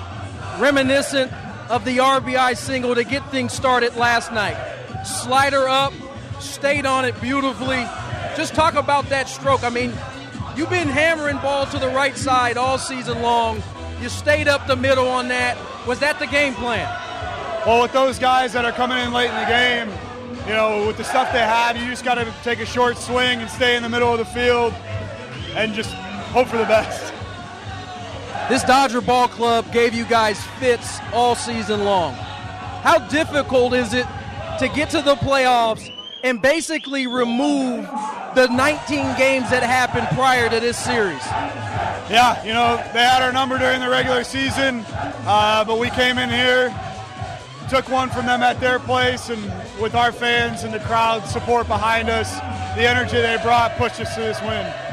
reminiscent 0.59 1.31
of 1.69 1.83
the 1.85 1.97
RBI 1.97 2.55
single 2.55 2.95
to 2.95 3.03
get 3.03 3.29
things 3.31 3.53
started 3.53 3.95
last 3.95 4.31
night. 4.31 4.57
Slider 5.05 5.67
up, 5.67 5.93
stayed 6.39 6.85
on 6.85 7.05
it 7.05 7.19
beautifully. 7.21 7.83
Just 8.35 8.53
talk 8.53 8.75
about 8.75 9.09
that 9.09 9.27
stroke. 9.27 9.63
I 9.63 9.69
mean, 9.69 9.93
you've 10.55 10.69
been 10.69 10.87
hammering 10.87 11.37
ball 11.37 11.65
to 11.67 11.79
the 11.79 11.89
right 11.89 12.15
side 12.15 12.57
all 12.57 12.77
season 12.77 13.21
long. 13.21 13.63
You 14.01 14.09
stayed 14.09 14.47
up 14.47 14.67
the 14.67 14.75
middle 14.75 15.07
on 15.07 15.27
that. 15.29 15.57
Was 15.87 15.99
that 15.99 16.19
the 16.19 16.27
game 16.27 16.53
plan? 16.53 16.87
Well, 17.65 17.81
with 17.81 17.93
those 17.93 18.19
guys 18.19 18.53
that 18.53 18.65
are 18.65 18.71
coming 18.71 18.97
in 18.97 19.13
late 19.13 19.29
in 19.29 19.35
the 19.35 19.45
game, 19.45 19.89
you 20.47 20.53
know, 20.53 20.87
with 20.87 20.97
the 20.97 21.03
stuff 21.03 21.31
they 21.31 21.39
have, 21.39 21.77
you 21.77 21.85
just 21.89 22.03
got 22.03 22.15
to 22.15 22.33
take 22.43 22.59
a 22.59 22.65
short 22.65 22.97
swing 22.97 23.39
and 23.39 23.49
stay 23.49 23.75
in 23.75 23.83
the 23.83 23.89
middle 23.89 24.11
of 24.11 24.17
the 24.17 24.25
field 24.25 24.73
and 25.55 25.73
just 25.73 25.95
hope 26.31 26.47
for 26.47 26.57
the 26.57 26.65
best. 26.65 27.13
This 28.49 28.63
Dodger 28.63 29.01
ball 29.01 29.27
club 29.27 29.71
gave 29.71 29.93
you 29.93 30.05
guys 30.05 30.41
fits 30.59 30.99
all 31.13 31.35
season 31.35 31.83
long. 31.83 32.13
How 32.83 32.99
difficult 33.09 33.73
is 33.73 33.93
it 33.93 34.05
to 34.59 34.67
get 34.69 34.89
to 34.91 35.01
the 35.01 35.15
playoffs 35.15 35.91
and 36.23 36.41
basically 36.41 37.05
remove 37.05 37.85
the 38.35 38.47
19 38.47 39.17
games 39.17 39.49
that 39.49 39.61
happened 39.63 40.07
prior 40.17 40.49
to 40.49 40.59
this 40.59 40.77
series? 40.77 41.25
Yeah, 42.09 42.41
you 42.45 42.53
know, 42.53 42.77
they 42.93 42.99
had 42.99 43.21
our 43.21 43.33
number 43.33 43.57
during 43.57 43.81
the 43.81 43.89
regular 43.89 44.23
season, 44.23 44.85
uh, 45.25 45.65
but 45.65 45.79
we 45.79 45.89
came 45.89 46.17
in 46.17 46.29
here, 46.29 46.73
took 47.69 47.89
one 47.89 48.09
from 48.09 48.25
them 48.25 48.41
at 48.41 48.59
their 48.59 48.79
place, 48.79 49.29
and 49.29 49.41
with 49.81 49.95
our 49.95 50.11
fans 50.11 50.63
and 50.63 50.73
the 50.73 50.79
crowd 50.79 51.25
support 51.25 51.67
behind 51.67 52.09
us, 52.09 52.33
the 52.75 52.87
energy 52.87 53.17
they 53.17 53.37
brought 53.43 53.75
pushed 53.77 53.99
us 53.99 54.13
to 54.15 54.21
this 54.21 54.41
win. 54.41 54.90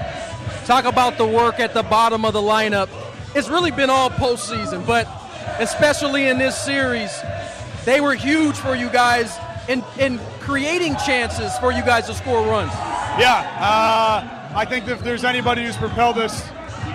Talk 0.69 0.85
about 0.85 1.17
the 1.17 1.27
work 1.27 1.61
at 1.61 1.73
the 1.73 1.83
bottom 1.83 2.27
of 2.27 2.35
the 2.35 2.43
lineup. 2.43 2.91
It's 3.35 3.49
really 3.49 3.71
been 3.71 3.89
all 3.89 4.11
postseason, 4.11 4.87
but 4.87 5.09
especially 5.59 6.29
in 6.29 6.37
this 6.37 6.63
series, 6.63 7.11
they 7.87 8.03
were 8.03 8.15
huge 8.15 8.55
for 8.55 8.75
you 8.77 8.91
guys 8.91 9.35
in, 9.67 9.83
in 9.99 10.21
creating 10.41 10.97
chances 11.07 11.57
for 11.57 11.73
you 11.73 11.81
guys 11.81 12.07
to 12.09 12.15
score 12.15 12.47
runs. 12.47 12.71
Yeah, 13.19 13.51
uh, 13.59 14.53
I 14.55 14.67
think 14.67 14.89
if 14.89 15.03
there's 15.03 15.25
anybody 15.25 15.65
who's 15.65 15.79
propelled 15.79 16.19
us 16.19 16.47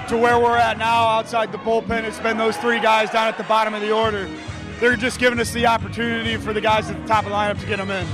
to 0.08 0.18
where 0.18 0.38
we're 0.38 0.56
at 0.56 0.78
now 0.78 1.08
outside 1.08 1.52
the 1.52 1.58
bullpen, 1.58 2.04
it's 2.04 2.20
been 2.20 2.38
those 2.38 2.56
three 2.58 2.80
guys 2.80 3.10
down 3.10 3.28
at 3.28 3.40
the 3.40 3.44
bottom 3.46 3.74
of 3.74 3.82
the 3.82 3.92
order. 3.92 4.30
They're 4.82 4.96
just 4.96 5.18
giving 5.18 5.40
us 5.40 5.52
the 5.52 5.66
opportunity 5.66 6.38
for 6.38 6.54
the 6.54 6.62
guys 6.62 6.92
at 6.92 7.02
the 7.02 7.08
top 7.08 7.24
of 7.24 7.32
the 7.32 7.36
lineup 7.36 7.60
to 7.60 7.66
get 7.66 7.78
them 7.78 7.90
in. 7.90 8.06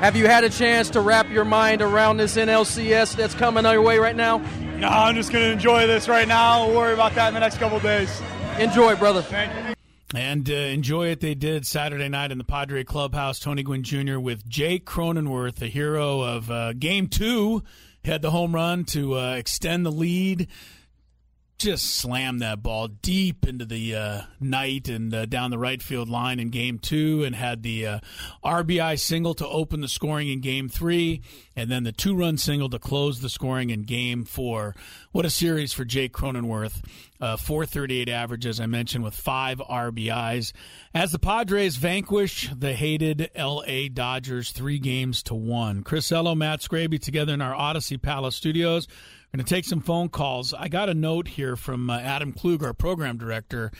Have 0.00 0.16
you 0.16 0.28
had 0.28 0.44
a 0.44 0.48
chance 0.48 0.88
to 0.90 1.02
wrap 1.02 1.28
your 1.28 1.44
mind 1.44 1.82
around 1.82 2.16
this 2.16 2.38
NLCS 2.38 3.16
that's 3.16 3.34
coming 3.34 3.66
our 3.66 3.82
way 3.82 3.98
right 3.98 4.16
now? 4.16 4.40
No, 4.78 4.86
I'm 4.86 5.16
just 5.16 5.32
going 5.32 5.44
to 5.44 5.50
enjoy 5.50 5.88
this 5.88 6.08
right 6.08 6.28
now. 6.28 6.64
We'll 6.64 6.76
worry 6.76 6.94
about 6.94 7.12
that 7.16 7.28
in 7.28 7.34
the 7.34 7.40
next 7.40 7.58
couple 7.58 7.80
days. 7.80 8.22
Enjoy, 8.60 8.94
brother. 8.94 9.22
Thank 9.22 9.52
you. 9.52 9.74
And 10.14 10.48
uh, 10.48 10.54
enjoy 10.54 11.08
it. 11.08 11.18
They 11.20 11.34
did 11.34 11.66
Saturday 11.66 12.08
night 12.08 12.30
in 12.30 12.38
the 12.38 12.44
Padre 12.44 12.84
Clubhouse. 12.84 13.40
Tony 13.40 13.64
Gwynn 13.64 13.82
Jr. 13.82 14.20
with 14.20 14.48
Jake 14.48 14.86
Cronenworth, 14.86 15.56
the 15.56 15.66
hero 15.66 16.20
of 16.20 16.48
uh, 16.48 16.74
Game 16.74 17.08
Two, 17.08 17.64
had 18.04 18.22
the 18.22 18.30
home 18.30 18.54
run 18.54 18.84
to 18.84 19.18
uh, 19.18 19.34
extend 19.34 19.84
the 19.84 19.90
lead 19.90 20.46
just 21.58 21.96
slammed 21.96 22.40
that 22.40 22.62
ball 22.62 22.86
deep 22.86 23.44
into 23.44 23.64
the 23.64 23.92
uh, 23.92 24.22
night 24.38 24.88
and 24.88 25.12
uh, 25.12 25.26
down 25.26 25.50
the 25.50 25.58
right 25.58 25.82
field 25.82 26.08
line 26.08 26.38
in 26.38 26.50
game 26.50 26.78
two, 26.78 27.24
and 27.24 27.34
had 27.34 27.64
the 27.64 27.84
uh, 27.84 28.00
RBI 28.44 28.98
single 28.98 29.34
to 29.34 29.46
open 29.48 29.80
the 29.80 29.88
scoring 29.88 30.28
in 30.28 30.40
game 30.40 30.68
three, 30.68 31.20
and 31.56 31.68
then 31.68 31.82
the 31.82 31.90
two 31.90 32.14
run 32.14 32.36
single 32.36 32.70
to 32.70 32.78
close 32.78 33.20
the 33.20 33.28
scoring 33.28 33.70
in 33.70 33.82
game 33.82 34.24
four. 34.24 34.76
What 35.10 35.26
a 35.26 35.30
series 35.30 35.72
for 35.72 35.84
Jake 35.84 36.12
Cronenworth. 36.12 36.80
Uh, 37.20 37.36
438 37.36 38.08
average, 38.08 38.46
as 38.46 38.60
I 38.60 38.66
mentioned, 38.66 39.02
with 39.02 39.14
five 39.14 39.58
RBIs. 39.58 40.52
As 40.94 41.10
the 41.10 41.18
Padres 41.18 41.74
vanquish 41.74 42.48
the 42.56 42.74
hated 42.74 43.30
LA 43.36 43.88
Dodgers 43.92 44.52
three 44.52 44.78
games 44.78 45.24
to 45.24 45.34
one. 45.34 45.82
Chris 45.82 46.12
Ello, 46.12 46.36
Matt 46.36 46.60
Scraby 46.60 47.00
together 47.00 47.34
in 47.34 47.40
our 47.40 47.56
Audacy 47.56 48.00
Palace 48.00 48.36
studios. 48.36 48.86
We're 49.32 49.38
going 49.38 49.44
to 49.46 49.54
take 49.54 49.66
some 49.66 49.80
phone 49.80 50.08
calls. 50.08 50.54
I 50.54 50.68
got 50.68 50.88
a 50.88 50.94
note 50.94 51.28
here 51.28 51.54
from 51.54 51.90
uh, 51.90 51.98
Adam 51.98 52.32
Klug, 52.32 52.64
our 52.64 52.72
program 52.72 53.18
director, 53.18 53.70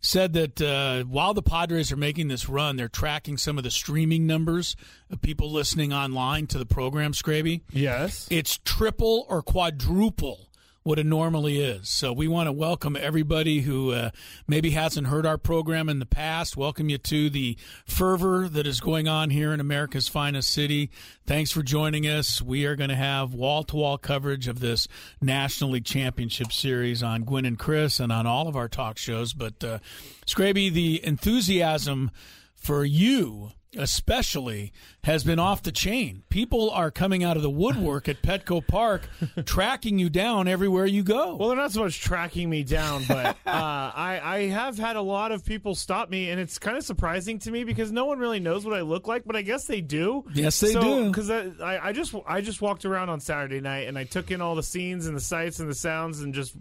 said 0.00 0.32
that 0.32 0.62
uh, 0.62 1.04
while 1.04 1.34
the 1.34 1.42
Padres 1.42 1.92
are 1.92 1.96
making 1.96 2.28
this 2.28 2.48
run, 2.48 2.76
they're 2.76 2.88
tracking 2.88 3.36
some 3.36 3.58
of 3.58 3.64
the 3.64 3.70
streaming 3.70 4.26
numbers 4.26 4.76
of 5.10 5.20
people 5.20 5.50
listening 5.52 5.92
online 5.92 6.46
to 6.48 6.58
the 6.58 6.64
program, 6.64 7.12
Scraby. 7.12 7.60
Yes. 7.70 8.26
It's 8.30 8.58
triple 8.64 9.26
or 9.28 9.42
quadruple 9.42 10.48
what 10.84 10.98
it 10.98 11.06
normally 11.06 11.60
is. 11.60 11.88
So 11.88 12.12
we 12.12 12.28
want 12.28 12.46
to 12.46 12.52
welcome 12.52 12.94
everybody 12.94 13.62
who 13.62 13.92
uh, 13.92 14.10
maybe 14.46 14.72
hasn't 14.72 15.06
heard 15.06 15.24
our 15.24 15.38
program 15.38 15.88
in 15.88 15.98
the 15.98 16.04
past. 16.04 16.58
Welcome 16.58 16.90
you 16.90 16.98
to 16.98 17.30
the 17.30 17.56
fervor 17.86 18.50
that 18.50 18.66
is 18.66 18.80
going 18.80 19.08
on 19.08 19.30
here 19.30 19.54
in 19.54 19.60
America's 19.60 20.08
finest 20.08 20.50
city. 20.50 20.90
Thanks 21.26 21.50
for 21.50 21.62
joining 21.62 22.04
us. 22.04 22.42
We 22.42 22.66
are 22.66 22.76
going 22.76 22.90
to 22.90 22.96
have 22.96 23.32
wall 23.32 23.64
to 23.64 23.76
wall 23.76 23.96
coverage 23.96 24.46
of 24.46 24.60
this 24.60 24.86
National 25.22 25.70
League 25.70 25.86
Championship 25.86 26.52
Series 26.52 27.02
on 27.02 27.24
Gwynn 27.24 27.46
and 27.46 27.58
Chris 27.58 27.98
and 27.98 28.12
on 28.12 28.26
all 28.26 28.46
of 28.46 28.54
our 28.54 28.68
talk 28.68 28.98
shows. 28.98 29.32
But 29.32 29.64
uh, 29.64 29.78
Scraby, 30.26 30.70
the 30.70 31.02
enthusiasm 31.02 32.10
for 32.54 32.84
you 32.84 33.52
especially 33.76 34.72
has 35.04 35.24
been 35.24 35.38
off 35.38 35.62
the 35.62 35.72
chain. 35.72 36.22
People 36.28 36.70
are 36.70 36.90
coming 36.90 37.22
out 37.22 37.36
of 37.36 37.42
the 37.42 37.50
woodwork 37.50 38.08
at 38.08 38.22
Petco 38.22 38.66
Park, 38.66 39.08
tracking 39.44 39.98
you 39.98 40.08
down 40.08 40.48
everywhere 40.48 40.86
you 40.86 41.02
go. 41.02 41.36
Well, 41.36 41.48
they're 41.48 41.58
not 41.58 41.72
so 41.72 41.82
much 41.82 42.00
tracking 42.00 42.48
me 42.48 42.62
down, 42.62 43.04
but 43.06 43.26
uh, 43.26 43.32
I, 43.46 44.20
I 44.22 44.38
have 44.48 44.78
had 44.78 44.96
a 44.96 45.02
lot 45.02 45.32
of 45.32 45.44
people 45.44 45.74
stop 45.74 46.10
me, 46.10 46.30
and 46.30 46.40
it's 46.40 46.58
kind 46.58 46.76
of 46.76 46.84
surprising 46.84 47.38
to 47.40 47.50
me 47.50 47.64
because 47.64 47.92
no 47.92 48.04
one 48.04 48.18
really 48.18 48.40
knows 48.40 48.64
what 48.64 48.74
I 48.74 48.80
look 48.82 49.06
like, 49.06 49.24
but 49.24 49.36
I 49.36 49.42
guess 49.42 49.66
they 49.66 49.80
do. 49.80 50.24
Yes, 50.32 50.60
they 50.60 50.72
so, 50.72 50.80
do. 50.80 51.08
Because 51.08 51.30
I, 51.30 51.88
I 51.88 51.92
just 51.92 52.14
I 52.26 52.40
just 52.40 52.62
walked 52.62 52.84
around 52.84 53.08
on 53.08 53.20
Saturday 53.20 53.60
night 53.60 53.88
and 53.88 53.98
I 53.98 54.04
took 54.04 54.30
in 54.30 54.40
all 54.40 54.54
the 54.54 54.62
scenes 54.62 55.06
and 55.06 55.16
the 55.16 55.20
sights 55.20 55.60
and 55.60 55.70
the 55.70 55.74
sounds 55.74 56.20
and 56.20 56.34
just 56.34 56.56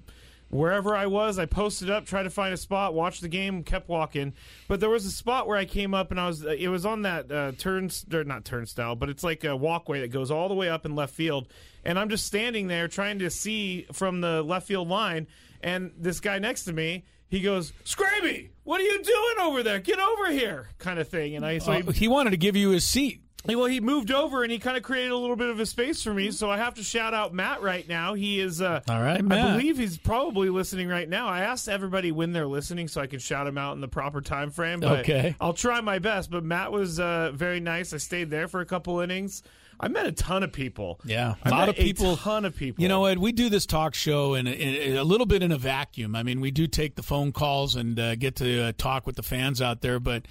wherever 0.54 0.96
I 0.96 1.08
was, 1.08 1.40
I 1.40 1.46
posted 1.46 1.90
up, 1.90 2.06
tried 2.06 2.24
to 2.24 2.30
find 2.30 2.54
a 2.54 2.58
spot, 2.58 2.94
watched 2.94 3.22
the 3.22 3.28
game, 3.28 3.64
kept 3.64 3.90
walking. 3.90 4.34
But 4.68 4.80
there 4.80 4.90
was 4.90 5.06
a 5.06 5.12
spot 5.12 5.48
where 5.48 5.58
I 5.58 5.66
came 5.66 5.94
up 5.94 6.12
and 6.12 6.20
I 6.20 6.28
was, 6.28 6.44
it 6.44 6.70
was 6.70 6.86
on 6.86 7.02
that 7.02 7.32
uh, 7.32 7.52
turn, 7.58 7.90
or 8.14 8.24
not 8.24 8.46
turnstile, 8.46 8.96
but 8.96 9.10
it's 9.10 9.24
like 9.24 9.44
a 9.44 9.56
walkway 9.56 10.02
that 10.02 10.10
goes 10.12 10.32
all 10.32 10.48
the 10.48 10.54
way 10.54 10.70
up 10.70 10.86
in 10.86 10.96
left 10.96 11.14
field. 11.14 11.48
And 11.84 11.98
I'm 12.00 12.10
just 12.10 12.26
standing 12.26 12.68
there 12.68 12.88
trying 12.88 13.20
to 13.20 13.30
see 13.30 13.88
from 13.92 14.22
the 14.22 14.42
left 14.44 14.68
field 14.68 14.88
line. 14.88 15.28
And 15.62 15.92
this 15.98 16.20
guy 16.20 16.40
next 16.40 16.66
to 16.66 16.74
me, 16.74 17.06
he 17.30 17.42
goes, 17.42 17.74
Scraby, 17.84 18.50
what 18.64 18.80
are 18.80 18.84
you 18.84 19.02
doing 19.02 19.36
over 19.42 19.64
there? 19.64 19.80
Get 19.80 20.00
over 20.00 20.32
here, 20.32 20.70
kind 20.78 21.00
of 21.00 21.08
thing. 21.08 21.36
And 21.36 21.46
I, 21.46 21.58
so 21.58 21.72
uh, 21.72 21.82
he, 21.82 21.92
he 21.92 22.08
wanted 22.08 22.30
to 22.30 22.38
give 22.38 22.56
you 22.56 22.70
his 22.70 22.86
seat. 22.86 23.22
Well, 23.46 23.66
he 23.66 23.80
moved 23.82 24.12
over 24.12 24.44
and 24.44 24.52
he 24.52 24.60
kind 24.60 24.78
of 24.78 24.84
created 24.84 25.12
a 25.12 25.18
little 25.18 25.36
bit 25.36 25.50
of 25.50 25.60
a 25.60 25.66
space 25.66 26.02
for 26.02 26.14
me. 26.14 26.32
So 26.32 26.50
I 26.50 26.58
have 26.58 26.76
to 26.76 26.84
shout 26.84 27.14
out 27.14 27.34
Matt 27.34 27.62
right 27.62 27.88
now. 27.88 28.14
He 28.14 28.40
is, 28.40 28.62
uh, 28.62 28.82
All 28.90 29.02
right, 29.02 29.18
I 29.20 29.52
believe 29.52 29.78
he's 29.78 29.98
probably 29.98 30.50
listening 30.50 30.88
right 30.88 31.08
now. 31.10 31.28
I 31.28 31.42
asked 31.42 31.68
everybody 31.68 32.12
when 32.12 32.32
they're 32.32 32.48
listening 32.48 32.88
so 32.88 33.02
I 33.02 33.08
can 33.08 33.20
shout 33.20 33.46
him 33.46 33.58
out 33.58 33.74
in 33.76 33.82
the 33.82 33.88
proper 33.88 34.22
time 34.22 34.50
frame. 34.50 34.80
But 34.80 35.00
Okay. 35.00 35.36
I'll 35.42 35.54
try 35.54 35.82
my 35.82 36.00
best. 36.00 36.32
But 36.32 36.44
Matt 36.44 36.72
was 36.72 37.00
uh, 37.00 37.32
very 37.34 37.60
nice. 37.60 37.94
I 37.94 37.98
stayed 37.98 38.30
there 38.30 38.48
for 38.48 38.62
a 38.62 38.66
couple 38.66 39.00
innings. 39.02 39.44
I 39.80 39.90
met 39.90 40.06
a 40.06 40.12
ton 40.14 40.44
of 40.44 40.54
people. 40.54 41.02
Yeah, 41.04 41.36
I 41.44 41.50
a 41.50 41.52
lot 41.52 41.68
of 41.68 41.76
people. 41.76 42.14
A 42.14 42.18
ton 42.18 42.46
of 42.46 42.56
people. 42.56 42.82
You 42.82 42.88
know 42.88 43.02
what? 43.02 43.18
We 43.18 43.34
do 43.34 43.50
this 43.50 43.66
talk 43.66 43.96
show 43.96 44.36
in 44.36 44.48
a, 44.48 44.52
in 44.52 44.96
a 44.96 45.04
little 45.04 45.26
bit 45.26 45.44
in 45.44 45.52
a 45.52 45.58
vacuum. 45.58 46.16
I 46.16 46.24
mean, 46.24 46.40
we 46.40 46.52
do 46.52 46.68
take 46.68 46.96
the 46.96 47.04
phone 47.04 47.34
calls 47.34 47.76
and 47.76 48.00
uh, 48.00 48.16
get 48.16 48.36
to 48.38 48.62
uh, 48.66 48.72
talk 48.78 49.06
with 49.06 49.18
the 49.18 49.24
fans 49.24 49.62
out 49.62 49.82
there, 49.82 50.00
but 50.00 50.26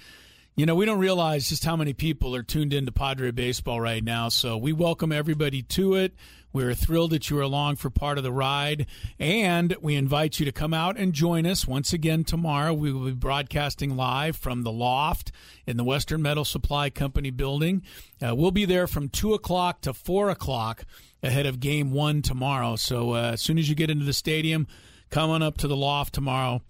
you 0.55 0.67
know, 0.67 0.75
we 0.75 0.85
don't 0.85 0.99
realize 0.99 1.49
just 1.49 1.65
how 1.65 1.75
many 1.75 1.93
people 1.93 2.35
are 2.35 2.43
tuned 2.43 2.73
into 2.73 2.91
Padre 2.91 3.31
baseball 3.31 3.81
right 3.81 4.03
now. 4.03 4.29
So 4.29 4.55
we 4.55 4.71
welcome 4.71 5.11
everybody 5.11 5.63
to 5.63 5.95
it. 5.95 6.13
We're 6.51 6.75
thrilled 6.75 7.09
that 7.09 7.31
you 7.31 7.39
are 7.39 7.41
along 7.41 7.77
for 7.77 7.89
part 7.89 8.19
of 8.19 8.23
the 8.23 8.31
ride, 8.31 8.85
and 9.17 9.75
we 9.81 9.95
invite 9.95 10.39
you 10.39 10.45
to 10.45 10.51
come 10.51 10.71
out 10.71 10.95
and 10.95 11.11
join 11.11 11.47
us 11.47 11.67
once 11.67 11.91
again 11.91 12.23
tomorrow. 12.23 12.71
We 12.71 12.93
will 12.93 13.05
be 13.05 13.13
broadcasting 13.13 13.95
live 13.97 14.35
from 14.35 14.61
the 14.61 14.71
loft 14.71 15.31
in 15.65 15.77
the 15.77 15.83
Western 15.83 16.21
Metal 16.21 16.45
Supply 16.45 16.91
Company 16.91 17.31
building. 17.31 17.81
Uh, 18.21 18.35
we'll 18.35 18.51
be 18.51 18.65
there 18.65 18.85
from 18.85 19.09
two 19.09 19.33
o'clock 19.33 19.81
to 19.81 19.93
four 19.93 20.29
o'clock 20.29 20.85
ahead 21.23 21.47
of 21.47 21.59
Game 21.59 21.91
One 21.91 22.21
tomorrow. 22.21 22.75
So 22.75 23.15
uh, 23.15 23.31
as 23.33 23.41
soon 23.41 23.57
as 23.57 23.67
you 23.67 23.73
get 23.73 23.89
into 23.89 24.05
the 24.05 24.13
stadium, 24.13 24.67
come 25.09 25.31
on 25.31 25.41
up 25.41 25.57
to 25.57 25.67
the 25.67 25.75
loft 25.75 26.13
tomorrow 26.13 26.61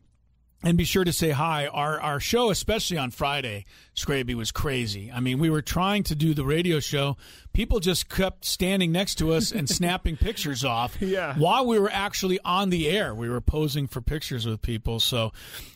and 0.63 0.77
be 0.77 0.85
sure 0.85 1.03
to 1.03 1.13
say 1.13 1.31
hi. 1.31 1.67
Our 1.67 1.99
our 1.99 2.19
show, 2.19 2.49
especially 2.49 2.97
on 2.97 3.11
Friday, 3.11 3.65
Scraby 3.95 4.33
was 4.33 4.51
crazy. 4.51 5.11
I 5.13 5.19
mean, 5.19 5.37
we 5.37 5.49
were 5.49 5.61
trying 5.61 6.03
to 6.03 6.15
do 6.15 6.33
the 6.33 6.45
radio 6.45 6.79
show. 6.79 7.17
People 7.51 7.79
just 7.79 8.09
kept 8.09 8.45
standing 8.45 8.91
next 8.91 9.15
to 9.15 9.33
us 9.33 9.51
and 9.51 9.69
snapping 9.69 10.17
pictures 10.17 10.63
off. 10.63 10.99
Yeah. 10.99 11.35
While 11.37 11.67
we 11.67 11.77
were 11.77 11.91
actually 11.91 12.39
on 12.43 12.69
the 12.71 12.89
air, 12.89 13.13
we 13.13 13.29
were 13.29 13.41
posing 13.41 13.87
for 13.87 14.01
pictures 14.01 14.47
with 14.47 14.61
people. 14.61 14.99
So 14.99 15.31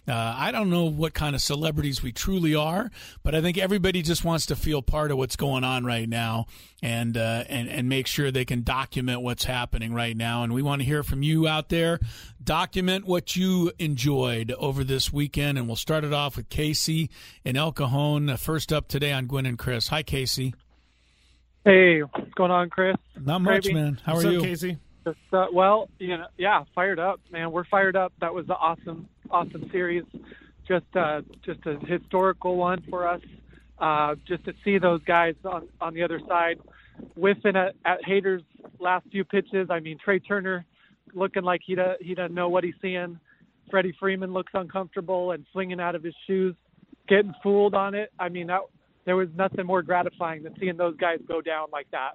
uh, 0.07 0.35
I 0.37 0.51
don't 0.51 0.71
know 0.71 0.85
what 0.85 1.13
kind 1.13 1.35
of 1.35 1.41
celebrities 1.41 2.01
we 2.01 2.11
truly 2.11 2.55
are, 2.55 2.89
but 3.23 3.35
I 3.35 3.41
think 3.41 3.57
everybody 3.57 4.01
just 4.01 4.23
wants 4.23 4.47
to 4.47 4.55
feel 4.55 4.81
part 4.81 5.11
of 5.11 5.17
what's 5.17 5.35
going 5.35 5.63
on 5.63 5.85
right 5.85 6.09
now 6.09 6.47
and 6.81 7.17
uh, 7.17 7.43
and 7.49 7.69
and 7.69 7.89
make 7.89 8.07
sure 8.07 8.31
they 8.31 8.45
can 8.45 8.63
document 8.63 9.21
what's 9.21 9.43
happening 9.43 9.93
right 9.93 10.15
now. 10.15 10.43
And 10.43 10.53
we 10.53 10.61
want 10.61 10.81
to 10.81 10.85
hear 10.85 11.03
from 11.03 11.21
you 11.21 11.47
out 11.47 11.69
there. 11.69 11.99
Document 12.47 13.05
what 13.05 13.35
you 13.35 13.73
enjoyed 13.77 14.53
over 14.53 14.85
this 14.85 15.11
weekend, 15.11 15.57
and 15.57 15.67
we'll 15.67 15.75
start 15.75 16.05
it 16.05 16.13
off 16.13 16.37
with 16.37 16.47
Casey 16.47 17.09
and 17.43 17.57
El 17.57 17.73
Cajon. 17.73 18.29
Uh, 18.29 18.37
first 18.37 18.71
up 18.71 18.87
today 18.87 19.11
on 19.11 19.25
Gwynn 19.25 19.45
and 19.45 19.59
Chris. 19.59 19.89
Hi, 19.89 20.01
Casey. 20.01 20.55
Hey, 21.65 21.99
what's 21.99 22.33
going 22.35 22.51
on, 22.51 22.69
Chris? 22.69 22.95
Not 23.19 23.41
much, 23.41 23.63
Gravy. 23.63 23.73
man. 23.73 23.99
How 24.01 24.13
What's 24.13 24.23
are 24.23 24.27
up, 24.29 24.33
you? 24.35 24.41
Casey? 24.41 24.77
Just, 25.03 25.17
uh, 25.33 25.47
well, 25.51 25.89
you 25.99 26.17
know, 26.17 26.27
yeah, 26.37 26.63
fired 26.73 26.99
up, 26.99 27.19
man. 27.33 27.51
We're 27.51 27.65
fired 27.65 27.97
up. 27.97 28.13
That 28.21 28.33
was 28.33 28.45
an 28.45 28.55
awesome, 28.57 29.09
awesome 29.29 29.69
series. 29.69 30.05
Just, 30.69 30.85
uh, 30.95 31.23
just 31.45 31.59
a 31.65 31.77
historical 31.85 32.55
one 32.55 32.81
for 32.89 33.09
us. 33.09 33.21
Uh, 33.77 34.15
just 34.25 34.45
to 34.45 34.53
see 34.63 34.77
those 34.77 35.03
guys 35.03 35.35
on 35.43 35.67
on 35.81 35.93
the 35.93 36.03
other 36.03 36.21
side, 36.25 36.59
whiffing 37.15 37.57
at, 37.57 37.75
at 37.83 38.01
Hader's 38.03 38.43
last 38.79 39.05
few 39.11 39.25
pitches. 39.25 39.69
I 39.69 39.81
mean, 39.81 39.97
Trea 40.01 40.21
Turner 40.21 40.65
looking 41.13 41.43
like 41.43 41.61
he 41.65 41.75
do, 41.75 41.93
he 41.99 42.15
doesn't 42.15 42.35
know 42.35 42.49
what 42.49 42.63
he's 42.63 42.75
seeing. 42.81 43.19
Freddie 43.69 43.95
Freeman 43.99 44.33
looks 44.33 44.51
uncomfortable 44.53 45.31
and 45.31 45.45
swinging 45.51 45.79
out 45.79 45.95
of 45.95 46.03
his 46.03 46.15
shoes, 46.25 46.55
getting 47.07 47.33
fooled 47.43 47.73
on 47.73 47.95
it. 47.95 48.11
I 48.19 48.29
mean, 48.29 48.47
that 48.47 48.61
there 49.05 49.15
was 49.15 49.29
nothing 49.35 49.65
more 49.65 49.81
gratifying 49.81 50.43
than 50.43 50.55
seeing 50.59 50.77
those 50.77 50.95
guys 50.97 51.19
go 51.27 51.41
down 51.41 51.67
like 51.71 51.89
that. 51.91 52.11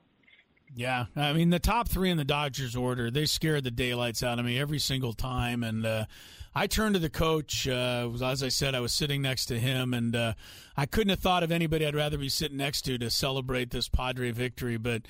Yeah, 0.75 1.07
I 1.15 1.35
mean 1.35 1.51
the 1.51 1.59
top 1.59 1.89
three 1.89 2.09
in 2.09 2.17
the 2.17 2.25
Dodgers 2.25 2.75
order, 2.75 3.11
they 3.11 3.27
scared 3.27 3.65
the 3.65 3.71
daylights 3.71 4.23
out 4.23 4.39
of 4.39 4.47
me 4.47 4.59
every 4.59 4.79
single 4.79 5.13
time, 5.13 5.63
and 5.63 5.85
uh, 5.85 6.05
I 6.55 6.67
turned 6.67 6.95
to 6.95 6.99
the 6.99 7.11
coach. 7.11 7.69
Uh, 7.69 8.11
as 8.23 8.43
I 8.43 8.49
said, 8.49 8.75
I 8.75 8.81
was 8.81 8.93
sitting 8.93 9.21
next 9.21 9.47
to 9.47 9.59
him, 9.59 9.93
and 9.93 10.17
uh, 10.17 10.33
I 10.77 10.87
couldn't 10.87 11.11
have 11.11 11.21
thought 11.21 11.43
of 11.43 11.53
anybody 11.53 11.87
I'd 11.87 11.95
rather 11.95 12.17
be 12.17 12.31
sitting 12.31 12.57
next 12.57 12.83
to 12.83 12.97
to 12.99 13.11
celebrate 13.11 13.71
this 13.71 13.89
Padre 13.89 14.31
victory. 14.31 14.79
But 14.79 15.03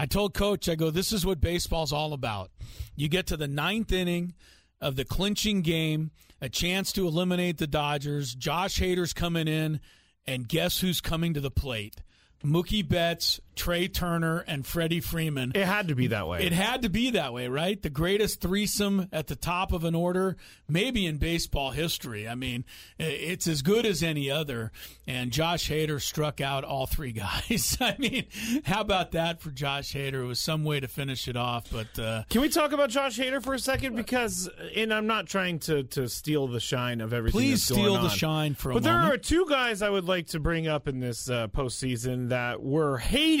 I 0.00 0.06
told 0.06 0.32
coach, 0.32 0.66
I 0.66 0.76
go, 0.76 0.90
this 0.90 1.12
is 1.12 1.26
what 1.26 1.42
baseball's 1.42 1.92
all 1.92 2.14
about. 2.14 2.50
You 2.96 3.06
get 3.06 3.26
to 3.26 3.36
the 3.36 3.46
ninth 3.46 3.92
inning 3.92 4.32
of 4.80 4.96
the 4.96 5.04
clinching 5.04 5.60
game, 5.60 6.10
a 6.40 6.48
chance 6.48 6.90
to 6.92 7.06
eliminate 7.06 7.58
the 7.58 7.66
Dodgers. 7.66 8.34
Josh 8.34 8.80
Hader's 8.80 9.12
coming 9.12 9.46
in, 9.46 9.78
and 10.26 10.48
guess 10.48 10.80
who's 10.80 11.02
coming 11.02 11.34
to 11.34 11.40
the 11.40 11.50
plate? 11.50 11.96
Mookie 12.42 12.88
Betts, 12.88 13.40
Trea 13.56 13.88
Turner, 13.88 14.38
and 14.46 14.66
Freddie 14.66 15.00
Freeman. 15.00 15.52
It 15.54 15.66
had 15.66 15.88
to 15.88 15.94
be 15.94 16.06
that 16.08 16.26
way. 16.28 16.44
It 16.44 16.52
had 16.52 16.82
to 16.82 16.88
be 16.88 17.10
that 17.10 17.32
way, 17.32 17.48
right? 17.48 17.80
The 17.80 17.90
greatest 17.90 18.40
threesome 18.40 19.08
at 19.12 19.26
the 19.26 19.36
top 19.36 19.72
of 19.72 19.84
an 19.84 19.94
order, 19.94 20.36
maybe 20.68 21.06
in 21.06 21.18
baseball 21.18 21.72
history. 21.72 22.26
I 22.28 22.34
mean, 22.34 22.64
it's 22.98 23.46
as 23.46 23.62
good 23.62 23.84
as 23.84 24.02
any 24.02 24.30
other. 24.30 24.72
And 25.06 25.30
Josh 25.32 25.68
Hader 25.68 26.00
struck 26.00 26.40
out 26.40 26.64
all 26.64 26.86
three 26.86 27.12
guys. 27.12 27.76
I 27.80 27.96
mean, 27.98 28.26
how 28.64 28.80
about 28.80 29.12
that 29.12 29.40
for 29.40 29.50
Josh 29.50 29.92
Hader? 29.94 30.22
It 30.22 30.26
was 30.26 30.40
some 30.40 30.64
way 30.64 30.80
to 30.80 30.88
finish 30.88 31.28
it 31.28 31.36
off, 31.36 31.66
but 31.70 31.98
uh, 31.98 32.22
Can 32.30 32.40
we 32.40 32.48
talk 32.48 32.72
about 32.72 32.90
Josh 32.90 33.18
Hader 33.18 33.42
for 33.42 33.54
a 33.54 33.58
second? 33.58 33.96
Because, 33.96 34.48
and 34.76 34.92
I'm 34.94 35.06
not 35.06 35.26
trying 35.26 35.58
to, 35.60 35.82
to 35.84 36.08
steal 36.08 36.46
the 36.46 36.60
shine 36.60 37.00
of 37.00 37.12
everything. 37.12 37.38
please 37.40 37.68
that's 37.68 37.78
going 37.78 37.92
steal 37.92 38.02
the 38.02 38.08
shine 38.08 38.54
for 38.54 38.70
a 38.70 38.74
But 38.74 38.82
there 38.84 38.94
moment. 38.94 39.14
are 39.14 39.18
two 39.18 39.46
guys 39.48 39.82
I 39.82 39.90
would 39.90 40.04
like 40.06 40.28
to 40.28 40.40
bring 40.40 40.66
up 40.68 40.88
in 40.88 41.00
this 41.00 41.28
uh, 41.28 41.48
postseason 41.48 42.28
that 42.30 42.62
were 42.62 42.98
hated 42.98 43.39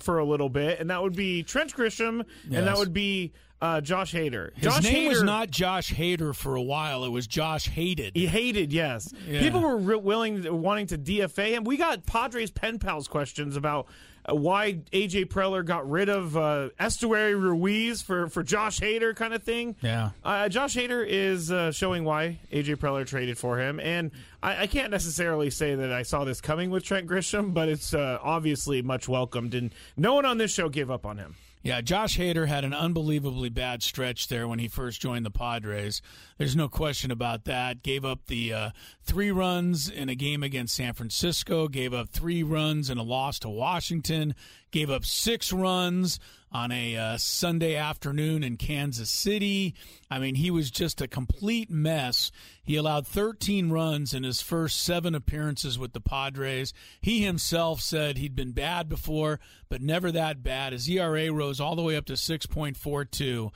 for 0.00 0.18
a 0.18 0.24
little 0.24 0.48
bit, 0.48 0.80
and 0.80 0.90
that 0.90 1.02
would 1.02 1.16
be 1.16 1.42
Trent 1.42 1.74
Grisham, 1.74 2.24
and 2.50 2.66
that 2.66 2.76
would 2.76 2.92
be 2.92 3.32
uh, 3.62 3.80
Josh 3.80 4.12
Hader. 4.12 4.52
His 4.54 4.64
Josh 4.64 4.82
name 4.82 5.06
Hader, 5.06 5.08
was 5.10 5.22
not 5.22 5.50
Josh 5.50 5.92
Hader 5.92 6.34
for 6.34 6.56
a 6.56 6.62
while. 6.62 7.04
It 7.04 7.10
was 7.10 7.26
Josh 7.28 7.68
Hated. 7.68 8.12
He 8.14 8.26
hated, 8.26 8.72
yes. 8.72 9.12
Yeah. 9.28 9.40
People 9.40 9.60
were 9.60 9.76
re- 9.76 9.96
willing, 9.96 10.60
wanting 10.60 10.88
to 10.88 10.98
DFA 10.98 11.50
him. 11.50 11.64
We 11.64 11.76
got 11.76 12.04
Padres 12.04 12.50
pen 12.50 12.80
pals 12.80 13.06
questions 13.06 13.56
about 13.56 13.86
why 14.28 14.74
AJ 14.92 15.26
Preller 15.26 15.64
got 15.64 15.88
rid 15.90 16.08
of 16.08 16.36
uh, 16.36 16.68
Esteury 16.78 17.34
Ruiz 17.40 18.02
for, 18.02 18.28
for 18.28 18.42
Josh 18.42 18.80
Hader, 18.80 19.14
kind 19.16 19.34
of 19.34 19.42
thing. 19.42 19.76
Yeah. 19.82 20.10
Uh, 20.24 20.48
Josh 20.48 20.76
Hader 20.76 21.04
is 21.06 21.50
uh, 21.50 21.72
showing 21.72 22.04
why 22.04 22.38
AJ 22.52 22.76
Preller 22.76 23.06
traded 23.06 23.38
for 23.38 23.58
him, 23.58 23.80
and 23.80 24.12
I, 24.42 24.62
I 24.62 24.66
can't 24.66 24.90
necessarily 24.90 25.50
say 25.50 25.74
that 25.74 25.92
I 25.92 26.02
saw 26.02 26.24
this 26.24 26.40
coming 26.40 26.70
with 26.70 26.84
Trent 26.84 27.08
Grisham, 27.08 27.52
but 27.52 27.68
it's 27.68 27.94
uh, 27.94 28.18
obviously 28.22 28.82
much 28.82 29.08
welcomed, 29.08 29.54
and 29.54 29.74
no 29.96 30.14
one 30.14 30.24
on 30.24 30.38
this 30.38 30.52
show 30.52 30.68
gave 30.68 30.90
up 30.90 31.04
on 31.04 31.18
him. 31.18 31.34
Yeah, 31.62 31.80
Josh 31.80 32.18
Hader 32.18 32.48
had 32.48 32.64
an 32.64 32.74
unbelievably 32.74 33.50
bad 33.50 33.84
stretch 33.84 34.26
there 34.26 34.48
when 34.48 34.58
he 34.58 34.66
first 34.66 35.00
joined 35.00 35.24
the 35.24 35.30
Padres. 35.30 36.02
There's 36.36 36.56
no 36.56 36.68
question 36.68 37.12
about 37.12 37.44
that. 37.44 37.84
Gave 37.84 38.04
up 38.04 38.26
the 38.26 38.52
uh, 38.52 38.70
three 39.02 39.30
runs 39.30 39.88
in 39.88 40.08
a 40.08 40.16
game 40.16 40.42
against 40.42 40.74
San 40.74 40.92
Francisco, 40.92 41.68
gave 41.68 41.94
up 41.94 42.08
three 42.10 42.42
runs 42.42 42.90
in 42.90 42.98
a 42.98 43.04
loss 43.04 43.38
to 43.40 43.48
Washington, 43.48 44.34
gave 44.72 44.90
up 44.90 45.04
six 45.04 45.52
runs 45.52 46.18
on 46.50 46.70
a 46.70 46.96
uh, 46.96 47.16
Sunday 47.16 47.76
afternoon 47.76 48.42
in 48.42 48.56
Kansas 48.56 49.10
City. 49.10 49.74
I 50.10 50.18
mean, 50.18 50.34
he 50.34 50.50
was 50.50 50.70
just 50.70 51.00
a 51.00 51.08
complete 51.08 51.70
mess. 51.70 52.30
He 52.62 52.76
allowed 52.76 53.06
13 53.06 53.70
runs 53.70 54.12
in 54.12 54.22
his 54.22 54.42
first 54.42 54.82
seven 54.82 55.14
appearances 55.14 55.78
with 55.78 55.92
the 55.92 56.00
Padres. 56.00 56.74
He 57.00 57.22
himself 57.22 57.80
said 57.80 58.18
he'd 58.18 58.36
been 58.36 58.52
bad 58.52 58.88
before, 58.88 59.40
but 59.68 59.80
never 59.80 60.12
that 60.12 60.42
bad. 60.42 60.72
His 60.72 60.88
ERA 60.88 61.32
rose 61.32 61.60
all 61.60 61.76
the 61.76 61.82
way 61.82 61.96
up 61.96 62.04
to 62.06 62.14
6.42. 62.14 63.50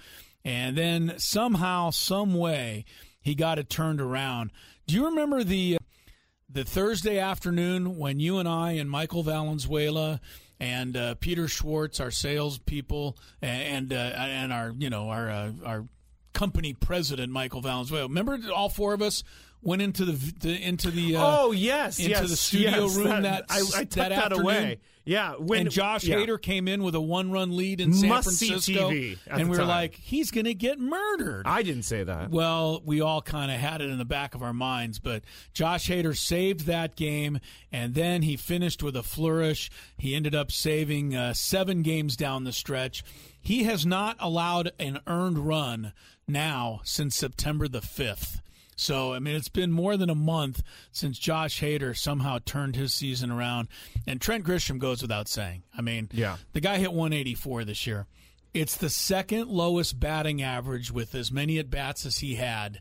And 0.44 0.76
then 0.76 1.14
somehow, 1.18 1.90
some 1.90 2.34
way, 2.34 2.84
he 3.20 3.34
got 3.34 3.58
it 3.58 3.68
turned 3.68 4.00
around. 4.00 4.52
Do 4.86 4.94
you 4.94 5.06
remember 5.06 5.42
the 5.42 5.78
the 6.48 6.64
Thursday 6.64 7.18
afternoon 7.18 7.98
when 7.98 8.20
you 8.20 8.38
and 8.38 8.48
I 8.48 8.72
and 8.72 8.88
Michael 8.88 9.24
Valenzuela 9.24 10.20
and 10.58 10.96
uh, 10.96 11.14
Peter 11.16 11.48
Schwartz, 11.48 12.00
our 12.00 12.10
salespeople, 12.10 13.16
and 13.42 13.92
uh, 13.92 13.96
and 13.96 14.52
our 14.52 14.74
you 14.76 14.90
know 14.90 15.10
our 15.10 15.30
uh, 15.30 15.52
our 15.64 15.86
company 16.32 16.74
president 16.74 17.32
Michael 17.32 17.60
Valenzuela. 17.60 18.06
Remember, 18.06 18.38
all 18.54 18.68
four 18.68 18.94
of 18.94 19.02
us 19.02 19.22
went 19.62 19.82
into 19.82 20.04
the, 20.04 20.34
the 20.40 20.62
into 20.62 20.90
the 20.90 21.16
uh, 21.16 21.22
oh 21.24 21.52
yes 21.52 21.98
into 21.98 22.10
yes, 22.10 22.28
the 22.28 22.36
studio 22.36 22.84
yes, 22.84 22.96
room 22.96 23.22
that, 23.22 23.44
I, 23.48 23.58
I 23.58 23.84
took 23.84 23.90
that, 23.90 24.08
that, 24.10 24.32
away. 24.32 24.78
Yeah, 25.06 25.34
when 25.34 25.60
and 25.60 25.70
Josh 25.70 26.02
yeah. 26.02 26.16
Hader 26.16 26.40
came 26.40 26.66
in 26.66 26.82
with 26.82 26.96
a 26.96 27.00
one-run 27.00 27.56
lead 27.56 27.80
in 27.80 27.94
San 27.94 28.08
Must-see 28.08 28.48
Francisco, 28.48 28.90
TV 28.90 29.16
and 29.28 29.44
we 29.44 29.50
were 29.50 29.58
time. 29.58 29.68
like, 29.68 29.94
he's 29.94 30.32
going 30.32 30.46
to 30.46 30.54
get 30.54 30.80
murdered. 30.80 31.44
I 31.46 31.62
didn't 31.62 31.84
say 31.84 32.02
that. 32.02 32.30
Well, 32.30 32.82
we 32.84 33.00
all 33.00 33.22
kind 33.22 33.52
of 33.52 33.58
had 33.58 33.80
it 33.80 33.88
in 33.88 33.98
the 33.98 34.04
back 34.04 34.34
of 34.34 34.42
our 34.42 34.52
minds, 34.52 34.98
but 34.98 35.22
Josh 35.54 35.88
Hader 35.88 36.16
saved 36.16 36.66
that 36.66 36.96
game, 36.96 37.38
and 37.70 37.94
then 37.94 38.22
he 38.22 38.36
finished 38.36 38.82
with 38.82 38.96
a 38.96 39.04
flourish. 39.04 39.70
He 39.96 40.16
ended 40.16 40.34
up 40.34 40.50
saving 40.50 41.14
uh, 41.14 41.34
seven 41.34 41.82
games 41.82 42.16
down 42.16 42.42
the 42.42 42.52
stretch. 42.52 43.04
He 43.40 43.62
has 43.62 43.86
not 43.86 44.16
allowed 44.18 44.72
an 44.80 44.98
earned 45.06 45.38
run 45.38 45.92
now 46.26 46.80
since 46.82 47.14
September 47.14 47.68
the 47.68 47.78
5th. 47.78 48.40
So, 48.76 49.14
I 49.14 49.18
mean, 49.20 49.34
it's 49.34 49.48
been 49.48 49.72
more 49.72 49.96
than 49.96 50.10
a 50.10 50.14
month 50.14 50.62
since 50.92 51.18
Josh 51.18 51.60
Hader 51.62 51.96
somehow 51.96 52.38
turned 52.44 52.76
his 52.76 52.92
season 52.92 53.30
around. 53.30 53.68
And 54.06 54.20
Trent 54.20 54.44
Grisham 54.44 54.78
goes 54.78 55.00
without 55.00 55.28
saying. 55.28 55.62
I 55.76 55.80
mean, 55.80 56.10
Yeah. 56.12 56.36
the 56.52 56.60
guy 56.60 56.76
hit 56.78 56.92
184 56.92 57.64
this 57.64 57.86
year. 57.86 58.06
It's 58.52 58.76
the 58.76 58.90
second 58.90 59.48
lowest 59.48 59.98
batting 59.98 60.42
average 60.42 60.90
with 60.92 61.14
as 61.14 61.32
many 61.32 61.58
at 61.58 61.70
bats 61.70 62.04
as 62.06 62.18
he 62.18 62.34
had 62.36 62.80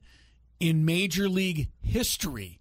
in 0.60 0.86
Major 0.86 1.28
League 1.30 1.70
history. 1.82 2.60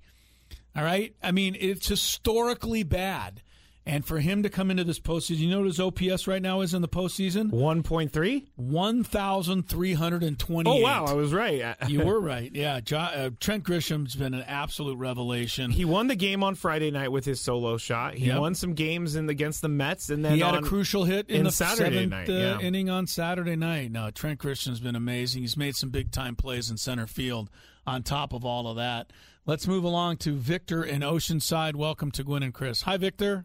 All 0.77 0.83
right? 0.85 1.15
I 1.23 1.31
mean, 1.31 1.57
it's 1.59 1.87
historically 1.89 2.83
bad. 2.83 3.43
And 3.87 4.03
for 4.07 4.19
him 4.19 4.43
to 4.45 4.49
come 4.49 4.71
into 4.71 4.83
this 4.83 4.99
postseason, 4.99 5.41
you 5.41 5.51
know 5.51 5.59
what 5.59 5.67
his 5.67 5.79
OPS 5.79 6.27
right 6.27 6.41
now 6.41 6.63
is 6.63 6.73
in 6.73 6.81
the 6.81 6.89
postseason? 6.89 7.51
1.3? 7.51 8.47
1,328. 8.57 10.73
Oh 10.73 10.81
wow, 10.83 11.05
I 11.05 11.13
was 11.13 11.33
right. 11.35 11.77
you 11.89 12.01
were 12.03 12.21
right. 12.21 12.51
Yeah. 12.55 12.81
Uh, 12.91 13.31
Trent 13.41 13.65
Grisham's 13.65 14.15
been 14.17 14.35
an 14.35 14.45
absolute 14.47 14.97
revelation. 14.97 15.71
He 15.71 15.85
won 15.85 16.07
the 16.07 16.17
game 16.17 16.43
on 16.43 16.55
Friday 16.55 16.91
night 16.91 17.13
with 17.13 17.25
his 17.25 17.41
solo 17.41 17.77
shot. 17.77 18.15
He 18.15 18.27
Yep. 18.29 18.41
won 18.41 18.55
some 18.55 18.73
games 18.73 19.17
in 19.17 19.29
against 19.29 19.61
the 19.61 19.69
Mets, 19.69 20.09
and 20.09 20.25
then 20.25 20.35
he 20.35 20.41
had 20.41 20.55
on- 20.55 20.65
a 20.65 20.67
crucial 20.67 21.05
hit 21.05 21.29
in, 21.29 21.39
in 21.41 21.45
the 21.45 21.53
Saturday 21.53 22.09
seventh 22.09 22.11
night, 22.11 22.31
uh, 22.31 22.59
inning 22.63 22.89
on 22.89 23.07
Saturday 23.07 23.57
night. 23.57 23.91
No, 23.93 24.11
Trent 24.11 24.39
Grisham's 24.39 24.81
been 24.81 24.97
amazing. 24.97 25.43
He's 25.43 25.57
made 25.57 25.77
some 25.77 25.91
big 25.91 26.11
time 26.11 26.37
plays 26.37 26.71
in 26.71 26.77
center 26.79 27.07
field. 27.07 27.51
On 27.87 28.03
top 28.03 28.33
of 28.33 28.47
all 28.47 28.67
of 28.67 28.77
that, 28.77 29.13
let's 29.45 29.69
move 29.69 29.85
along 29.85 30.17
to 30.17 30.33
Victor 30.33 30.83
in 30.83 31.03
Oceanside. 31.03 31.75
Welcome 31.77 32.11
to 32.13 32.25
Gwynn 32.25 32.43
and 32.43 32.55
Chris. 32.55 32.81
Hi, 32.83 32.97
Victor. 32.97 33.45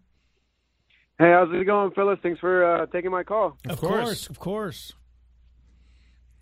Hey, 1.20 1.32
how's 1.32 1.49
it 1.53 1.65
going, 1.65 1.91
fellas? 1.91 2.17
Thanks 2.24 2.39
for 2.39 2.63
uh, 2.63 2.86
taking 2.88 3.11
my 3.11 3.24
call. 3.24 3.57
Of 3.67 3.80
course, 3.82 4.30
of 4.30 4.39
course. 4.39 4.93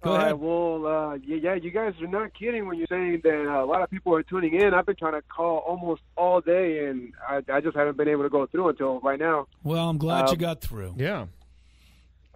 Go 0.04 0.12
All 0.12 0.16
ahead. 0.18 0.28
right, 0.34 0.40
well, 0.40 0.86
uh, 0.86 1.16
yeah, 1.26 1.38
yeah, 1.42 1.54
you 1.56 1.72
guys 1.72 1.96
are 2.00 2.08
not 2.08 2.32
kidding 2.36 2.68
when 2.68 2.78
you're 2.78 2.86
saying 2.88 3.22
that 3.24 3.48
uh, 3.52 3.64
a 3.64 3.66
lot 3.66 3.82
of 3.82 3.90
people 3.90 4.14
are 4.14 4.22
tuning 4.22 4.54
in. 4.54 4.76
I've 4.76 4.86
been 4.86 4.96
trying 4.96 5.14
to 5.14 5.24
call 5.24 5.58
almost 5.68 6.04
all 6.16 6.40
day, 6.42 6.86
and 6.86 7.12
I, 7.28 7.42
I 7.52 7.60
just 7.62 7.76
haven't 7.76 7.98
been 7.98 8.08
able 8.08 8.22
to 8.22 8.30
go 8.30 8.46
through 8.46 8.70
until 8.70 9.00
right 9.00 9.18
now. 9.20 9.48
Well, 9.64 9.90
I'm 9.90 9.98
glad 9.98 10.26
Uh, 10.26 10.32
you 10.32 10.38
got 10.38 10.62
through. 10.62 10.94
Yeah. 10.98 11.26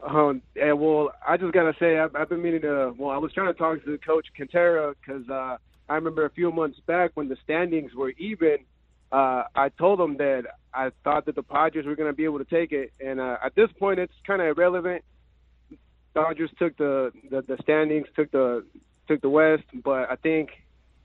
Um, 0.02 0.42
and 0.60 0.80
well, 0.80 1.12
I 1.28 1.38
just 1.38 1.54
gotta 1.54 1.76
say, 1.80 2.00
I've, 2.00 2.16
I've 2.16 2.30
been 2.30 2.42
meaning 2.42 2.62
to. 2.62 2.96
Well, 2.98 3.12
I 3.12 3.18
was 3.18 3.32
trying 3.34 3.54
to 3.54 3.54
talk 3.54 3.86
to 3.86 3.98
Coach 4.00 4.26
Quintera 4.36 4.96
because 5.00 5.30
uh, 5.30 5.58
I 5.88 5.94
remember 5.94 6.26
a 6.26 6.32
few 6.32 6.52
months 6.52 6.80
back 6.88 7.12
when 7.14 7.30
the 7.30 7.38
standings 7.44 7.94
were 7.94 8.10
even. 8.18 8.58
Uh, 9.12 9.44
I 9.54 9.70
told 9.70 10.00
them 10.00 10.18
that 10.18 10.44
I 10.74 10.92
thought 11.04 11.26
that 11.26 11.36
the 11.36 11.44
Padres 11.44 11.86
were 11.86 11.96
going 11.96 12.10
to 12.10 12.16
be 12.16 12.24
able 12.24 12.40
to 12.40 12.46
take 12.46 12.72
it, 12.72 12.94
and 13.00 13.20
uh, 13.20 13.38
at 13.44 13.56
this 13.56 13.70
point, 13.78 14.00
it's 14.00 14.14
kind 14.26 14.42
of 14.42 14.58
irrelevant. 14.58 15.04
Dodgers 16.14 16.50
took 16.58 16.78
the, 16.78 17.12
the 17.30 17.42
the 17.42 17.58
standings, 17.62 18.08
took 18.16 18.32
the 18.32 18.66
took 19.08 19.22
the 19.22 19.30
West, 19.30 19.64
but 19.84 20.10
I 20.10 20.16
think 20.16 20.50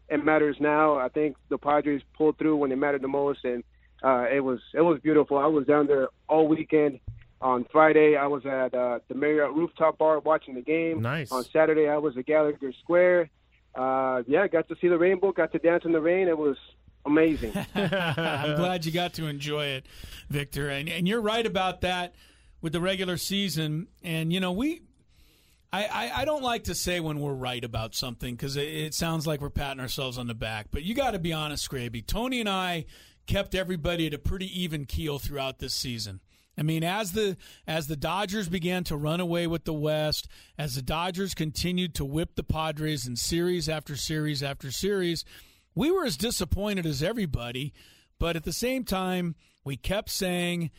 it 0.09 0.25
matters 0.25 0.57
now. 0.61 0.97
I 0.97 1.09
think 1.09 1.37
the 1.49 1.59
Padres 1.59 2.03
pulled 2.17 2.39
through 2.39 2.57
when 2.57 2.71
it 2.73 2.77
mattered 2.77 3.03
the 3.03 3.09
most, 3.09 3.45
and 3.45 3.65
uh, 4.03 4.27
it 4.33 4.41
was 4.41 4.61
it 4.73 4.83
was 4.83 5.01
beautiful. 5.01 5.39
I 5.39 5.47
was 5.47 5.67
down 5.67 5.87
there 5.87 6.09
all 6.29 6.47
weekend. 6.49 7.01
On 7.41 7.67
Friday, 7.71 8.17
I 8.17 8.29
was 8.29 8.47
at 8.47 8.73
uh, 8.75 9.01
the 9.09 9.15
Marriott 9.15 9.53
rooftop 9.53 9.99
bar 9.99 10.21
watching 10.21 10.55
the 10.55 10.63
game. 10.63 11.03
Nice. 11.03 11.31
On 11.31 11.45
Saturday, 11.45 11.87
I 11.87 11.99
was 11.99 12.17
at 12.17 12.25
Gallagher 12.25 12.73
Square. 12.83 13.29
Uh, 13.75 14.23
yeah, 14.27 14.47
got 14.49 14.69
to 14.69 14.77
see 14.81 14.89
the 14.89 14.97
rainbow, 14.97 15.33
got 15.33 15.53
to 15.53 15.59
dance 15.59 15.85
in 15.85 15.93
the 15.93 16.01
rain. 16.01 16.29
It 16.29 16.39
was 16.39 16.57
amazing. 17.07 17.53
I'm 17.75 18.57
glad 18.57 18.85
you 18.85 18.93
got 18.93 19.15
to 19.15 19.27
enjoy 19.27 19.67
it, 19.67 19.87
Victor. 20.29 20.69
And 20.69 20.89
and 20.89 21.09
you're 21.09 21.21
right 21.21 21.47
about 21.47 21.81
that 21.83 22.15
with 22.61 22.73
the 22.73 22.81
regular 22.81 23.17
season. 23.17 23.89
And 24.03 24.33
you 24.33 24.41
know 24.41 24.53
we. 24.53 24.83
I, 25.73 25.85
I, 25.85 26.21
I 26.23 26.25
don't 26.25 26.45
like 26.45 26.65
to 26.65 26.75
say 26.75 27.01
when 27.01 27.19
we're 27.19 27.35
right 27.35 27.63
about 27.63 27.95
something 27.95 28.35
because 28.35 28.57
it, 28.57 28.69
it 28.69 28.95
sounds 28.95 29.27
like 29.27 29.41
we're 29.41 29.51
patting 29.51 29.81
ourselves 29.81 30.17
on 30.17 30.29
the 30.29 30.35
back. 30.35 30.69
But 30.71 30.85
you 30.85 30.95
got 30.95 31.11
to 31.11 31.19
be 31.19 31.33
honest, 31.33 31.69
Scraby. 31.69 32.07
Tony 32.07 32.39
and 32.41 32.49
I 32.49 32.87
kept 33.27 33.55
everybody 33.55 34.07
at 34.07 34.15
a 34.15 34.19
pretty 34.19 34.63
even 34.63 34.87
keel 34.87 35.19
throughout 35.19 35.59
this 35.59 35.75
season. 35.75 36.21
I 36.59 36.63
mean, 36.63 36.85
as 36.85 37.13
the 37.13 37.37
as 37.67 37.87
the 37.87 37.97
Dodgers 37.97 38.49
began 38.49 38.85
to 38.85 38.97
run 38.97 39.21
away 39.21 39.47
with 39.47 39.65
the 39.65 39.75
West, 39.75 40.29
as 40.57 40.75
the 40.75 40.83
Dodgers 40.83 41.35
continued 41.35 41.95
to 41.97 42.05
whip 42.05 42.35
the 42.35 42.43
Padres 42.43 43.07
in 43.07 43.17
series 43.17 43.69
after 43.69 43.97
series 43.97 44.43
after 44.43 44.71
series, 44.71 45.25
we 45.77 45.93
were 45.93 46.05
as 46.05 46.17
disappointed 46.17 46.87
as 46.87 47.03
everybody. 47.03 47.73
But 48.19 48.35
at 48.35 48.43
the 48.43 48.53
same 48.53 48.83
time, 48.83 49.37
we 49.63 49.77
kept 49.77 50.09
saying, 50.11 50.71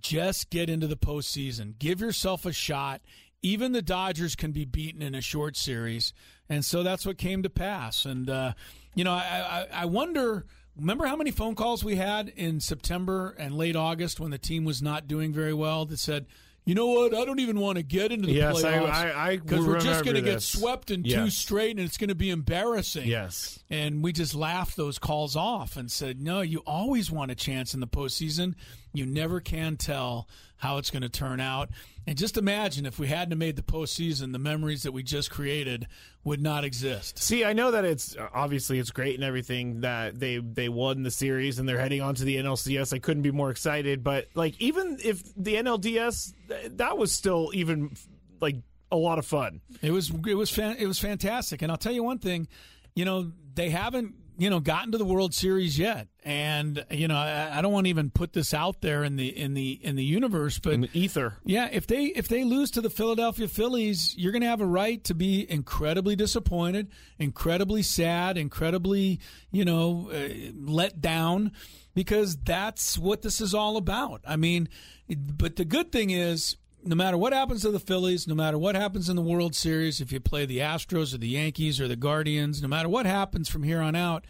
just 0.00 0.48
get 0.48 0.70
into 0.70 0.86
the 0.86 0.96
postseason, 0.96 1.78
give 1.78 2.00
yourself 2.00 2.46
a 2.46 2.52
shot. 2.52 3.02
Even 3.42 3.72
the 3.72 3.82
Dodgers 3.82 4.36
can 4.36 4.52
be 4.52 4.64
beaten 4.64 5.02
in 5.02 5.14
a 5.14 5.20
short 5.20 5.56
series, 5.56 6.14
and 6.48 6.64
so 6.64 6.82
that's 6.82 7.04
what 7.04 7.18
came 7.18 7.42
to 7.42 7.50
pass. 7.50 8.06
And 8.06 8.30
uh, 8.30 8.52
you 8.94 9.04
know, 9.04 9.12
I, 9.12 9.66
I, 9.72 9.82
I 9.82 9.84
wonder. 9.84 10.46
Remember 10.76 11.06
how 11.06 11.14
many 11.14 11.30
phone 11.30 11.54
calls 11.54 11.84
we 11.84 11.94
had 11.94 12.28
in 12.30 12.58
September 12.58 13.32
and 13.38 13.54
late 13.54 13.76
August 13.76 14.18
when 14.18 14.32
the 14.32 14.38
team 14.38 14.64
was 14.64 14.82
not 14.82 15.06
doing 15.06 15.32
very 15.32 15.54
well 15.54 15.84
that 15.84 16.00
said, 16.00 16.26
you 16.64 16.74
know 16.74 16.86
what, 16.86 17.14
I 17.14 17.24
don't 17.24 17.40
even 17.40 17.60
want 17.60 17.76
to 17.76 17.82
get 17.82 18.10
into 18.10 18.26
the 18.26 18.32
Yes, 18.32 18.62
playoffs 18.62 19.42
because 19.42 19.66
we're 19.66 19.80
just 19.80 20.04
going 20.04 20.16
to 20.16 20.22
get 20.22 20.40
swept 20.42 20.90
in 20.90 21.02
two 21.02 21.28
straight 21.28 21.76
and 21.76 21.80
it's 21.80 21.98
going 21.98 22.08
to 22.08 22.14
be 22.14 22.30
embarrassing. 22.30 23.06
Yes. 23.06 23.58
And 23.68 24.02
we 24.02 24.12
just 24.12 24.34
laughed 24.34 24.76
those 24.76 24.98
calls 24.98 25.36
off 25.36 25.76
and 25.76 25.90
said, 25.90 26.22
no, 26.22 26.40
you 26.40 26.62
always 26.66 27.10
want 27.10 27.30
a 27.30 27.34
chance 27.34 27.74
in 27.74 27.80
the 27.80 27.86
postseason. 27.86 28.54
You 28.92 29.04
never 29.04 29.40
can 29.40 29.76
tell 29.76 30.28
how 30.56 30.78
it's 30.78 30.90
going 30.90 31.02
to 31.02 31.08
turn 31.10 31.40
out. 31.40 31.68
And 32.06 32.18
just 32.18 32.36
imagine 32.36 32.84
if 32.84 32.98
we 32.98 33.06
hadn't 33.06 33.38
made 33.38 33.56
the 33.56 33.62
postseason, 33.62 34.32
the 34.32 34.38
memories 34.38 34.82
that 34.82 34.92
we 34.92 35.02
just 35.02 35.30
created 35.30 35.86
would 36.22 36.42
not 36.42 36.64
exist. 36.64 37.18
See, 37.18 37.44
I 37.44 37.54
know 37.54 37.70
that 37.70 37.84
it's 37.84 38.16
obviously 38.34 38.78
it's 38.78 38.90
great 38.90 39.14
and 39.14 39.24
everything 39.24 39.80
that 39.80 40.18
they 40.18 40.38
they 40.38 40.68
won 40.68 41.02
the 41.02 41.10
series 41.10 41.58
and 41.58 41.68
they're 41.68 41.78
heading 41.78 42.02
on 42.02 42.14
to 42.16 42.24
the 42.24 42.36
NLCS. 42.36 42.92
I 42.92 42.98
couldn't 42.98 43.22
be 43.22 43.30
more 43.30 43.50
excited, 43.50 44.04
but 44.04 44.28
like 44.34 44.60
even 44.60 44.98
if 45.02 45.22
the 45.34 45.54
NLDS 45.54 46.34
that 46.76 46.98
was 46.98 47.12
still 47.12 47.50
even 47.54 47.96
like 48.40 48.56
a 48.92 48.96
lot 48.96 49.18
of 49.18 49.26
fun. 49.26 49.60
It 49.82 49.90
was 49.90 50.10
it 50.26 50.34
was 50.34 50.50
fan, 50.50 50.76
it 50.78 50.86
was 50.86 50.98
fantastic, 50.98 51.62
and 51.62 51.70
I'll 51.70 51.78
tell 51.78 51.92
you 51.92 52.02
one 52.02 52.18
thing, 52.18 52.48
you 52.94 53.04
know 53.04 53.32
they 53.54 53.70
haven't 53.70 54.14
you 54.38 54.50
know 54.50 54.60
gotten 54.60 54.92
to 54.92 54.98
the 54.98 55.04
World 55.04 55.34
Series 55.34 55.78
yet, 55.78 56.08
and 56.24 56.84
you 56.90 57.06
know 57.06 57.16
I, 57.16 57.58
I 57.58 57.62
don't 57.62 57.72
want 57.72 57.84
to 57.84 57.90
even 57.90 58.10
put 58.10 58.32
this 58.32 58.54
out 58.54 58.80
there 58.80 59.04
in 59.04 59.16
the 59.16 59.28
in 59.28 59.54
the 59.54 59.72
in 59.82 59.96
the 59.96 60.04
universe, 60.04 60.58
but 60.58 60.94
ether. 60.94 61.38
Yeah, 61.44 61.68
if 61.70 61.86
they 61.86 62.06
if 62.06 62.28
they 62.28 62.44
lose 62.44 62.70
to 62.72 62.80
the 62.80 62.90
Philadelphia 62.90 63.46
Phillies, 63.46 64.14
you're 64.16 64.32
going 64.32 64.42
to 64.42 64.48
have 64.48 64.60
a 64.60 64.66
right 64.66 65.02
to 65.04 65.14
be 65.14 65.50
incredibly 65.50 66.16
disappointed, 66.16 66.88
incredibly 67.18 67.82
sad, 67.82 68.38
incredibly 68.38 69.20
you 69.52 69.64
know 69.64 70.10
uh, 70.12 70.28
let 70.56 71.00
down, 71.00 71.52
because 71.94 72.36
that's 72.36 72.98
what 72.98 73.22
this 73.22 73.40
is 73.40 73.54
all 73.54 73.76
about. 73.76 74.22
I 74.26 74.36
mean, 74.36 74.68
but 75.08 75.56
the 75.56 75.64
good 75.64 75.92
thing 75.92 76.10
is 76.10 76.56
no 76.86 76.96
matter 76.96 77.16
what 77.16 77.32
happens 77.32 77.62
to 77.62 77.70
the 77.70 77.80
Phillies, 77.80 78.26
no 78.26 78.34
matter 78.34 78.58
what 78.58 78.74
happens 78.74 79.08
in 79.08 79.16
the 79.16 79.22
World 79.22 79.54
Series, 79.54 80.00
if 80.00 80.12
you 80.12 80.20
play 80.20 80.46
the 80.46 80.58
Astros 80.58 81.14
or 81.14 81.18
the 81.18 81.28
Yankees 81.28 81.80
or 81.80 81.88
the 81.88 81.96
Guardians, 81.96 82.62
no 82.62 82.68
matter 82.68 82.88
what 82.88 83.06
happens 83.06 83.48
from 83.48 83.62
here 83.62 83.80
on 83.80 83.94
out, 83.94 84.24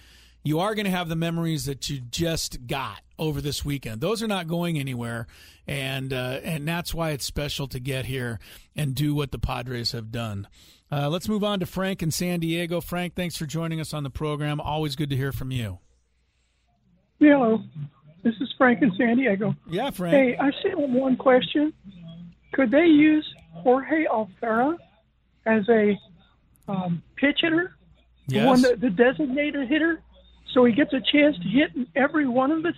you 0.44 0.60
are 0.60 0.74
going 0.74 0.84
to 0.84 0.90
have 0.90 1.08
the 1.08 1.16
memories 1.16 1.64
that 1.64 1.88
you 1.90 2.00
just 2.00 2.66
got 2.66 3.00
over 3.18 3.40
this 3.40 3.64
weekend. 3.64 4.00
Those 4.00 4.22
are 4.22 4.26
not 4.28 4.46
going 4.46 4.78
anywhere, 4.78 5.26
and 5.66 6.12
uh, 6.12 6.40
and 6.44 6.68
that's 6.68 6.94
why 6.94 7.10
it's 7.10 7.24
special 7.24 7.66
to 7.68 7.80
get 7.80 8.04
here 8.06 8.38
and 8.76 8.94
do 8.94 9.14
what 9.14 9.32
the 9.32 9.38
Padres 9.38 9.92
have 9.92 10.12
done. 10.12 10.46
Uh, 10.92 11.08
let's 11.08 11.28
move 11.28 11.42
on 11.42 11.58
to 11.60 11.66
Frank 11.66 12.02
in 12.02 12.10
San 12.10 12.40
Diego. 12.40 12.80
Frank, 12.80 13.14
thanks 13.14 13.36
for 13.36 13.46
joining 13.46 13.80
us 13.80 13.92
on 13.94 14.02
the 14.04 14.10
program. 14.10 14.60
Always 14.60 14.94
good 14.96 15.10
to 15.10 15.16
hear 15.16 15.32
from 15.32 15.50
you. 15.50 15.78
Hello, 17.18 17.62
this 18.22 18.34
is 18.40 18.52
Frank 18.58 18.82
in 18.82 18.92
San 18.98 19.16
Diego. 19.16 19.54
Yeah, 19.70 19.90
Frank. 19.90 20.14
Hey, 20.14 20.36
I 20.38 20.46
have 20.68 20.78
one 20.90 21.16
question. 21.16 21.72
Could 22.52 22.70
they 22.70 22.84
use 22.86 23.26
Jorge 23.52 24.04
Alfaro 24.06 24.76
as 25.46 25.68
a 25.68 25.98
um, 26.68 27.02
pitch 27.16 27.38
hitter, 27.40 27.76
the 28.28 28.36
Yes. 28.36 28.46
one 28.46 28.62
that, 28.62 28.80
the 28.80 28.90
designated 28.90 29.68
hitter, 29.68 30.02
so 30.54 30.64
he 30.64 30.72
gets 30.72 30.92
a 30.92 31.00
chance 31.00 31.36
to 31.36 31.48
hit 31.48 31.74
in 31.74 31.86
every 31.94 32.26
one 32.26 32.50
of 32.50 32.64
us 32.64 32.74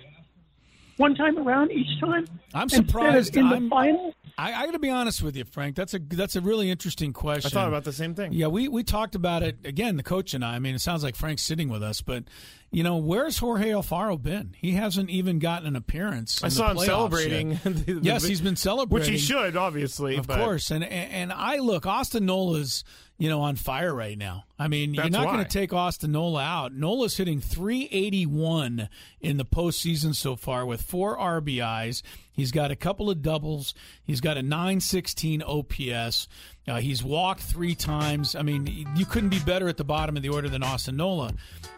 one 0.97 1.15
time 1.15 1.39
around 1.39 1.71
each 1.71 2.01
time. 2.01 2.27
I'm 2.55 2.69
surprised. 2.69 3.37
in 3.37 3.49
the 3.49 3.55
I'm- 3.55 3.71
final. 3.71 4.15
I, 4.39 4.53
I 4.53 4.67
got 4.67 4.73
to 4.73 4.79
be 4.79 4.91
honest 4.91 5.23
with 5.23 5.35
you, 5.35 5.45
Frank. 5.45 5.77
That's 5.77 5.95
a 5.95 5.99
that's 5.99 6.37
a 6.37 6.43
really 6.43 6.71
interesting 6.71 7.15
question. 7.15 7.47
I 7.47 7.51
thought 7.51 7.69
about 7.69 7.85
the 7.85 7.93
same 7.93 8.15
thing. 8.15 8.35
Yeah, 8.35 8.49
we 8.49 8.69
we 8.69 8.83
talked 8.85 9.15
about 9.15 9.43
it 9.43 9.57
again. 9.65 9.97
The 9.97 10.03
coach 10.03 10.35
and 10.35 10.45
I. 10.45 10.57
I 10.57 10.59
mean, 10.59 10.75
it 10.75 10.81
sounds 10.81 11.03
like 11.03 11.17
Frank's 11.17 11.41
sitting 11.41 11.71
with 11.71 11.83
us, 11.83 12.03
but 12.03 12.25
you 12.71 12.83
know, 12.83 12.97
where's 12.97 13.39
Jorge 13.39 13.71
Alfaro 13.71 14.21
been? 14.21 14.55
He 14.59 14.73
hasn't 14.73 15.09
even 15.11 15.39
gotten 15.39 15.69
an 15.69 15.77
appearance. 15.77 16.43
I 16.43 16.49
saw 16.49 16.73
him 16.73 16.79
celebrating. 16.79 17.51
the- 17.65 17.71
the- 17.71 18.01
yes, 18.03 18.25
he's 18.25 18.41
been 18.41 18.57
celebrating, 18.57 19.13
which 19.13 19.21
he 19.21 19.25
should, 19.25 19.57
obviously. 19.57 20.17
of 20.17 20.27
but 20.27 20.39
course. 20.39 20.71
And, 20.71 20.85
and 20.85 21.13
and 21.13 21.33
I 21.33 21.59
look, 21.59 21.87
Austin 21.87 22.27
Nola's 22.27 22.85
you 23.19 23.29
know 23.29 23.41
on 23.41 23.57
fire 23.57 23.95
right 23.95 24.19
now. 24.19 24.45
I 24.59 24.69
mean, 24.69 24.95
you're 24.95 25.09
not 25.09 25.25
going 25.27 25.45
to 25.45 25.51
take 25.51 25.73
Austin 25.73 26.13
Nola 26.13 26.43
out. 26.43 26.73
Nola's 26.75 27.17
hitting 27.17 27.41
381 27.41 28.89
in 29.21 29.37
the 29.37 29.45
postseason 29.45 30.15
so 30.15 30.37
far 30.37 30.67
with 30.67 30.83
four 30.83 31.17
RBIs. 31.17 32.03
He's 32.33 32.51
got 32.53 32.71
a 32.71 32.77
couple 32.77 33.09
of 33.11 33.23
doubles. 33.23 33.75
He's 34.05 34.21
got 34.21 34.37
a 34.37 34.43
916 34.43 35.43
OPS. 35.43 36.29
Uh, 36.69 36.77
he's 36.81 37.03
walked 37.03 37.43
three 37.43 37.75
times. 37.75 38.35
I 38.35 38.43
mean, 38.43 38.87
you 38.97 39.07
couldn't 39.07 39.29
be 39.29 39.39
better 39.39 39.69
at 39.69 39.77
the 39.77 39.85
bottom 39.85 40.17
of 40.17 40.23
the 40.23 40.31
order 40.31 40.49
than 40.49 40.63
Austin 40.63 40.97
Nola. 40.97 41.33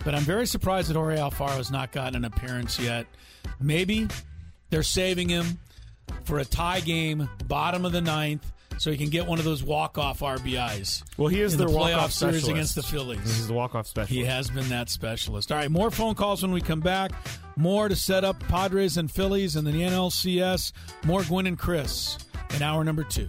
But 0.05 0.15
I'm 0.15 0.23
very 0.23 0.47
surprised 0.47 0.89
that 0.89 0.97
Jorge 0.97 1.19
Alfaro 1.19 1.57
has 1.57 1.71
not 1.71 1.93
gotten 1.93 2.17
an 2.17 2.25
appearance 2.25 2.79
yet. 2.79 3.07
Maybe 3.61 4.09
they're 4.71 4.83
saving 4.83 5.29
him 5.29 5.59
for 6.25 6.39
a 6.39 6.45
tie 6.45 6.81
game, 6.81 7.29
bottom 7.47 7.85
of 7.85 7.93
the 7.93 8.01
ninth, 8.01 8.51
so 8.79 8.91
he 8.91 8.97
can 8.97 9.11
get 9.11 9.27
one 9.27 9.39
of 9.39 9.45
those 9.45 9.63
walk-off 9.63 10.21
RBIs. 10.21 11.03
Well, 11.19 11.29
he 11.29 11.41
is 11.41 11.55
in 11.55 11.59
their 11.59 11.67
the 11.67 11.75
playoff 11.75 11.95
walk-off 11.95 12.13
series 12.13 12.43
specialist. 12.43 12.51
against 12.51 12.75
the 12.77 12.83
Phillies. 12.83 13.21
This 13.25 13.39
is 13.41 13.49
the 13.49 13.55
walk-off 13.55 13.87
specialist. 13.87 14.13
He 14.13 14.25
has 14.25 14.49
been 14.51 14.69
that 14.69 14.89
specialist. 14.89 15.51
All 15.51 15.59
right, 15.59 15.71
more 15.71 15.91
phone 15.91 16.15
calls 16.15 16.43
when 16.43 16.53
we 16.53 16.61
come 16.61 16.81
back. 16.81 17.13
More 17.57 17.89
to 17.89 17.97
set 17.97 18.25
up 18.25 18.39
Padres 18.49 18.97
and 18.97 19.11
Phillies 19.11 19.57
and 19.57 19.67
the 19.67 19.73
NLCS. 19.73 20.73
More 21.05 21.25
Gwynn 21.25 21.47
and 21.47 21.59
Chris 21.59 22.19
in 22.55 22.63
hour 22.63 22.85
number 22.85 23.03
two. 23.05 23.29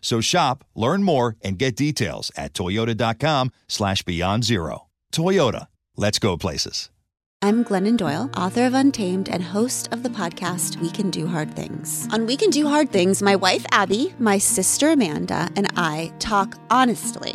So 0.00 0.20
shop, 0.20 0.64
learn 0.74 1.02
more, 1.02 1.36
and 1.42 1.58
get 1.58 1.76
details 1.76 2.30
at 2.36 2.52
toyota.com 2.54 3.52
slash 3.68 4.02
beyond 4.02 4.44
zero. 4.44 4.86
Toyota, 5.12 5.68
let's 5.96 6.18
go 6.18 6.36
places. 6.36 6.90
I'm 7.40 7.64
Glennon 7.64 7.96
Doyle, 7.96 8.28
author 8.36 8.66
of 8.66 8.74
Untamed 8.74 9.28
and 9.28 9.40
host 9.40 9.92
of 9.92 10.02
the 10.02 10.08
podcast 10.08 10.80
We 10.80 10.90
Can 10.90 11.08
Do 11.08 11.28
Hard 11.28 11.54
Things. 11.54 12.08
On 12.12 12.26
We 12.26 12.36
Can 12.36 12.50
Do 12.50 12.66
Hard 12.66 12.90
Things, 12.90 13.22
my 13.22 13.36
wife 13.36 13.64
Abby, 13.70 14.12
my 14.18 14.38
sister 14.38 14.90
Amanda, 14.90 15.48
and 15.54 15.68
I 15.76 16.12
talk 16.18 16.56
honestly 16.68 17.34